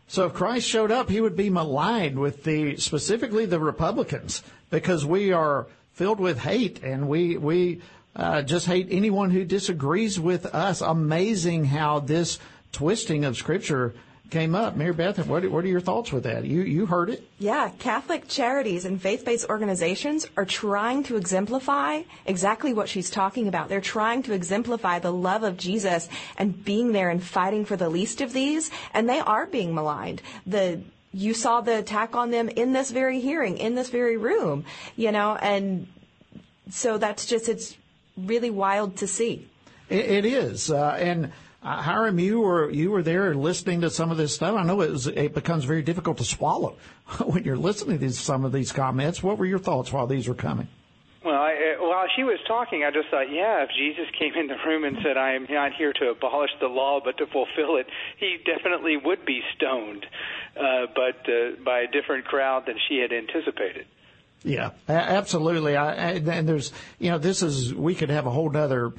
So 0.06 0.26
if 0.26 0.34
Christ 0.34 0.66
showed 0.66 0.90
up, 0.90 1.10
he 1.10 1.20
would 1.20 1.36
be 1.36 1.50
maligned 1.50 2.18
with 2.18 2.44
the, 2.44 2.76
specifically 2.76 3.44
the 3.44 3.60
Republicans, 3.60 4.42
because 4.70 5.04
we 5.04 5.32
are 5.32 5.66
filled 5.92 6.20
with 6.20 6.38
hate 6.38 6.82
and 6.82 7.08
we, 7.08 7.36
we, 7.36 7.80
uh, 8.16 8.42
just 8.42 8.66
hate 8.66 8.88
anyone 8.90 9.30
who 9.30 9.44
disagrees 9.44 10.18
with 10.18 10.46
us. 10.46 10.80
Amazing 10.80 11.66
how 11.66 12.00
this 12.00 12.38
twisting 12.72 13.24
of 13.24 13.36
scripture 13.36 13.94
came 14.30 14.54
up. 14.54 14.76
Mary 14.76 14.92
Beth, 14.92 15.26
what, 15.26 15.48
what 15.50 15.64
are 15.64 15.68
your 15.68 15.80
thoughts 15.80 16.12
with 16.12 16.24
that? 16.24 16.44
You, 16.44 16.62
you 16.62 16.86
heard 16.86 17.10
it. 17.10 17.28
Yeah, 17.38 17.70
Catholic 17.78 18.28
charities 18.28 18.84
and 18.84 19.00
faith-based 19.00 19.48
organizations 19.48 20.26
are 20.36 20.44
trying 20.44 21.02
to 21.04 21.16
exemplify 21.16 22.02
exactly 22.26 22.74
what 22.74 22.88
she's 22.88 23.10
talking 23.10 23.48
about. 23.48 23.68
They're 23.68 23.80
trying 23.80 24.22
to 24.24 24.34
exemplify 24.34 24.98
the 24.98 25.12
love 25.12 25.42
of 25.42 25.56
Jesus 25.56 26.08
and 26.36 26.64
being 26.64 26.92
there 26.92 27.10
and 27.10 27.22
fighting 27.22 27.64
for 27.64 27.76
the 27.76 27.88
least 27.88 28.20
of 28.20 28.32
these, 28.32 28.70
and 28.92 29.08
they 29.08 29.20
are 29.20 29.46
being 29.46 29.74
maligned. 29.74 30.22
The 30.46 30.80
you 31.10 31.32
saw 31.32 31.62
the 31.62 31.78
attack 31.78 32.14
on 32.14 32.30
them 32.30 32.50
in 32.50 32.74
this 32.74 32.90
very 32.90 33.18
hearing, 33.20 33.56
in 33.56 33.74
this 33.74 33.88
very 33.88 34.18
room, 34.18 34.66
you 34.94 35.10
know, 35.10 35.36
and 35.36 35.86
so 36.70 36.98
that's 36.98 37.24
just 37.24 37.48
it's 37.48 37.76
really 38.16 38.50
wild 38.50 38.98
to 38.98 39.06
see. 39.06 39.48
it, 39.88 40.04
it 40.04 40.24
is, 40.26 40.70
uh, 40.70 40.96
and 41.00 41.32
uh, 41.62 41.82
Hiram, 41.82 42.18
you 42.18 42.40
were 42.40 42.70
you 42.70 42.90
were 42.90 43.02
there 43.02 43.34
listening 43.34 43.80
to 43.80 43.90
some 43.90 44.10
of 44.10 44.16
this 44.16 44.34
stuff. 44.34 44.56
I 44.56 44.62
know 44.62 44.80
it, 44.80 44.90
was, 44.90 45.06
it 45.08 45.34
becomes 45.34 45.64
very 45.64 45.82
difficult 45.82 46.18
to 46.18 46.24
swallow 46.24 46.76
when 47.24 47.44
you're 47.44 47.56
listening 47.56 47.98
to 47.98 48.12
some 48.12 48.44
of 48.44 48.52
these 48.52 48.70
comments. 48.70 49.22
What 49.22 49.38
were 49.38 49.46
your 49.46 49.58
thoughts 49.58 49.92
while 49.92 50.06
these 50.06 50.28
were 50.28 50.34
coming? 50.34 50.68
Well, 51.24 51.34
I, 51.34 51.74
uh, 51.76 51.82
while 51.84 52.06
she 52.14 52.22
was 52.22 52.38
talking, 52.46 52.84
I 52.84 52.92
just 52.92 53.08
thought, 53.10 53.30
yeah, 53.32 53.64
if 53.64 53.70
Jesus 53.76 54.06
came 54.16 54.34
in 54.34 54.46
the 54.46 54.56
room 54.64 54.84
and 54.84 54.98
said, 55.02 55.16
"I 55.16 55.34
am 55.34 55.46
not 55.50 55.72
here 55.74 55.92
to 55.92 56.10
abolish 56.10 56.50
the 56.60 56.68
law, 56.68 57.00
but 57.04 57.18
to 57.18 57.26
fulfill 57.26 57.76
it," 57.76 57.86
he 58.18 58.36
definitely 58.46 58.96
would 58.96 59.26
be 59.26 59.42
stoned, 59.56 60.06
uh, 60.56 60.86
but 60.94 61.28
uh, 61.28 61.62
by 61.64 61.80
a 61.80 61.86
different 61.88 62.24
crowd 62.24 62.66
than 62.66 62.76
she 62.88 62.98
had 62.98 63.12
anticipated. 63.12 63.86
Yeah, 64.44 64.70
absolutely. 64.88 65.76
I, 65.76 66.12
and 66.12 66.48
there's, 66.48 66.72
you 67.00 67.10
know, 67.10 67.18
this 67.18 67.42
is 67.42 67.74
we 67.74 67.96
could 67.96 68.10
have 68.10 68.26
a 68.26 68.30
whole 68.30 68.56
other 68.56 68.92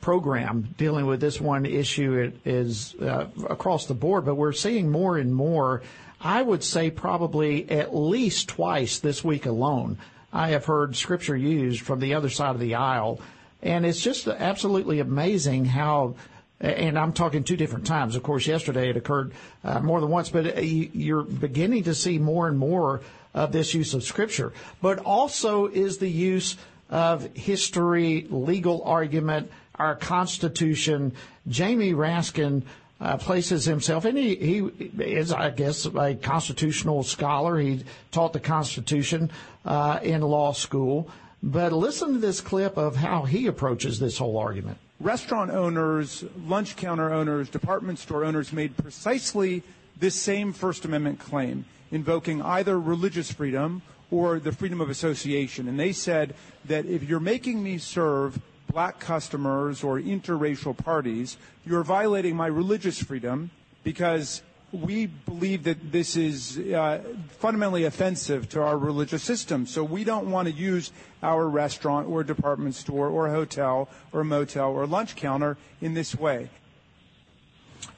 program 0.00 0.74
dealing 0.76 1.06
with 1.06 1.20
this 1.20 1.40
one 1.40 1.64
issue 1.64 2.14
it 2.14 2.40
is 2.44 2.94
uh, 2.96 3.26
across 3.48 3.86
the 3.86 3.94
board, 3.94 4.24
but 4.24 4.34
we're 4.34 4.52
seeing 4.52 4.90
more 4.90 5.18
and 5.18 5.34
more. 5.34 5.82
I 6.20 6.42
would 6.42 6.62
say 6.62 6.90
probably 6.90 7.70
at 7.70 7.94
least 7.94 8.48
twice 8.48 8.98
this 8.98 9.24
week 9.24 9.46
alone, 9.46 9.98
I 10.32 10.48
have 10.48 10.64
heard 10.64 10.96
scripture 10.96 11.36
used 11.36 11.80
from 11.80 12.00
the 12.00 12.14
other 12.14 12.28
side 12.28 12.54
of 12.54 12.60
the 12.60 12.74
aisle, 12.74 13.20
and 13.62 13.86
it's 13.86 14.02
just 14.02 14.26
absolutely 14.28 15.00
amazing 15.00 15.64
how. 15.64 16.16
And 16.62 16.98
I'm 16.98 17.14
talking 17.14 17.42
two 17.42 17.56
different 17.56 17.86
times. 17.86 18.16
Of 18.16 18.22
course, 18.22 18.46
yesterday 18.46 18.90
it 18.90 18.96
occurred 18.98 19.32
uh, 19.64 19.80
more 19.80 19.98
than 19.98 20.10
once, 20.10 20.28
but 20.28 20.58
uh, 20.58 20.60
you're 20.60 21.22
beginning 21.22 21.84
to 21.84 21.94
see 21.94 22.18
more 22.18 22.48
and 22.48 22.58
more 22.58 23.00
of 23.32 23.50
this 23.50 23.72
use 23.72 23.94
of 23.94 24.02
scripture. 24.02 24.52
But 24.82 24.98
also 24.98 25.68
is 25.68 25.96
the 25.96 26.10
use 26.10 26.58
of 26.90 27.34
history, 27.34 28.26
legal 28.28 28.82
argument, 28.84 29.50
our 29.76 29.94
Constitution. 29.94 31.12
Jamie 31.48 31.94
Raskin 31.94 32.62
uh, 33.00 33.16
places 33.16 33.64
himself, 33.64 34.04
and 34.04 34.18
he, 34.18 34.34
he 34.34 34.58
is, 35.02 35.32
I 35.32 35.50
guess, 35.50 35.86
a 35.86 36.14
constitutional 36.16 37.02
scholar. 37.02 37.58
He 37.58 37.84
taught 38.10 38.34
the 38.34 38.40
Constitution 38.40 39.30
uh, 39.64 40.00
in 40.02 40.20
law 40.20 40.52
school. 40.52 41.08
But 41.42 41.72
listen 41.72 42.12
to 42.12 42.18
this 42.18 42.42
clip 42.42 42.76
of 42.76 42.96
how 42.96 43.22
he 43.22 43.46
approaches 43.46 43.98
this 43.98 44.18
whole 44.18 44.36
argument. 44.36 44.76
Restaurant 45.00 45.50
owners, 45.50 46.22
lunch 46.46 46.76
counter 46.76 47.10
owners, 47.10 47.48
department 47.48 47.98
store 47.98 48.24
owners 48.24 48.52
made 48.52 48.76
precisely 48.76 49.62
this 49.98 50.14
same 50.14 50.52
First 50.52 50.84
Amendment 50.84 51.18
claim. 51.18 51.64
invoking 51.90 52.40
either 52.42 52.78
religious 52.78 53.32
freedom 53.32 53.82
or 54.10 54.38
the 54.38 54.52
freedom 54.52 54.80
of 54.80 54.90
association. 54.90 55.68
And 55.68 55.78
they 55.78 55.92
said 55.92 56.34
that 56.64 56.86
if 56.86 57.02
you're 57.02 57.20
making 57.20 57.62
me 57.62 57.78
serve 57.78 58.40
black 58.70 59.00
customers 59.00 59.82
or 59.82 59.98
interracial 59.98 60.76
parties, 60.76 61.36
you're 61.64 61.84
violating 61.84 62.36
my 62.36 62.46
religious 62.46 63.02
freedom 63.02 63.50
because 63.82 64.42
we 64.72 65.06
believe 65.06 65.64
that 65.64 65.90
this 65.90 66.16
is 66.16 66.58
uh, 66.58 67.02
fundamentally 67.38 67.84
offensive 67.84 68.48
to 68.50 68.62
our 68.62 68.78
religious 68.78 69.22
system. 69.22 69.66
So 69.66 69.82
we 69.82 70.04
don't 70.04 70.30
want 70.30 70.46
to 70.48 70.54
use 70.54 70.92
our 71.22 71.48
restaurant 71.48 72.08
or 72.08 72.22
department 72.22 72.74
store 72.76 73.08
or 73.08 73.28
hotel 73.28 73.88
or 74.12 74.22
motel 74.22 74.70
or 74.70 74.86
lunch 74.86 75.16
counter 75.16 75.56
in 75.80 75.94
this 75.94 76.14
way. 76.14 76.50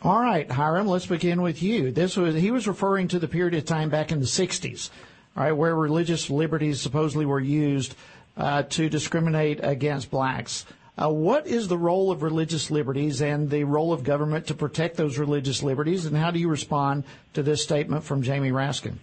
All 0.01 0.21
right, 0.21 0.51
Hiram, 0.51 0.87
let's 0.87 1.07
begin 1.07 1.43
with 1.43 1.63
you. 1.63 1.91
This 1.91 2.17
was 2.17 2.35
he 2.35 2.51
was 2.51 2.67
referring 2.67 3.09
to 3.09 3.19
the 3.19 3.29
period 3.29 3.55
of 3.55 3.65
time 3.65 3.89
back 3.89 4.11
in 4.11 4.21
the 4.21 4.27
60s, 4.27 4.91
all 4.91 4.93
right, 5.37 5.53
where 5.53 5.74
religious 5.74 6.30
liberties 6.30 6.80
supposedly 6.80 7.26
were 7.26 7.41
used 7.41 7.95
uh, 8.37 8.62
to 8.64 8.89
discriminate 8.89 9.61
against 9.62 10.11
blacks. 10.11 10.66
Uh, 10.97 11.09
what 11.09 11.47
is 11.47 11.68
the 11.68 11.78
role 11.78 12.11
of 12.11 12.22
religious 12.22 12.70
liberties 12.70 13.22
and 13.22 13.49
the 13.49 13.64
role 13.64 13.93
of 13.93 14.05
government 14.05 14.47
to 14.49 14.55
protect 14.55 14.97
those 14.97 15.18
religious 15.18 15.62
liberties, 15.62 16.05
and 16.05 16.16
how 16.16 16.30
do 16.30 16.39
you 16.39 16.49
respond 16.49 17.05
to 17.33 17.43
this 17.43 17.62
statement 17.62 18.05
from 18.05 18.22
Jamie 18.22 18.51
Raskin? 18.51 18.97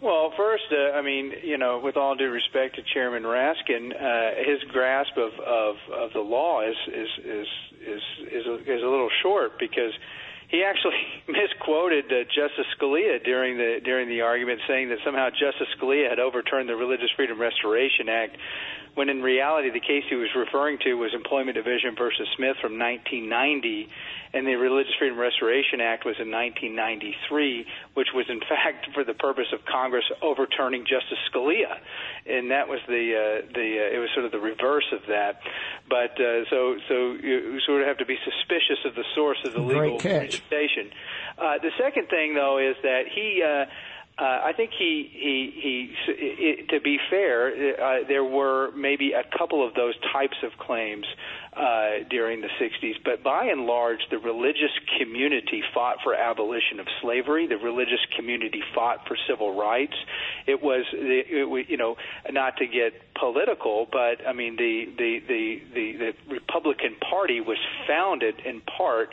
Well, 0.00 0.32
first, 0.36 0.64
uh, 0.72 0.96
I 0.96 1.02
mean, 1.02 1.32
you 1.44 1.58
know, 1.58 1.80
with 1.82 1.96
all 1.96 2.14
due 2.16 2.30
respect 2.30 2.76
to 2.76 2.82
Chairman 2.94 3.22
Raskin, 3.22 3.92
uh, 3.92 4.34
his 4.44 4.62
grasp 4.70 5.16
of, 5.16 5.32
of, 5.40 5.76
of 5.92 6.12
the 6.12 6.20
law 6.20 6.62
is 6.62 6.76
is 6.88 7.08
is 7.24 7.46
is 7.86 8.02
is 8.32 8.46
a, 8.46 8.54
is 8.62 8.82
a 8.82 8.86
little 8.86 9.10
short 9.22 9.58
because 9.58 9.92
he 10.52 10.62
actually 10.62 11.00
misquoted 11.28 12.12
uh, 12.12 12.24
Justice 12.28 12.68
Scalia 12.78 13.24
during 13.24 13.56
the 13.56 13.80
during 13.82 14.08
the 14.08 14.20
argument, 14.20 14.60
saying 14.68 14.90
that 14.90 14.98
somehow 15.04 15.30
Justice 15.30 15.66
Scalia 15.80 16.08
had 16.08 16.20
overturned 16.20 16.68
the 16.68 16.76
Religious 16.76 17.10
Freedom 17.16 17.40
Restoration 17.40 18.08
Act, 18.08 18.36
when 18.94 19.08
in 19.08 19.22
reality 19.22 19.70
the 19.70 19.80
case 19.80 20.04
he 20.08 20.14
was 20.14 20.28
referring 20.36 20.78
to 20.84 20.94
was 20.94 21.14
Employment 21.14 21.56
Division 21.56 21.96
versus 21.96 22.28
Smith 22.36 22.56
from 22.60 22.78
1990, 22.78 23.88
and 24.34 24.46
the 24.46 24.54
Religious 24.56 24.92
Freedom 24.98 25.18
Restoration 25.18 25.80
Act 25.80 26.04
was 26.04 26.16
in 26.20 26.30
1993, 26.30 27.66
which 27.94 28.08
was 28.14 28.26
in 28.28 28.40
fact 28.40 28.88
for 28.92 29.04
the 29.04 29.14
purpose 29.14 29.48
of 29.52 29.64
Congress 29.64 30.04
overturning 30.20 30.84
Justice 30.84 31.18
Scalia, 31.32 31.80
and 32.26 32.50
that 32.50 32.68
was 32.68 32.80
the 32.86 33.16
uh, 33.16 33.46
the 33.54 33.88
uh, 33.88 33.96
it 33.96 33.98
was 33.98 34.10
sort 34.12 34.26
of 34.26 34.32
the 34.32 34.40
reverse 34.40 34.88
of 34.92 35.00
that. 35.08 35.40
But 35.88 36.20
uh, 36.20 36.44
so 36.50 36.76
so 36.88 37.16
you 37.16 37.60
sort 37.64 37.80
of 37.80 37.88
have 37.88 37.98
to 37.98 38.06
be 38.06 38.18
suspicious 38.20 38.84
of 38.84 38.94
the 38.94 39.04
source 39.14 39.38
of 39.44 39.54
the 39.54 39.60
legal 39.60 39.96
Uh, 41.38 41.58
the 41.62 41.70
second 41.78 42.08
thing, 42.08 42.34
though, 42.34 42.58
is 42.58 42.76
that 42.82 43.02
he. 43.12 43.42
Uh, 43.42 43.66
uh, 44.18 44.44
I 44.44 44.52
think 44.54 44.72
he 44.78 45.08
he 45.10 45.52
he. 45.56 45.94
It, 46.06 46.68
to 46.68 46.80
be 46.80 46.98
fair, 47.08 47.48
uh, 47.48 48.06
there 48.06 48.24
were 48.24 48.70
maybe 48.72 49.12
a 49.12 49.24
couple 49.38 49.66
of 49.66 49.74
those 49.74 49.94
types 50.12 50.36
of 50.42 50.52
claims 50.58 51.06
uh, 51.56 52.04
during 52.08 52.40
the 52.40 52.48
60s, 52.60 52.94
but 53.04 53.22
by 53.22 53.46
and 53.46 53.66
large, 53.66 54.00
the 54.10 54.18
religious 54.18 54.72
community 54.98 55.62
fought 55.74 55.96
for 56.02 56.14
abolition 56.14 56.80
of 56.80 56.86
slavery. 57.02 57.46
The 57.46 57.56
religious 57.56 58.00
community 58.16 58.62
fought 58.74 59.06
for 59.06 59.16
civil 59.28 59.58
rights. 59.58 59.94
It 60.46 60.62
was, 60.62 60.84
it, 60.92 61.68
you 61.68 61.76
know, 61.76 61.96
not 62.30 62.56
to 62.58 62.66
get 62.66 62.92
political, 63.18 63.86
but 63.90 64.26
I 64.26 64.32
mean, 64.32 64.56
the 64.56 64.86
the 64.96 65.20
the 65.28 65.62
the, 65.74 65.92
the 65.98 66.34
Republican 66.34 66.96
Party 67.10 67.40
was 67.40 67.58
founded 67.86 68.36
in 68.44 68.60
part 68.62 69.10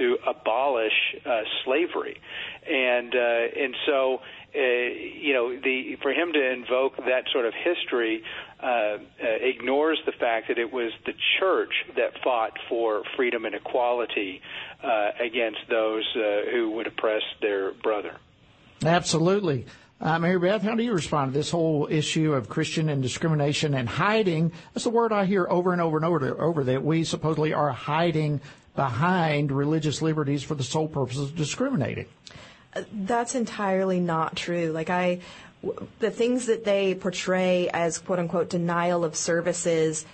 to 0.00 0.16
abolish 0.26 0.92
uh, 1.24 1.42
slavery, 1.64 2.20
and 2.66 3.14
uh, 3.14 3.62
and 3.62 3.74
so 3.86 4.20
uh, 4.54 4.58
you 4.58 5.32
know, 5.32 5.54
the 5.60 5.96
for 6.02 6.10
him 6.10 6.32
to 6.32 6.52
invoke 6.52 6.96
that 6.96 7.24
sort 7.32 7.46
of 7.46 7.54
history 7.54 8.22
uh, 8.60 8.66
uh, 8.66 8.98
ignores 9.40 9.98
the 10.06 10.12
fact 10.12 10.48
that 10.48 10.58
it 10.58 10.72
was 10.72 10.90
the 11.06 11.12
church 11.38 11.72
that 11.96 12.20
fought 12.24 12.58
for 12.68 13.04
freedom 13.16 13.44
and 13.44 13.54
equality 13.54 14.40
uh, 14.82 15.10
against 15.20 15.60
those 15.68 16.04
uh, 16.16 16.50
who 16.50 16.70
would 16.70 16.88
oppress 16.88 17.22
their 17.40 17.72
brother. 17.72 18.16
Absolutely. 18.84 19.66
Uh, 20.00 20.18
Mary 20.18 20.38
Beth, 20.38 20.62
how 20.62 20.74
do 20.74 20.82
you 20.82 20.94
respond 20.94 21.32
to 21.32 21.38
this 21.38 21.50
whole 21.50 21.86
issue 21.90 22.32
of 22.32 22.48
Christian 22.48 22.88
and 22.88 23.02
discrimination 23.02 23.74
and 23.74 23.86
hiding? 23.86 24.50
That's 24.72 24.84
the 24.84 24.90
word 24.90 25.12
I 25.12 25.26
hear 25.26 25.46
over 25.50 25.72
and 25.72 25.82
over 25.82 25.98
and 25.98 26.06
over, 26.06 26.40
over 26.40 26.64
that 26.64 26.82
we 26.82 27.04
supposedly 27.04 27.52
are 27.52 27.70
hiding 27.70 28.40
behind 28.74 29.52
religious 29.52 30.00
liberties 30.00 30.42
for 30.42 30.54
the 30.54 30.62
sole 30.62 30.88
purpose 30.88 31.18
of 31.18 31.36
discriminating. 31.36 32.06
That's 32.94 33.34
entirely 33.34 34.00
not 34.00 34.36
true. 34.36 34.70
Like 34.72 34.88
I, 34.88 35.20
the 35.98 36.10
things 36.10 36.46
that 36.46 36.64
they 36.64 36.94
portray 36.94 37.68
as 37.68 37.98
quote 37.98 38.20
unquote 38.20 38.48
denial 38.48 39.04
of 39.04 39.14
services 39.14 40.06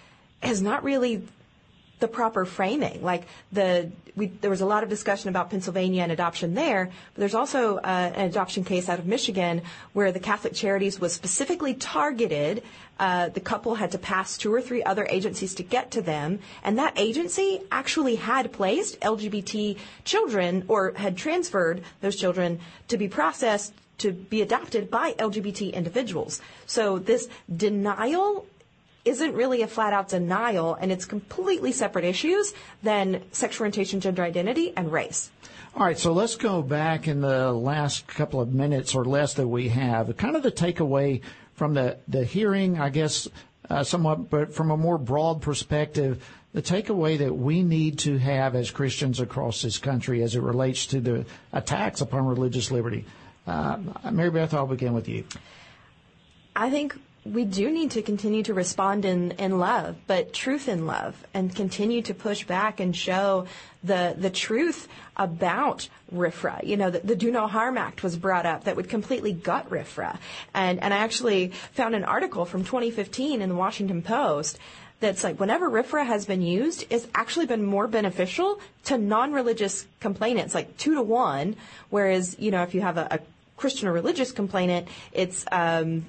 has 0.42 0.60
not 0.60 0.82
really 0.82 1.22
the 1.98 2.08
proper 2.08 2.44
framing. 2.44 3.02
Like 3.02 3.24
the 3.52 3.90
we, 4.14 4.26
there 4.26 4.50
was 4.50 4.62
a 4.62 4.66
lot 4.66 4.82
of 4.82 4.88
discussion 4.88 5.28
about 5.28 5.50
Pennsylvania 5.50 6.02
and 6.02 6.10
adoption 6.10 6.54
there, 6.54 6.86
but 6.86 7.20
there's 7.20 7.34
also 7.34 7.76
uh, 7.76 8.12
an 8.14 8.26
adoption 8.26 8.64
case 8.64 8.88
out 8.88 8.98
of 8.98 9.06
Michigan 9.06 9.62
where 9.92 10.10
the 10.10 10.20
Catholic 10.20 10.54
Charities 10.54 10.98
was 10.98 11.12
specifically 11.12 11.74
targeted. 11.74 12.62
Uh, 12.98 13.28
the 13.28 13.40
couple 13.40 13.74
had 13.74 13.90
to 13.90 13.98
pass 13.98 14.38
two 14.38 14.52
or 14.52 14.62
three 14.62 14.82
other 14.82 15.06
agencies 15.10 15.54
to 15.54 15.62
get 15.62 15.90
to 15.90 16.00
them, 16.00 16.38
and 16.64 16.78
that 16.78 16.98
agency 16.98 17.60
actually 17.70 18.16
had 18.16 18.52
placed 18.52 18.98
LGBT 19.00 19.76
children 20.04 20.64
or 20.66 20.92
had 20.96 21.16
transferred 21.16 21.82
those 22.00 22.16
children 22.16 22.58
to 22.88 22.96
be 22.96 23.08
processed 23.08 23.74
to 23.98 24.12
be 24.12 24.42
adopted 24.42 24.90
by 24.90 25.12
LGBT 25.12 25.72
individuals. 25.72 26.40
So 26.66 26.98
this 26.98 27.28
denial 27.54 28.46
isn't 29.06 29.34
really 29.34 29.62
a 29.62 29.66
flat 29.66 29.92
out 29.92 30.08
denial 30.08 30.74
and 30.74 30.90
it's 30.92 31.04
completely 31.04 31.72
separate 31.72 32.04
issues 32.04 32.52
than 32.82 33.22
sexual 33.32 33.64
orientation, 33.64 34.00
gender 34.00 34.22
identity, 34.22 34.72
and 34.76 34.92
race. 34.92 35.30
All 35.74 35.84
right, 35.84 35.98
so 35.98 36.12
let's 36.12 36.36
go 36.36 36.62
back 36.62 37.06
in 37.06 37.20
the 37.20 37.52
last 37.52 38.06
couple 38.06 38.40
of 38.40 38.52
minutes 38.52 38.94
or 38.94 39.04
less 39.04 39.34
that 39.34 39.46
we 39.46 39.68
have. 39.68 40.16
Kind 40.16 40.34
of 40.34 40.42
the 40.42 40.50
takeaway 40.50 41.20
from 41.54 41.74
the, 41.74 41.98
the 42.08 42.24
hearing, 42.24 42.78
I 42.78 42.88
guess, 42.88 43.28
uh, 43.68 43.84
somewhat, 43.84 44.30
but 44.30 44.54
from 44.54 44.70
a 44.70 44.76
more 44.76 44.98
broad 44.98 45.42
perspective, 45.42 46.26
the 46.52 46.62
takeaway 46.62 47.18
that 47.18 47.36
we 47.36 47.62
need 47.62 47.98
to 48.00 48.16
have 48.16 48.54
as 48.54 48.70
Christians 48.70 49.20
across 49.20 49.60
this 49.60 49.76
country 49.76 50.22
as 50.22 50.34
it 50.34 50.40
relates 50.40 50.86
to 50.86 51.00
the 51.00 51.26
attacks 51.52 52.00
upon 52.00 52.26
religious 52.26 52.70
liberty. 52.70 53.04
Uh, 53.46 53.78
Mary 54.10 54.30
Beth, 54.30 54.54
I'll 54.54 54.66
begin 54.66 54.94
with 54.94 55.08
you. 55.08 55.24
I 56.56 56.70
think 56.70 56.98
we 57.32 57.44
do 57.44 57.70
need 57.70 57.92
to 57.92 58.02
continue 58.02 58.42
to 58.44 58.54
respond 58.54 59.04
in, 59.04 59.32
in 59.32 59.58
love, 59.58 59.96
but 60.06 60.32
truth 60.32 60.68
in 60.68 60.86
love, 60.86 61.14
and 61.34 61.54
continue 61.54 62.02
to 62.02 62.14
push 62.14 62.44
back 62.44 62.80
and 62.80 62.94
show 62.96 63.46
the 63.82 64.14
the 64.18 64.30
truth 64.30 64.88
about 65.16 65.88
RFRA. 66.12 66.64
You 66.66 66.76
know, 66.76 66.90
the, 66.90 67.00
the 67.00 67.16
Do 67.16 67.30
No 67.30 67.46
Harm 67.46 67.78
Act 67.78 68.02
was 68.02 68.16
brought 68.16 68.46
up 68.46 68.64
that 68.64 68.76
would 68.76 68.88
completely 68.88 69.32
gut 69.32 69.70
RFRA, 69.70 70.18
and 70.54 70.82
and 70.82 70.92
I 70.94 70.98
actually 70.98 71.48
found 71.72 71.94
an 71.94 72.04
article 72.04 72.44
from 72.44 72.64
2015 72.64 73.42
in 73.42 73.48
the 73.48 73.54
Washington 73.54 74.02
Post 74.02 74.58
that's 75.00 75.22
like 75.22 75.38
whenever 75.38 75.70
RFRA 75.70 76.06
has 76.06 76.24
been 76.24 76.42
used, 76.42 76.86
it's 76.90 77.06
actually 77.14 77.46
been 77.46 77.62
more 77.62 77.86
beneficial 77.86 78.60
to 78.84 78.96
non-religious 78.96 79.86
complainants, 80.00 80.54
like 80.54 80.76
two 80.78 80.94
to 80.94 81.02
one. 81.02 81.56
Whereas, 81.90 82.36
you 82.38 82.50
know, 82.50 82.62
if 82.62 82.74
you 82.74 82.80
have 82.80 82.96
a, 82.96 83.06
a 83.10 83.18
Christian 83.56 83.88
or 83.88 83.92
religious 83.92 84.32
complainant, 84.32 84.88
it's 85.12 85.44
um, 85.52 86.06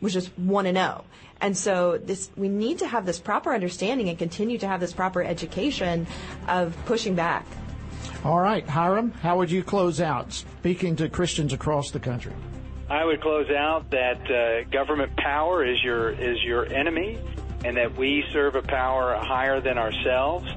was 0.00 0.12
just 0.12 0.30
one 0.38 0.66
and 0.66 0.76
zero. 0.76 1.04
And 1.40 1.56
so 1.56 1.98
this, 1.98 2.30
we 2.36 2.48
need 2.48 2.78
to 2.78 2.86
have 2.86 3.04
this 3.04 3.18
proper 3.18 3.52
understanding 3.52 4.08
and 4.08 4.18
continue 4.18 4.58
to 4.58 4.68
have 4.68 4.80
this 4.80 4.92
proper 4.92 5.22
education 5.22 6.06
of 6.48 6.76
pushing 6.86 7.14
back. 7.14 7.46
All 8.24 8.40
right, 8.40 8.66
Hiram, 8.66 9.12
how 9.12 9.36
would 9.36 9.50
you 9.50 9.62
close 9.62 10.00
out 10.00 10.32
speaking 10.32 10.96
to 10.96 11.08
Christians 11.08 11.52
across 11.52 11.90
the 11.90 12.00
country? 12.00 12.32
I 12.88 13.04
would 13.04 13.20
close 13.20 13.50
out 13.50 13.90
that 13.90 14.30
uh, 14.30 14.68
government 14.70 15.16
power 15.16 15.64
is 15.64 15.82
your 15.82 16.10
is 16.10 16.42
your 16.42 16.66
enemy, 16.66 17.18
and 17.64 17.76
that 17.76 17.96
we 17.96 18.24
serve 18.32 18.54
a 18.54 18.62
power 18.62 19.16
higher 19.16 19.60
than 19.60 19.76
ourselves, 19.76 20.48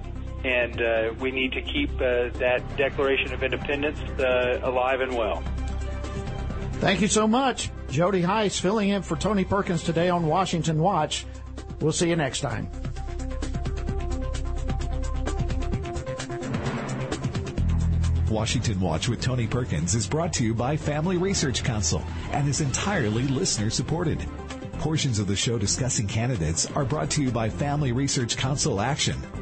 and 0.43 0.81
uh, 0.81 1.13
we 1.19 1.31
need 1.31 1.51
to 1.53 1.61
keep 1.61 1.89
uh, 1.95 2.29
that 2.37 2.61
Declaration 2.77 3.33
of 3.33 3.43
Independence 3.43 3.99
uh, 4.19 4.59
alive 4.63 5.01
and 5.01 5.15
well. 5.15 5.43
Thank 6.73 7.01
you 7.01 7.07
so 7.07 7.27
much. 7.27 7.71
Jody 7.89 8.21
Hice 8.21 8.59
filling 8.59 8.89
in 8.89 9.01
for 9.01 9.15
Tony 9.15 9.43
Perkins 9.43 9.83
today 9.83 10.09
on 10.09 10.27
Washington 10.27 10.79
Watch. 10.79 11.25
We'll 11.79 11.91
see 11.91 12.09
you 12.09 12.15
next 12.15 12.41
time. 12.41 12.69
Washington 18.29 18.79
Watch 18.79 19.09
with 19.09 19.21
Tony 19.21 19.47
Perkins 19.47 19.95
is 19.95 20.07
brought 20.07 20.33
to 20.33 20.43
you 20.43 20.53
by 20.53 20.77
Family 20.77 21.17
Research 21.17 21.63
Council 21.63 22.03
and 22.31 22.47
is 22.47 22.61
entirely 22.61 23.23
listener 23.23 23.71
supported. 23.71 24.23
Portions 24.73 25.17
of 25.17 25.25
the 25.27 25.35
show 25.35 25.57
discussing 25.57 26.07
candidates 26.07 26.69
are 26.71 26.85
brought 26.85 27.09
to 27.11 27.23
you 27.23 27.31
by 27.31 27.49
Family 27.49 27.91
Research 27.91 28.37
Council 28.37 28.79
Action 28.79 29.17